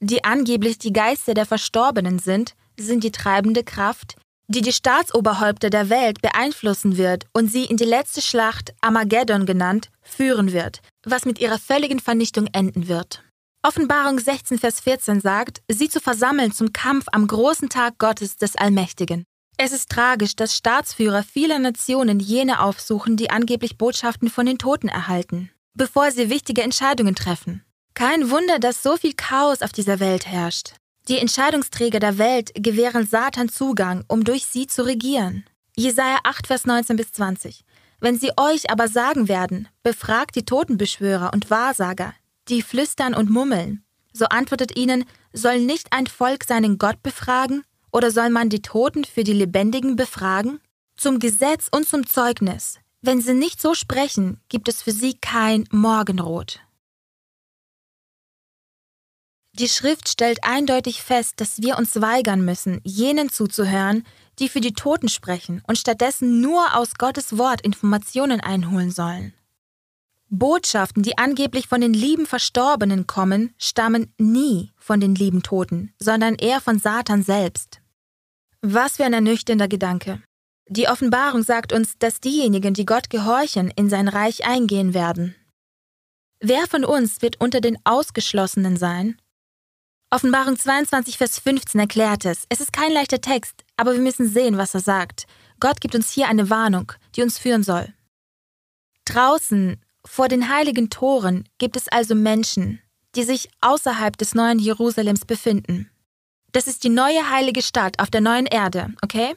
die 0.00 0.24
angeblich 0.24 0.78
die 0.78 0.92
Geister 0.92 1.34
der 1.34 1.46
Verstorbenen 1.46 2.18
sind, 2.18 2.54
sind 2.78 3.04
die 3.04 3.12
treibende 3.12 3.62
Kraft, 3.62 4.16
die 4.48 4.60
die 4.60 4.72
Staatsoberhäupter 4.72 5.70
der 5.70 5.88
Welt 5.88 6.20
beeinflussen 6.20 6.96
wird 6.96 7.26
und 7.32 7.46
sie 7.46 7.64
in 7.64 7.76
die 7.76 7.84
letzte 7.84 8.22
Schlacht, 8.22 8.74
Armageddon 8.80 9.46
genannt, 9.46 9.90
führen 10.02 10.52
wird, 10.52 10.80
was 11.04 11.24
mit 11.24 11.38
ihrer 11.38 11.58
völligen 11.58 12.00
Vernichtung 12.00 12.48
enden 12.52 12.88
wird. 12.88 13.22
Offenbarung 13.62 14.18
16, 14.18 14.58
Vers 14.58 14.80
14 14.80 15.20
sagt, 15.20 15.62
sie 15.68 15.88
zu 15.88 16.00
versammeln 16.00 16.50
zum 16.50 16.72
Kampf 16.72 17.06
am 17.12 17.28
großen 17.28 17.68
Tag 17.68 17.98
Gottes 17.98 18.36
des 18.36 18.56
Allmächtigen. 18.56 19.22
Es 19.56 19.70
ist 19.70 19.90
tragisch, 19.90 20.34
dass 20.34 20.56
Staatsführer 20.56 21.22
vieler 21.22 21.60
Nationen 21.60 22.18
jene 22.18 22.60
aufsuchen, 22.60 23.16
die 23.16 23.30
angeblich 23.30 23.78
Botschaften 23.78 24.28
von 24.28 24.46
den 24.46 24.58
Toten 24.58 24.88
erhalten 24.88 25.52
bevor 25.74 26.10
sie 26.10 26.30
wichtige 26.30 26.62
Entscheidungen 26.62 27.14
treffen. 27.14 27.64
Kein 27.94 28.30
Wunder, 28.30 28.58
dass 28.58 28.82
so 28.82 28.96
viel 28.96 29.12
Chaos 29.14 29.62
auf 29.62 29.72
dieser 29.72 30.00
Welt 30.00 30.26
herrscht. 30.26 30.74
Die 31.08 31.18
Entscheidungsträger 31.18 31.98
der 31.98 32.18
Welt 32.18 32.52
gewähren 32.54 33.06
Satan 33.06 33.48
Zugang, 33.48 34.04
um 34.08 34.24
durch 34.24 34.46
sie 34.46 34.66
zu 34.66 34.84
regieren. 34.84 35.44
Jesaja 35.76 36.18
8, 36.24 36.46
Vers 36.46 36.64
19 36.64 36.96
bis 36.96 37.12
20. 37.12 37.64
Wenn 38.00 38.18
sie 38.18 38.30
euch 38.36 38.70
aber 38.70 38.88
sagen 38.88 39.28
werden, 39.28 39.68
befragt 39.82 40.36
die 40.36 40.44
Totenbeschwörer 40.44 41.32
und 41.32 41.50
Wahrsager, 41.50 42.14
die 42.48 42.62
flüstern 42.62 43.14
und 43.14 43.30
mummeln, 43.30 43.84
so 44.12 44.26
antwortet 44.26 44.76
ihnen, 44.76 45.04
soll 45.32 45.60
nicht 45.60 45.92
ein 45.92 46.06
Volk 46.06 46.44
seinen 46.44 46.78
Gott 46.78 47.02
befragen? 47.02 47.64
Oder 47.90 48.10
soll 48.10 48.30
man 48.30 48.48
die 48.48 48.62
Toten 48.62 49.04
für 49.04 49.24
die 49.24 49.32
Lebendigen 49.32 49.96
befragen? 49.96 50.60
Zum 50.96 51.18
Gesetz 51.18 51.68
und 51.70 51.88
zum 51.88 52.06
Zeugnis, 52.06 52.78
wenn 53.02 53.20
sie 53.20 53.34
nicht 53.34 53.60
so 53.60 53.74
sprechen, 53.74 54.40
gibt 54.48 54.68
es 54.68 54.82
für 54.82 54.92
sie 54.92 55.14
kein 55.14 55.64
Morgenrot. 55.70 56.60
Die 59.54 59.68
Schrift 59.68 60.08
stellt 60.08 60.44
eindeutig 60.44 61.02
fest, 61.02 61.34
dass 61.36 61.60
wir 61.60 61.76
uns 61.76 62.00
weigern 62.00 62.42
müssen, 62.42 62.80
jenen 62.84 63.28
zuzuhören, 63.28 64.06
die 64.38 64.48
für 64.48 64.62
die 64.62 64.72
Toten 64.72 65.08
sprechen 65.08 65.62
und 65.66 65.76
stattdessen 65.76 66.40
nur 66.40 66.74
aus 66.74 66.94
Gottes 66.94 67.36
Wort 67.36 67.60
Informationen 67.60 68.40
einholen 68.40 68.90
sollen. 68.90 69.34
Botschaften, 70.30 71.02
die 71.02 71.18
angeblich 71.18 71.68
von 71.68 71.82
den 71.82 71.92
lieben 71.92 72.24
Verstorbenen 72.24 73.06
kommen, 73.06 73.52
stammen 73.58 74.14
nie 74.16 74.72
von 74.78 74.98
den 74.98 75.14
lieben 75.14 75.42
Toten, 75.42 75.92
sondern 75.98 76.36
eher 76.36 76.62
von 76.62 76.78
Satan 76.78 77.22
selbst. 77.22 77.82
Was 78.62 78.96
für 78.96 79.04
ein 79.04 79.12
ernüchternder 79.12 79.68
Gedanke. 79.68 80.22
Die 80.74 80.88
Offenbarung 80.88 81.42
sagt 81.42 81.74
uns, 81.74 81.98
dass 81.98 82.18
diejenigen, 82.18 82.72
die 82.72 82.86
Gott 82.86 83.10
gehorchen, 83.10 83.70
in 83.76 83.90
sein 83.90 84.08
Reich 84.08 84.46
eingehen 84.46 84.94
werden. 84.94 85.34
Wer 86.40 86.66
von 86.66 86.86
uns 86.86 87.20
wird 87.20 87.38
unter 87.38 87.60
den 87.60 87.76
Ausgeschlossenen 87.84 88.78
sein? 88.78 89.20
Offenbarung 90.10 90.58
22, 90.58 91.18
Vers 91.18 91.38
15 91.40 91.78
erklärt 91.78 92.24
es. 92.24 92.46
Es 92.48 92.60
ist 92.60 92.72
kein 92.72 92.90
leichter 92.90 93.20
Text, 93.20 93.64
aber 93.76 93.92
wir 93.92 94.00
müssen 94.00 94.26
sehen, 94.26 94.56
was 94.56 94.72
er 94.72 94.80
sagt. 94.80 95.26
Gott 95.60 95.78
gibt 95.82 95.94
uns 95.94 96.10
hier 96.10 96.28
eine 96.28 96.48
Warnung, 96.48 96.92
die 97.16 97.22
uns 97.22 97.38
führen 97.38 97.62
soll. 97.62 97.92
Draußen, 99.04 99.78
vor 100.06 100.28
den 100.28 100.48
heiligen 100.48 100.88
Toren, 100.88 101.46
gibt 101.58 101.76
es 101.76 101.88
also 101.88 102.14
Menschen, 102.14 102.80
die 103.14 103.24
sich 103.24 103.50
außerhalb 103.60 104.16
des 104.16 104.34
neuen 104.34 104.58
Jerusalems 104.58 105.26
befinden. 105.26 105.90
Das 106.52 106.66
ist 106.66 106.82
die 106.82 106.88
neue 106.88 107.28
heilige 107.28 107.60
Stadt 107.60 107.98
auf 107.98 108.08
der 108.08 108.22
neuen 108.22 108.46
Erde, 108.46 108.94
okay? 109.02 109.36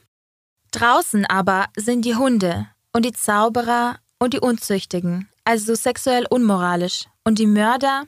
Draußen 0.75 1.25
aber 1.25 1.67
sind 1.77 2.03
die 2.03 2.15
Hunde 2.15 2.67
und 2.91 3.05
die 3.05 3.13
Zauberer 3.13 3.97
und 4.19 4.33
die 4.33 4.41
Unzüchtigen, 4.41 5.29
also 5.45 5.73
sexuell 5.73 6.25
unmoralisch, 6.29 7.05
und 7.23 7.39
die 7.39 7.47
Mörder 7.47 8.03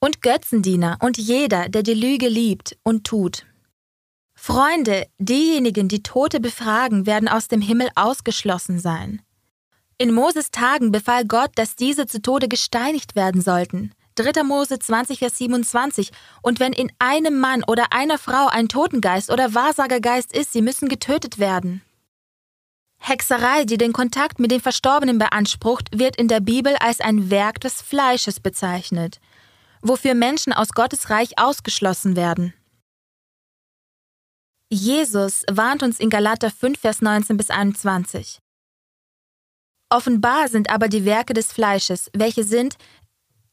und 0.00 0.22
Götzendiener 0.22 0.96
und 1.02 1.18
jeder, 1.18 1.68
der 1.68 1.82
die 1.82 1.92
Lüge 1.92 2.28
liebt 2.28 2.78
und 2.82 3.04
tut. 3.04 3.44
Freunde, 4.34 5.06
diejenigen, 5.18 5.88
die 5.88 6.02
Tote 6.02 6.40
befragen, 6.40 7.04
werden 7.04 7.28
aus 7.28 7.48
dem 7.48 7.60
Himmel 7.60 7.90
ausgeschlossen 7.94 8.78
sein. 8.78 9.20
In 9.98 10.14
Moses 10.14 10.50
Tagen 10.50 10.90
befahl 10.90 11.26
Gott, 11.26 11.50
dass 11.56 11.76
diese 11.76 12.06
zu 12.06 12.22
Tode 12.22 12.48
gesteinigt 12.48 13.16
werden 13.16 13.42
sollten. 13.42 13.92
3. 14.14 14.44
Mose 14.44 14.78
20, 14.78 15.18
Vers 15.18 15.36
27. 15.36 16.10
Und 16.40 16.58
wenn 16.58 16.72
in 16.72 16.90
einem 16.98 17.38
Mann 17.38 17.64
oder 17.64 17.92
einer 17.92 18.16
Frau 18.16 18.46
ein 18.46 18.70
Totengeist 18.70 19.30
oder 19.30 19.54
Wahrsagergeist 19.54 20.34
ist, 20.34 20.54
sie 20.54 20.62
müssen 20.62 20.88
getötet 20.88 21.38
werden. 21.38 21.82
Hexerei, 22.98 23.64
die 23.64 23.78
den 23.78 23.92
Kontakt 23.92 24.38
mit 24.38 24.50
den 24.50 24.60
Verstorbenen 24.60 25.18
beansprucht, 25.18 25.98
wird 25.98 26.16
in 26.16 26.28
der 26.28 26.40
Bibel 26.40 26.76
als 26.76 27.00
ein 27.00 27.30
Werk 27.30 27.60
des 27.60 27.80
Fleisches 27.80 28.40
bezeichnet, 28.40 29.20
wofür 29.80 30.14
Menschen 30.14 30.52
aus 30.52 30.70
Gottes 30.70 31.08
Reich 31.10 31.38
ausgeschlossen 31.38 32.16
werden. 32.16 32.52
Jesus 34.70 35.44
warnt 35.50 35.82
uns 35.82 35.98
in 35.98 36.10
Galater 36.10 36.50
5, 36.50 36.78
Vers 36.78 37.00
19 37.00 37.36
bis 37.38 37.48
21. 37.48 38.40
Offenbar 39.88 40.48
sind 40.48 40.68
aber 40.68 40.88
die 40.88 41.06
Werke 41.06 41.32
des 41.32 41.52
Fleisches, 41.52 42.10
welche 42.12 42.44
sind 42.44 42.76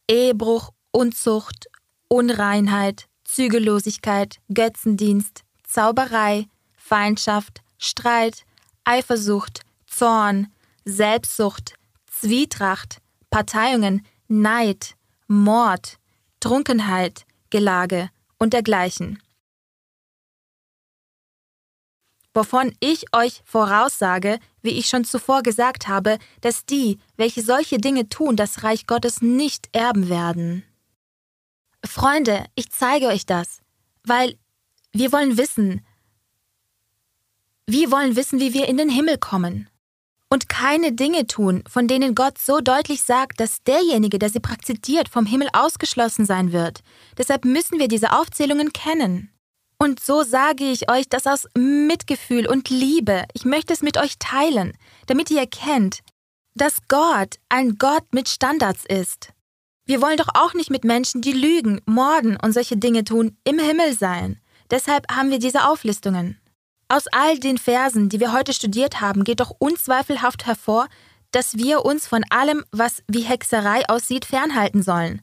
Ehebruch, 0.09 0.71
Unzucht, 0.91 1.67
Unreinheit, 2.09 3.07
Zügellosigkeit, 3.23 4.39
Götzendienst, 4.53 5.43
Zauberei, 5.63 6.47
Feindschaft, 6.75 7.61
Streit, 7.77 8.45
Eifersucht, 8.85 9.61
Zorn, 9.87 10.51
Selbstsucht, 10.85 11.75
Zwietracht, 12.07 13.01
Parteiungen, 13.29 14.05
Neid, 14.27 14.95
Mord, 15.27 15.97
Trunkenheit, 16.39 17.25
Gelage 17.49 18.09
und 18.37 18.53
dergleichen. 18.53 19.21
Wovon 22.33 22.75
ich 22.81 23.13
euch 23.13 23.41
voraussage, 23.45 24.39
wie 24.61 24.71
ich 24.71 24.87
schon 24.89 25.05
zuvor 25.05 25.41
gesagt 25.41 25.87
habe, 25.87 26.17
dass 26.41 26.65
die, 26.65 26.99
welche 27.15 27.41
solche 27.41 27.77
Dinge 27.77 28.09
tun, 28.09 28.35
das 28.35 28.63
Reich 28.63 28.87
Gottes 28.87 29.21
nicht 29.21 29.69
erben 29.71 30.09
werden. 30.09 30.65
Freunde, 31.85 32.45
ich 32.55 32.69
zeige 32.71 33.07
euch 33.07 33.25
das, 33.25 33.61
weil 34.03 34.37
wir 34.91 35.11
wollen 35.13 35.37
wissen, 35.37 35.85
wir 37.67 37.91
wollen 37.91 38.15
wissen, 38.15 38.39
wie 38.39 38.53
wir 38.53 38.67
in 38.67 38.77
den 38.77 38.89
Himmel 38.89 39.17
kommen. 39.17 39.69
Und 40.29 40.49
keine 40.49 40.91
Dinge 40.91 41.27
tun, 41.27 41.63
von 41.69 41.87
denen 41.87 42.15
Gott 42.15 42.37
so 42.37 42.59
deutlich 42.59 43.01
sagt, 43.01 43.39
dass 43.39 43.63
derjenige, 43.63 44.19
der 44.19 44.29
sie 44.29 44.39
praktiziert, 44.39 45.07
vom 45.07 45.25
Himmel 45.25 45.49
ausgeschlossen 45.53 46.25
sein 46.25 46.51
wird. 46.51 46.81
Deshalb 47.17 47.45
müssen 47.45 47.79
wir 47.79 47.87
diese 47.87 48.11
Aufzählungen 48.11 48.73
kennen. 48.73 49.31
Und 49.77 49.99
so 49.99 50.23
sage 50.23 50.63
ich 50.63 50.89
euch 50.89 51.09
das 51.09 51.27
aus 51.27 51.47
Mitgefühl 51.55 52.47
und 52.47 52.69
Liebe. 52.69 53.25
Ich 53.33 53.45
möchte 53.45 53.73
es 53.73 53.81
mit 53.81 53.97
euch 53.97 54.17
teilen, 54.19 54.73
damit 55.05 55.29
ihr 55.31 55.39
erkennt, 55.39 55.99
dass 56.55 56.77
Gott 56.87 57.35
ein 57.49 57.77
Gott 57.77 58.05
mit 58.11 58.29
Standards 58.29 58.85
ist. 58.85 59.29
Wir 59.85 60.01
wollen 60.01 60.17
doch 60.17 60.29
auch 60.33 60.53
nicht 60.53 60.71
mit 60.71 60.83
Menschen, 60.83 61.21
die 61.21 61.33
lügen, 61.33 61.81
morden 61.85 62.37
und 62.41 62.53
solche 62.53 62.77
Dinge 62.77 63.03
tun, 63.03 63.37
im 63.43 63.59
Himmel 63.59 63.93
sein. 63.93 64.39
Deshalb 64.71 65.11
haben 65.11 65.29
wir 65.29 65.39
diese 65.39 65.67
Auflistungen. 65.67 66.39
Aus 66.87 67.07
all 67.07 67.39
den 67.39 67.57
Versen, 67.57 68.09
die 68.09 68.19
wir 68.19 68.31
heute 68.31 68.53
studiert 68.53 69.01
haben, 69.01 69.23
geht 69.23 69.39
doch 69.39 69.51
unzweifelhaft 69.57 70.45
hervor, 70.45 70.87
dass 71.31 71.57
wir 71.57 71.83
uns 71.83 72.07
von 72.07 72.23
allem, 72.29 72.63
was 72.71 73.03
wie 73.07 73.21
Hexerei 73.21 73.87
aussieht, 73.89 74.25
fernhalten 74.25 74.83
sollen. 74.83 75.21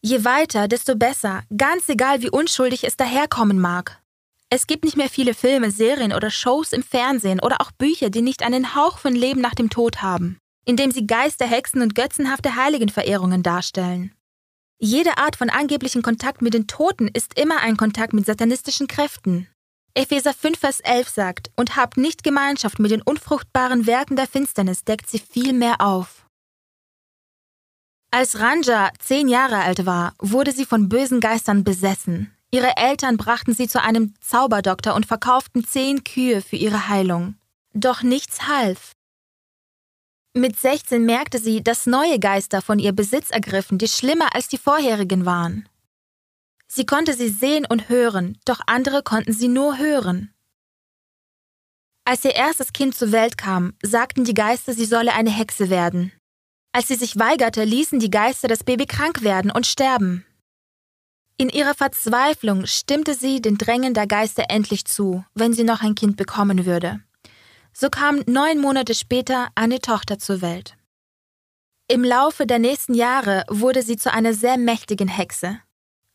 Je 0.00 0.24
weiter, 0.24 0.68
desto 0.68 0.96
besser, 0.96 1.42
ganz 1.56 1.88
egal 1.88 2.22
wie 2.22 2.30
unschuldig 2.30 2.84
es 2.84 2.96
daherkommen 2.96 3.60
mag. 3.60 4.00
Es 4.48 4.66
gibt 4.66 4.84
nicht 4.84 4.96
mehr 4.96 5.08
viele 5.08 5.34
Filme, 5.34 5.70
Serien 5.70 6.12
oder 6.12 6.30
Shows 6.30 6.72
im 6.72 6.82
Fernsehen 6.82 7.40
oder 7.40 7.60
auch 7.60 7.72
Bücher, 7.72 8.10
die 8.10 8.22
nicht 8.22 8.42
einen 8.42 8.74
Hauch 8.74 8.98
von 8.98 9.14
Leben 9.14 9.40
nach 9.40 9.54
dem 9.54 9.70
Tod 9.70 10.02
haben 10.02 10.38
indem 10.64 10.90
sie 10.90 11.06
Geister, 11.06 11.46
Hexen 11.46 11.82
und 11.82 11.94
götzenhafte 11.94 12.56
Heiligenverehrungen 12.56 13.42
darstellen. 13.42 14.12
Jede 14.78 15.18
Art 15.18 15.36
von 15.36 15.50
angeblichen 15.50 16.02
Kontakt 16.02 16.42
mit 16.42 16.54
den 16.54 16.66
Toten 16.66 17.08
ist 17.08 17.38
immer 17.38 17.60
ein 17.60 17.76
Kontakt 17.76 18.12
mit 18.12 18.26
satanistischen 18.26 18.88
Kräften. 18.88 19.48
Epheser 19.94 20.32
5, 20.32 20.58
Vers 20.58 20.80
11 20.80 21.08
sagt, 21.08 21.50
und 21.54 21.76
habt 21.76 21.98
nicht 21.98 22.24
Gemeinschaft 22.24 22.78
mit 22.78 22.90
den 22.90 23.02
unfruchtbaren 23.02 23.86
Werken 23.86 24.16
der 24.16 24.26
Finsternis, 24.26 24.84
deckt 24.84 25.08
sie 25.10 25.18
viel 25.18 25.52
mehr 25.52 25.80
auf. 25.80 26.26
Als 28.10 28.40
Ranja 28.40 28.90
zehn 28.98 29.28
Jahre 29.28 29.58
alt 29.58 29.84
war, 29.84 30.14
wurde 30.18 30.52
sie 30.52 30.64
von 30.64 30.88
bösen 30.88 31.20
Geistern 31.20 31.64
besessen. 31.64 32.34
Ihre 32.50 32.76
Eltern 32.76 33.16
brachten 33.16 33.54
sie 33.54 33.68
zu 33.68 33.82
einem 33.82 34.14
Zauberdoktor 34.20 34.94
und 34.94 35.06
verkauften 35.06 35.64
zehn 35.64 36.04
Kühe 36.04 36.42
für 36.42 36.56
ihre 36.56 36.88
Heilung. 36.88 37.36
Doch 37.74 38.02
nichts 38.02 38.46
half. 38.46 38.92
Mit 40.34 40.58
16 40.58 41.04
merkte 41.04 41.38
sie, 41.38 41.62
dass 41.62 41.86
neue 41.86 42.18
Geister 42.18 42.62
von 42.62 42.78
ihr 42.78 42.92
Besitz 42.92 43.30
ergriffen, 43.30 43.76
die 43.76 43.88
schlimmer 43.88 44.34
als 44.34 44.48
die 44.48 44.58
vorherigen 44.58 45.26
waren. 45.26 45.68
Sie 46.74 46.86
konnte 46.86 47.12
sie 47.12 47.28
sehen 47.28 47.66
und 47.66 47.90
hören, 47.90 48.38
doch 48.46 48.60
andere 48.66 49.02
konnten 49.02 49.34
sie 49.34 49.48
nur 49.48 49.76
hören. 49.76 50.32
Als 52.06 52.24
ihr 52.24 52.34
erstes 52.34 52.72
Kind 52.72 52.94
zur 52.94 53.12
Welt 53.12 53.36
kam, 53.36 53.74
sagten 53.82 54.24
die 54.24 54.32
Geister, 54.32 54.72
sie 54.72 54.86
solle 54.86 55.12
eine 55.12 55.28
Hexe 55.28 55.68
werden. 55.68 56.12
Als 56.72 56.88
sie 56.88 56.94
sich 56.94 57.18
weigerte, 57.18 57.64
ließen 57.64 57.98
die 57.98 58.08
Geister 58.08 58.48
das 58.48 58.64
Baby 58.64 58.86
krank 58.86 59.22
werden 59.22 59.50
und 59.50 59.66
sterben. 59.66 60.24
In 61.36 61.50
ihrer 61.50 61.74
Verzweiflung 61.74 62.64
stimmte 62.64 63.12
sie 63.12 63.42
den 63.42 63.58
Drängen 63.58 63.92
der 63.92 64.06
Geister 64.06 64.46
endlich 64.48 64.86
zu, 64.86 65.26
wenn 65.34 65.52
sie 65.52 65.64
noch 65.64 65.82
ein 65.82 65.94
Kind 65.94 66.16
bekommen 66.16 66.64
würde. 66.64 67.02
So 67.74 67.90
kam 67.90 68.22
neun 68.26 68.58
Monate 68.58 68.94
später 68.94 69.48
eine 69.54 69.80
Tochter 69.80 70.18
zur 70.18 70.40
Welt. 70.40 70.78
Im 71.86 72.02
Laufe 72.02 72.46
der 72.46 72.58
nächsten 72.58 72.94
Jahre 72.94 73.44
wurde 73.50 73.82
sie 73.82 73.98
zu 73.98 74.10
einer 74.10 74.32
sehr 74.32 74.56
mächtigen 74.56 75.08
Hexe. 75.08 75.60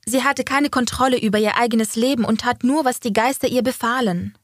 Sie 0.10 0.24
hatte 0.24 0.46
keine 0.46 0.70
Kontrolle 0.70 1.20
über 1.20 1.38
ihr 1.38 1.58
eigenes 1.58 1.98
Leben 1.98 2.24
und 2.24 2.40
tat 2.42 2.64
nur, 2.64 2.86
was 2.86 3.02
die 3.02 3.12
Geister 3.12 3.50
ihr 3.50 3.62
befahlen. 3.62 4.38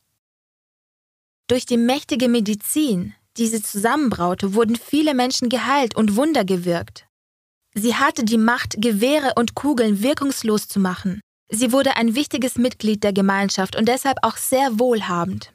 Durch 1.47 1.65
die 1.65 1.77
mächtige 1.77 2.27
Medizin, 2.27 3.15
die 3.37 3.47
sie 3.47 3.61
zusammenbraute, 3.61 4.55
wurden 4.55 4.75
viele 4.75 5.13
Menschen 5.13 5.47
geheilt 5.47 5.95
und 5.95 6.17
Wunder 6.17 6.43
gewirkt. 6.43 7.07
Sie 7.73 7.95
hatte 7.95 8.25
die 8.25 8.37
Macht, 8.37 8.75
Gewehre 8.81 9.35
und 9.35 9.55
Kugeln 9.55 10.03
wirkungslos 10.03 10.67
zu 10.67 10.81
machen. 10.81 11.21
Sie 11.49 11.71
wurde 11.71 11.95
ein 11.95 12.13
wichtiges 12.13 12.57
Mitglied 12.57 13.01
der 13.01 13.13
Gemeinschaft 13.13 13.77
und 13.77 13.87
deshalb 13.87 14.17
auch 14.21 14.35
sehr 14.35 14.79
wohlhabend. 14.79 15.53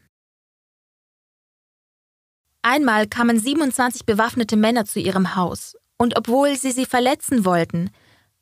Einmal 2.63 3.07
kamen 3.07 3.39
27 3.39 4.07
bewaffnete 4.07 4.57
Männer 4.57 4.87
zu 4.87 5.01
ihrem 5.01 5.37
Haus, 5.37 5.77
und 5.99 6.17
obwohl 6.17 6.57
sie 6.57 6.73
sie 6.73 6.87
verletzen 6.87 7.45
wollten, 7.45 7.91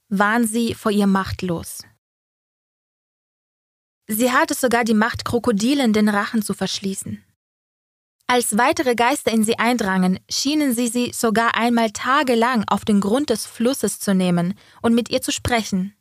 waren 0.09 0.46
sie 0.46 0.74
vor 0.74 0.92
ihr 0.92 1.07
machtlos. 1.07 1.82
Sie 4.09 4.30
hatte 4.30 4.54
sogar 4.54 4.84
die 4.84 4.94
Macht, 4.94 5.24
Krokodilen 5.24 5.92
den 5.92 6.09
Rachen 6.09 6.42
zu 6.42 6.54
verschließen. 6.54 7.24
Als 8.28 8.59
weitere 8.59 8.94
Geister 8.94 9.32
in 9.32 9.44
sie 9.44 9.59
eindrangen, 9.59 10.18
schienen 10.28 10.74
sie 10.74 10.88
sie 10.88 11.12
sogar 11.12 11.54
einmal 11.54 11.90
tagelang 11.90 12.64
auf 12.68 12.84
den 12.84 13.00
Grund 13.00 13.30
des 13.30 13.46
Flusses 13.46 14.00
zu 14.00 14.14
nehmen 14.14 14.54
und 14.82 14.94
mit 14.94 15.11
ihr 15.11 15.22
zu 15.22 15.30
sprechen. 15.32 15.94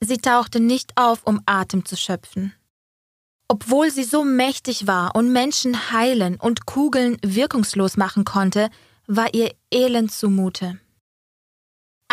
Sie 0.00 0.18
tauchte 0.18 0.60
nicht 0.60 0.96
auf, 0.96 1.22
um 1.24 1.40
Atem 1.46 1.84
zu 1.84 1.96
schöpfen. 1.96 2.54
Obwohl 3.48 3.90
sie 3.90 4.04
so 4.04 4.24
mächtig 4.24 4.86
war 4.86 5.14
und 5.14 5.32
Menschen 5.32 5.92
heilen 5.92 6.36
und 6.40 6.64
Kugeln 6.66 7.18
wirkungslos 7.22 7.96
machen 7.96 8.24
konnte, 8.24 8.70
war 9.06 9.34
ihr 9.34 9.54
elend 9.70 10.12
zumute. 10.12 10.80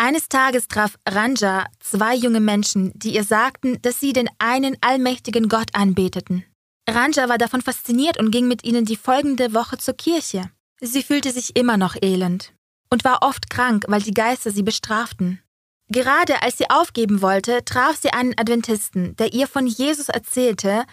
Eines 0.02 0.28
Tages 0.28 0.66
traf 0.66 0.98
Ranja 1.08 1.64
zwei 1.78 2.16
junge 2.16 2.40
Menschen, 2.40 2.90
die 2.96 3.14
ihr 3.14 3.22
sagten, 3.22 3.80
dass 3.82 4.00
sie 4.00 4.12
den 4.12 4.28
einen 4.40 4.76
allmächtigen 4.80 5.48
Gott 5.48 5.68
anbeteten. 5.74 6.44
Ranja 6.90 7.28
war 7.28 7.38
davon 7.38 7.62
fasziniert 7.62 8.18
und 8.18 8.32
ging 8.32 8.48
mit 8.48 8.64
ihnen 8.64 8.84
die 8.84 8.96
folgende 8.96 9.54
Woche 9.54 9.78
zur 9.78 9.94
Kirche. 9.94 10.50
Sie 10.80 11.04
fühlte 11.04 11.30
sich 11.30 11.54
immer 11.54 11.76
noch 11.76 11.94
elend 12.02 12.52
und 12.90 13.04
war 13.04 13.22
oft 13.22 13.48
krank, 13.48 13.84
weil 13.86 14.02
die 14.02 14.12
Geister 14.12 14.50
sie 14.50 14.64
bestraften. 14.64 15.40
Gerade 15.88 16.42
als 16.42 16.58
sie 16.58 16.68
aufgeben 16.68 17.22
wollte, 17.22 17.64
traf 17.64 17.96
sie 17.96 18.10
einen 18.10 18.36
Adventisten, 18.36 19.14
der 19.14 19.32
ihr 19.32 19.46
von 19.46 19.68
Jesus 19.68 20.08
erzählte 20.08 20.84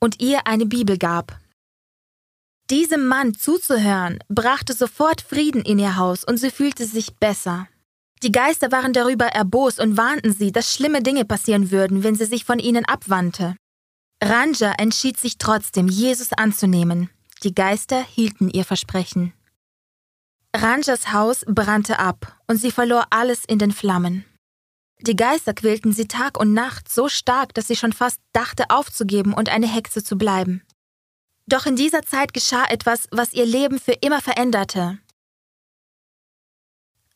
und 0.00 0.22
ihr 0.22 0.46
eine 0.46 0.64
Bibel 0.64 0.96
gab. 0.96 1.38
Diesem 2.70 3.06
Mann 3.06 3.34
zuzuhören 3.34 4.18
brachte 4.30 4.72
sofort 4.72 5.20
Frieden 5.20 5.60
in 5.60 5.78
ihr 5.78 5.96
Haus 5.96 6.24
und 6.24 6.38
sie 6.38 6.50
fühlte 6.50 6.86
sich 6.86 7.16
besser. 7.16 7.68
Die 8.22 8.32
Geister 8.32 8.72
waren 8.72 8.92
darüber 8.92 9.26
erbost 9.26 9.78
und 9.78 9.96
warnten 9.96 10.32
sie, 10.32 10.52
dass 10.52 10.72
schlimme 10.72 11.02
Dinge 11.02 11.24
passieren 11.24 11.70
würden, 11.70 12.02
wenn 12.02 12.14
sie 12.14 12.24
sich 12.24 12.44
von 12.44 12.58
ihnen 12.58 12.84
abwandte. 12.84 13.56
Ranja 14.22 14.72
entschied 14.78 15.18
sich 15.18 15.36
trotzdem, 15.38 15.88
Jesus 15.88 16.32
anzunehmen. 16.32 17.10
Die 17.42 17.54
Geister 17.54 18.02
hielten 18.02 18.48
ihr 18.48 18.64
Versprechen. 18.64 19.34
Ranjas 20.54 21.12
Haus 21.12 21.44
brannte 21.46 21.98
ab 21.98 22.40
und 22.46 22.56
sie 22.56 22.70
verlor 22.70 23.06
alles 23.10 23.44
in 23.44 23.58
den 23.58 23.72
Flammen. 23.72 24.24
Die 25.00 25.16
Geister 25.16 25.52
quälten 25.52 25.92
sie 25.92 26.08
Tag 26.08 26.40
und 26.40 26.54
Nacht 26.54 26.90
so 26.90 27.10
stark, 27.10 27.52
dass 27.52 27.68
sie 27.68 27.76
schon 27.76 27.92
fast 27.92 28.20
dachte 28.32 28.70
aufzugeben 28.70 29.34
und 29.34 29.50
eine 29.50 29.66
Hexe 29.66 30.02
zu 30.02 30.16
bleiben. 30.16 30.62
Doch 31.46 31.66
in 31.66 31.76
dieser 31.76 32.02
Zeit 32.02 32.32
geschah 32.32 32.64
etwas, 32.64 33.06
was 33.10 33.34
ihr 33.34 33.44
Leben 33.44 33.78
für 33.78 33.92
immer 33.92 34.22
veränderte. 34.22 34.98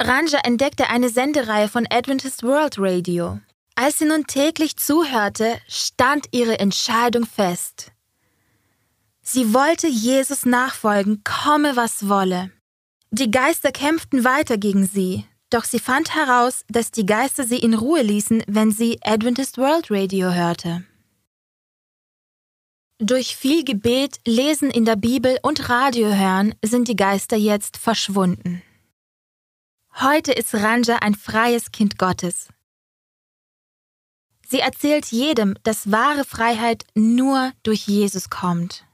Ranja 0.03 0.39
entdeckte 0.45 0.89
eine 0.89 1.11
Sendereihe 1.11 1.69
von 1.69 1.87
Adventist 1.91 2.43
World 2.43 2.77
Radio. 2.79 3.39
Als 3.75 3.99
sie 3.99 4.07
nun 4.07 4.27
täglich 4.27 4.79
zuhörte, 4.79 5.59
stand 5.69 6.29
ihre 6.33 6.59
Entscheidung 6.59 7.27
fest. 7.27 7.93
Sie 9.21 9.53
wollte 9.53 9.89
Jesus 9.89 10.47
nachfolgen, 10.47 11.23
komme 11.23 11.77
was 11.77 12.09
wolle. 12.09 12.51
Die 13.11 13.31
Geister 13.31 13.73
kämpften 13.73 14.25
weiter 14.25 14.57
gegen 14.57 14.87
sie, 14.87 15.27
doch 15.51 15.65
sie 15.65 15.79
fand 15.79 16.15
heraus, 16.15 16.65
dass 16.69 16.91
die 16.91 17.05
Geister 17.05 17.45
sie 17.45 17.59
in 17.59 17.75
Ruhe 17.75 18.01
ließen, 18.01 18.43
wenn 18.47 18.71
sie 18.73 18.99
Adventist 19.03 19.59
World 19.59 19.91
Radio 19.91 20.33
hörte. 20.33 20.83
Durch 22.99 23.37
viel 23.37 23.65
Gebet, 23.65 24.19
Lesen 24.27 24.71
in 24.71 24.87
der 24.87 24.97
Bibel 24.97 25.39
und 25.43 25.69
Radio 25.69 26.09
hören 26.09 26.55
sind 26.65 26.89
die 26.89 26.97
Geister 26.97 27.37
jetzt 27.37 27.77
verschwunden. 27.77 28.63
Heute 29.99 30.33
ist 30.33 30.55
Ranja 30.55 30.97
ein 30.97 31.15
freies 31.15 31.73
Kind 31.73 31.99
Gottes. 31.99 32.49
Sie 34.47 34.61
erzählt 34.61 35.07
jedem, 35.07 35.57
dass 35.63 35.91
wahre 35.91 36.25
Freiheit 36.25 36.85
nur 36.95 37.53
durch 37.63 37.87
Jesus 37.87 38.31
kommt. 38.31 38.85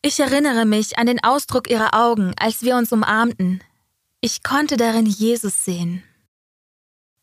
Ich 0.00 0.20
erinnere 0.20 0.64
mich 0.64 0.98
an 0.98 1.06
den 1.06 1.22
Ausdruck 1.24 1.68
ihrer 1.68 1.92
Augen, 1.94 2.32
als 2.38 2.62
wir 2.62 2.76
uns 2.76 2.92
umarmten. 2.92 3.62
Ich 4.20 4.42
konnte 4.42 4.76
darin 4.76 5.06
Jesus 5.06 5.64
sehen. 5.64 6.04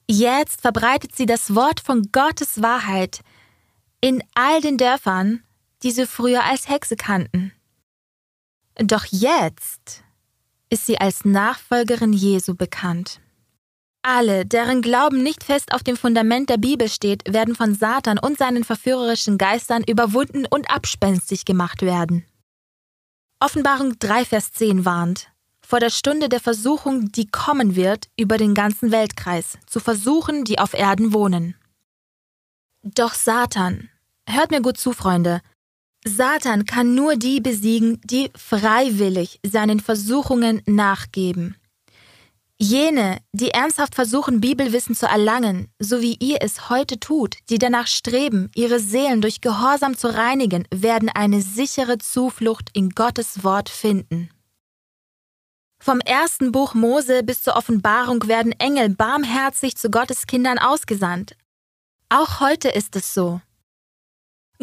Jetzt 0.10 0.62
verbreitet 0.62 1.16
sie 1.16 1.26
das 1.26 1.56
Wort 1.56 1.80
von 1.80 2.12
Gottes 2.12 2.62
Wahrheit 2.62 3.22
in 4.02 4.22
all 4.36 4.60
den 4.60 4.78
Dörfern, 4.78 5.44
die 5.82 5.92
sie 5.92 6.06
früher 6.06 6.44
als 6.44 6.68
Hexe 6.68 6.98
kannten. 6.98 7.54
Doch 8.76 9.06
jetzt 9.06 10.03
ist 10.74 10.88
sie 10.88 11.00
als 11.00 11.24
Nachfolgerin 11.24 12.14
Jesu 12.14 12.56
bekannt. 12.56 13.22
Alle, 14.02 14.44
deren 14.44 14.82
Glauben 14.82 15.22
nicht 15.22 15.44
fest 15.44 15.72
auf 15.72 15.84
dem 15.84 15.96
Fundament 15.96 16.50
der 16.50 16.58
Bibel 16.58 16.90
steht, 16.90 17.32
werden 17.32 17.56
von 17.56 17.76
Satan 17.76 18.18
und 18.18 18.40
seinen 18.40 18.64
verführerischen 18.64 19.38
Geistern 19.38 19.84
überwunden 19.84 20.48
und 20.50 20.72
abspenstig 20.72 21.46
gemacht 21.46 21.84
werden. 21.84 22.26
Offenbarung 23.40 24.00
3, 24.00 24.26
Vers 24.26 24.52
10 24.54 24.84
warnt, 24.84 25.30
vor 25.66 25.80
der 25.80 25.92
Stunde 25.92 26.28
der 26.28 26.40
Versuchung, 26.40 27.12
die 27.12 27.28
kommen 27.28 27.76
wird, 27.76 28.10
über 28.18 28.40
den 28.40 28.56
ganzen 28.56 28.92
Weltkreis, 28.92 29.60
zu 29.68 29.80
versuchen, 29.80 30.44
die 30.44 30.58
auf 30.58 30.74
Erden 30.74 31.14
wohnen. 31.14 31.56
Doch 32.82 33.14
Satan, 33.14 33.90
hört 34.28 34.50
mir 34.50 34.64
gut 34.64 34.78
zu, 34.78 34.92
Freunde, 34.92 35.42
Satan 36.06 36.66
kann 36.66 36.96
nur 36.96 37.16
die 37.16 37.40
besiegen, 37.40 38.02
die 38.04 38.30
freiwillig 38.36 39.40
seinen 39.46 39.80
Versuchungen 39.80 40.62
nachgeben. 40.66 41.56
Jene, 42.60 43.18
die 43.34 43.52
ernsthaft 43.52 43.96
versuchen, 43.96 44.40
Bibelwissen 44.40 44.96
zu 44.96 45.06
erlangen, 45.06 45.68
so 45.80 46.02
wie 46.02 46.16
ihr 46.20 46.38
es 46.42 46.70
heute 46.70 47.00
tut, 47.00 47.36
die 47.50 47.58
danach 47.58 47.88
streben, 47.88 48.52
ihre 48.56 48.80
Seelen 48.80 49.22
durch 49.22 49.42
Gehorsam 49.42 49.98
zu 49.98 50.14
reinigen, 50.14 50.66
werden 50.74 51.10
eine 51.10 51.42
sichere 51.42 51.98
Zuflucht 51.98 52.70
in 52.74 52.92
Gottes 52.92 53.44
Wort 53.44 53.70
finden. 53.70 54.30
Vom 55.80 56.00
ersten 56.00 56.54
Buch 56.54 56.74
Mose 56.74 57.24
bis 57.24 57.42
zur 57.42 57.58
Offenbarung 57.58 58.28
werden 58.28 58.54
Engel 58.54 58.90
barmherzig 58.90 59.76
zu 59.76 59.90
Gottes 59.90 60.28
Kindern 60.28 60.58
ausgesandt. 60.58 61.36
Auch 62.08 62.40
heute 62.40 62.70
ist 62.70 62.96
es 62.96 63.14
so. 63.14 63.42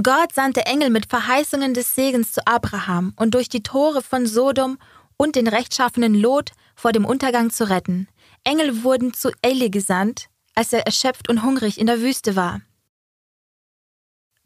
Gott 0.03 0.32
sandte 0.32 0.66
Engel 0.66 0.91
mit 0.91 1.07
Verheißungen 1.07 1.74
des 1.74 1.95
Segens 1.95 2.32
zu 2.32 2.47
Abraham 2.47 3.12
und 3.16 3.34
durch 3.34 3.49
die 3.49 3.62
Tore 3.62 4.03
von 4.03 4.26
Sodom 4.26 4.78
und 5.16 5.36
den 5.36 5.49
rechtschaffenen 5.49 6.14
Lot 6.14 6.53
vor 6.74 6.93
dem 6.93 7.05
Untergang 7.05 7.51
zu 7.51 7.68
retten. 7.68 8.09
Engel 8.45 8.82
wurden 8.82 9.12
zu 9.12 9.30
Eli 9.43 9.68
gesandt, 9.68 10.28
als 10.55 10.72
er 10.72 10.86
erschöpft 10.86 11.28
und 11.28 11.43
hungrig 11.43 11.78
in 11.78 11.86
der 11.86 12.01
Wüste 12.01 12.36
war. 12.36 12.62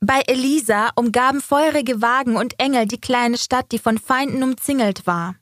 Bei 0.01 0.21
Elisa 0.27 0.91
umgaben 0.97 1.41
feurige 1.41 2.03
Wagen 2.03 2.37
und 2.37 2.59
Engel 2.59 2.87
die 2.87 3.01
kleine 3.01 3.39
Stadt, 3.39 3.73
die 3.73 3.79
von 3.79 3.99
Feinden 3.99 4.43
umzingelt 4.43 5.07
war. 5.07 5.37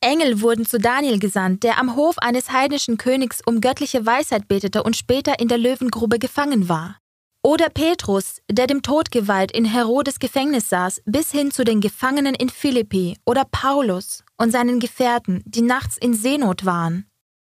Engel 0.00 0.40
wurden 0.40 0.66
zu 0.66 0.78
Daniel 0.78 1.18
gesandt, 1.18 1.62
der 1.62 1.78
am 1.78 1.96
Hof 1.96 2.18
eines 2.18 2.52
heidnischen 2.52 2.98
Königs 2.98 3.40
um 3.44 3.60
göttliche 3.60 4.06
Weisheit 4.06 4.48
betete 4.48 4.82
und 4.82 4.96
später 4.96 5.40
in 5.40 5.48
der 5.48 5.58
Löwengrube 5.58 6.18
gefangen 6.18 6.68
war. 6.68 6.98
Oder 7.46 7.68
Petrus, 7.68 8.40
der 8.50 8.66
dem 8.66 8.80
Tod 8.80 9.10
geweiht 9.10 9.52
in 9.52 9.66
Herodes 9.66 10.18
Gefängnis 10.18 10.70
saß, 10.70 11.02
bis 11.04 11.30
hin 11.30 11.50
zu 11.50 11.62
den 11.62 11.82
Gefangenen 11.82 12.34
in 12.34 12.48
Philippi. 12.48 13.18
Oder 13.26 13.44
Paulus 13.44 14.24
und 14.38 14.50
seinen 14.50 14.80
Gefährten, 14.80 15.42
die 15.44 15.60
nachts 15.60 15.98
in 15.98 16.14
Seenot 16.14 16.64
waren. 16.64 17.04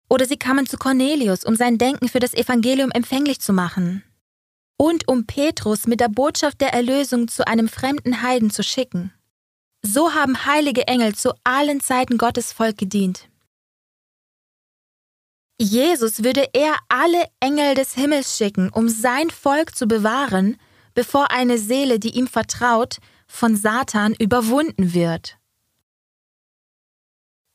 Oder 0.09 0.25
sie 0.25 0.37
kamen 0.37 0.65
zu 0.65 0.77
Cornelius, 0.77 1.43
um 1.43 1.57
sein 1.57 1.77
Denken 1.77 2.07
für 2.07 2.21
das 2.21 2.33
Evangelium 2.33 2.89
empfänglich 2.91 3.41
zu 3.41 3.51
machen. 3.51 4.01
Und 4.77 5.09
um 5.09 5.25
Petrus 5.25 5.87
mit 5.87 5.99
der 5.99 6.07
Botschaft 6.07 6.61
der 6.61 6.73
Erlösung 6.73 7.27
zu 7.27 7.45
einem 7.45 7.67
fremden 7.67 8.21
Heiden 8.21 8.49
zu 8.49 8.63
schicken. 8.63 9.13
So 9.81 10.13
haben 10.13 10.45
heilige 10.45 10.87
Engel 10.87 11.15
zu 11.15 11.33
allen 11.43 11.81
Zeiten 11.81 12.17
Gottes 12.17 12.53
Volk 12.53 12.77
gedient. 12.77 13.27
Jesus 15.62 16.24
würde 16.24 16.49
er 16.53 16.76
alle 16.89 17.24
Engel 17.39 17.76
des 17.76 17.93
Himmels 17.93 18.36
schicken, 18.36 18.70
um 18.70 18.89
sein 18.89 19.30
Volk 19.30 19.76
zu 19.76 19.86
bewahren, 19.86 20.57
bevor 20.95 21.30
eine 21.30 21.59
Seele, 21.59 21.99
die 21.99 22.18
ihm 22.18 22.26
vertraut, 22.26 22.97
von 23.28 23.55
Satan 23.55 24.16
überwunden 24.16 24.95
wird. 24.95 25.38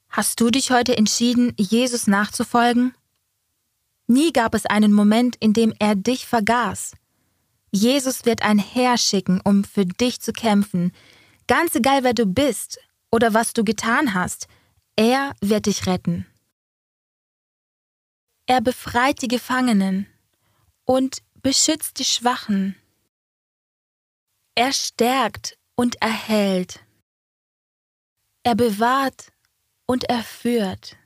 Hast 0.08 0.40
du 0.40 0.50
dich 0.50 0.70
heute 0.70 0.96
entschieden, 0.96 1.52
Jesus 1.58 2.06
nachzufolgen? 2.06 2.94
Nie 4.06 4.32
gab 4.32 4.54
es 4.54 4.66
einen 4.66 4.92
Moment, 4.92 5.34
in 5.40 5.52
dem 5.52 5.74
er 5.80 5.96
dich 5.96 6.28
vergaß. 6.28 6.92
Jesus 7.72 8.24
wird 8.24 8.42
ein 8.42 8.60
Heer 8.60 8.98
schicken, 8.98 9.40
um 9.42 9.64
für 9.64 9.84
dich 9.84 10.20
zu 10.20 10.32
kämpfen. 10.32 10.92
Ganz 11.48 11.74
egal, 11.74 12.04
wer 12.04 12.14
du 12.14 12.24
bist 12.24 12.78
oder 13.10 13.34
was 13.34 13.52
du 13.52 13.64
getan 13.64 14.14
hast, 14.14 14.46
er 14.94 15.34
wird 15.40 15.66
dich 15.66 15.88
retten. 15.88 16.24
Er 18.46 18.60
befreit 18.60 19.22
die 19.22 19.28
Gefangenen 19.28 20.06
und 20.84 21.22
beschützt 21.42 21.98
die 21.98 22.04
Schwachen. 22.04 22.76
Er 24.54 24.72
stärkt 24.72 25.58
und 25.74 26.00
erhält. 26.00 26.80
Er 28.44 28.54
bewahrt 28.54 29.32
und 29.86 30.04
er 30.04 30.22
führt. 30.22 30.96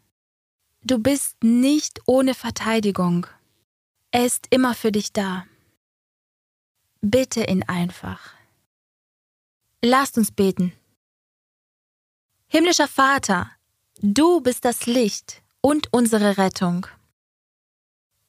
Du 0.83 0.99
bist 0.99 1.43
nicht 1.43 2.01
ohne 2.07 2.35
Verteidigung. 2.35 3.27
Er 4.11 4.27
ist 4.27 4.47
immer 4.51 4.75
für 4.75 4.93
dich 4.93 5.13
da. 5.13 5.47
Bitte 7.01 7.45
ihn 7.45 7.63
einfach. 7.63 8.35
Lasst 9.83 10.19
uns 10.19 10.31
beten. 10.31 10.75
Himmlischer 12.49 12.89
Vater, 12.89 13.51
du 14.01 14.41
bist 14.43 14.65
das 14.67 14.85
Licht 14.87 15.43
und 15.63 15.93
unsere 15.93 16.37
Rettung. 16.37 16.87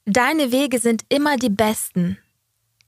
Deine 0.04 0.50
Wege 0.50 0.78
sind 0.78 1.04
immer 1.08 1.36
die 1.36 1.50
besten. 1.50 2.18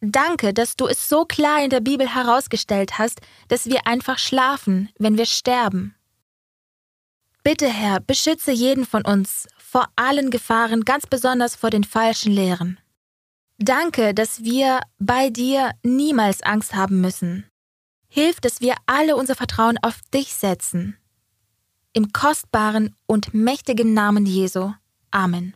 Danke, 0.00 0.52
dass 0.52 0.76
du 0.76 0.86
es 0.86 1.08
so 1.08 1.24
klar 1.24 1.62
in 1.62 1.70
der 1.70 1.80
Bibel 1.80 2.12
herausgestellt 2.12 2.98
hast, 2.98 3.20
dass 3.48 3.66
wir 3.66 3.86
einfach 3.86 4.18
schlafen, 4.18 4.90
wenn 4.98 5.16
wir 5.16 5.26
sterben. 5.26 5.94
Bitte, 7.42 7.68
Herr, 7.68 8.00
beschütze 8.00 8.52
jeden 8.52 8.84
von 8.84 9.04
uns 9.04 9.46
vor 9.58 9.88
allen 9.96 10.30
Gefahren, 10.30 10.84
ganz 10.84 11.06
besonders 11.06 11.56
vor 11.56 11.70
den 11.70 11.84
falschen 11.84 12.32
Lehren. 12.32 12.80
Danke, 13.58 14.14
dass 14.14 14.42
wir 14.42 14.80
bei 14.98 15.30
dir 15.30 15.72
niemals 15.82 16.42
Angst 16.42 16.74
haben 16.74 17.00
müssen. 17.00 17.46
Hilf, 18.08 18.40
dass 18.40 18.60
wir 18.60 18.74
alle 18.86 19.16
unser 19.16 19.34
Vertrauen 19.34 19.78
auf 19.82 20.00
dich 20.12 20.34
setzen. 20.34 20.96
Im 21.92 22.12
kostbaren 22.12 22.94
und 23.06 23.34
mächtigen 23.34 23.94
Namen 23.94 24.26
Jesu. 24.26 24.72
Amen. 25.10 25.54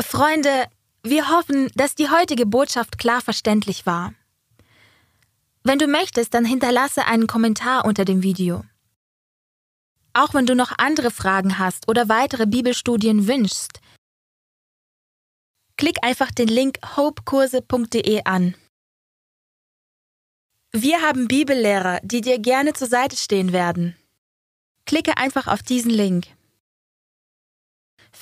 Freunde, 0.00 0.66
wir 1.02 1.28
hoffen, 1.28 1.70
dass 1.74 1.94
die 1.94 2.10
heutige 2.10 2.46
Botschaft 2.46 2.98
klar 2.98 3.20
verständlich 3.20 3.86
war. 3.86 4.14
Wenn 5.62 5.78
du 5.78 5.86
möchtest, 5.86 6.34
dann 6.34 6.44
hinterlasse 6.44 7.06
einen 7.06 7.26
Kommentar 7.26 7.84
unter 7.84 8.04
dem 8.04 8.22
Video. 8.22 8.64
Auch 10.12 10.34
wenn 10.34 10.46
du 10.46 10.54
noch 10.54 10.72
andere 10.78 11.10
Fragen 11.10 11.58
hast 11.58 11.88
oder 11.88 12.08
weitere 12.08 12.46
Bibelstudien 12.46 13.26
wünschst, 13.26 13.80
klick 15.76 16.02
einfach 16.02 16.30
den 16.30 16.48
Link 16.48 16.78
hopekurse.de 16.96 18.22
an. 18.24 18.54
Wir 20.72 21.02
haben 21.02 21.28
Bibellehrer, 21.28 22.00
die 22.02 22.20
dir 22.20 22.38
gerne 22.38 22.72
zur 22.72 22.88
Seite 22.88 23.16
stehen 23.16 23.52
werden. 23.52 23.96
Klicke 24.86 25.16
einfach 25.16 25.46
auf 25.46 25.62
diesen 25.62 25.90
Link. 25.90 26.26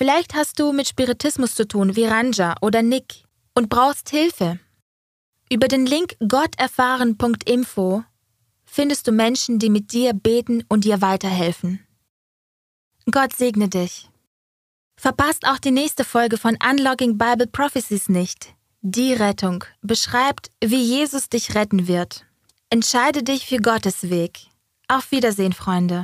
Vielleicht 0.03 0.34
hast 0.34 0.59
du 0.59 0.72
mit 0.72 0.88
Spiritismus 0.88 1.55
zu 1.55 1.64
tun 1.64 1.94
wie 1.94 2.07
Ranja 2.07 2.57
oder 2.61 2.82
Nick 2.82 3.22
und 3.55 3.68
brauchst 3.68 4.11
Hilfe. 4.11 4.59
Über 5.48 5.68
den 5.68 5.86
Link 5.86 6.16
gotterfahren.info 6.18 8.03
findest 8.64 9.07
du 9.07 9.12
Menschen, 9.12 9.61
die 9.61 9.70
mit 9.70 9.92
dir 9.92 10.12
beten 10.12 10.64
und 10.68 10.84
dir 10.86 11.03
weiterhelfen. 11.03 11.86
Gott 13.12 13.36
segne 13.36 13.68
dich. 13.68 14.11
Verpasst 14.96 15.46
auch 15.46 15.61
die 15.61 15.70
nächste 15.70 16.05
Folge 16.05 16.36
von 16.36 16.59
Unlogging 16.68 17.16
Bible 17.16 17.46
Prophecies 17.46 18.09
nicht. 18.09 18.57
Die 18.80 19.12
Rettung 19.12 19.62
beschreibt, 19.82 20.50
wie 20.61 20.82
Jesus 20.82 21.28
dich 21.28 21.55
retten 21.55 21.86
wird. 21.86 22.26
Entscheide 22.70 23.22
dich 23.22 23.46
für 23.46 23.59
Gottes 23.59 24.11
Weg. 24.11 24.40
Auf 24.88 25.12
Wiedersehen, 25.12 25.53
Freunde. 25.53 26.00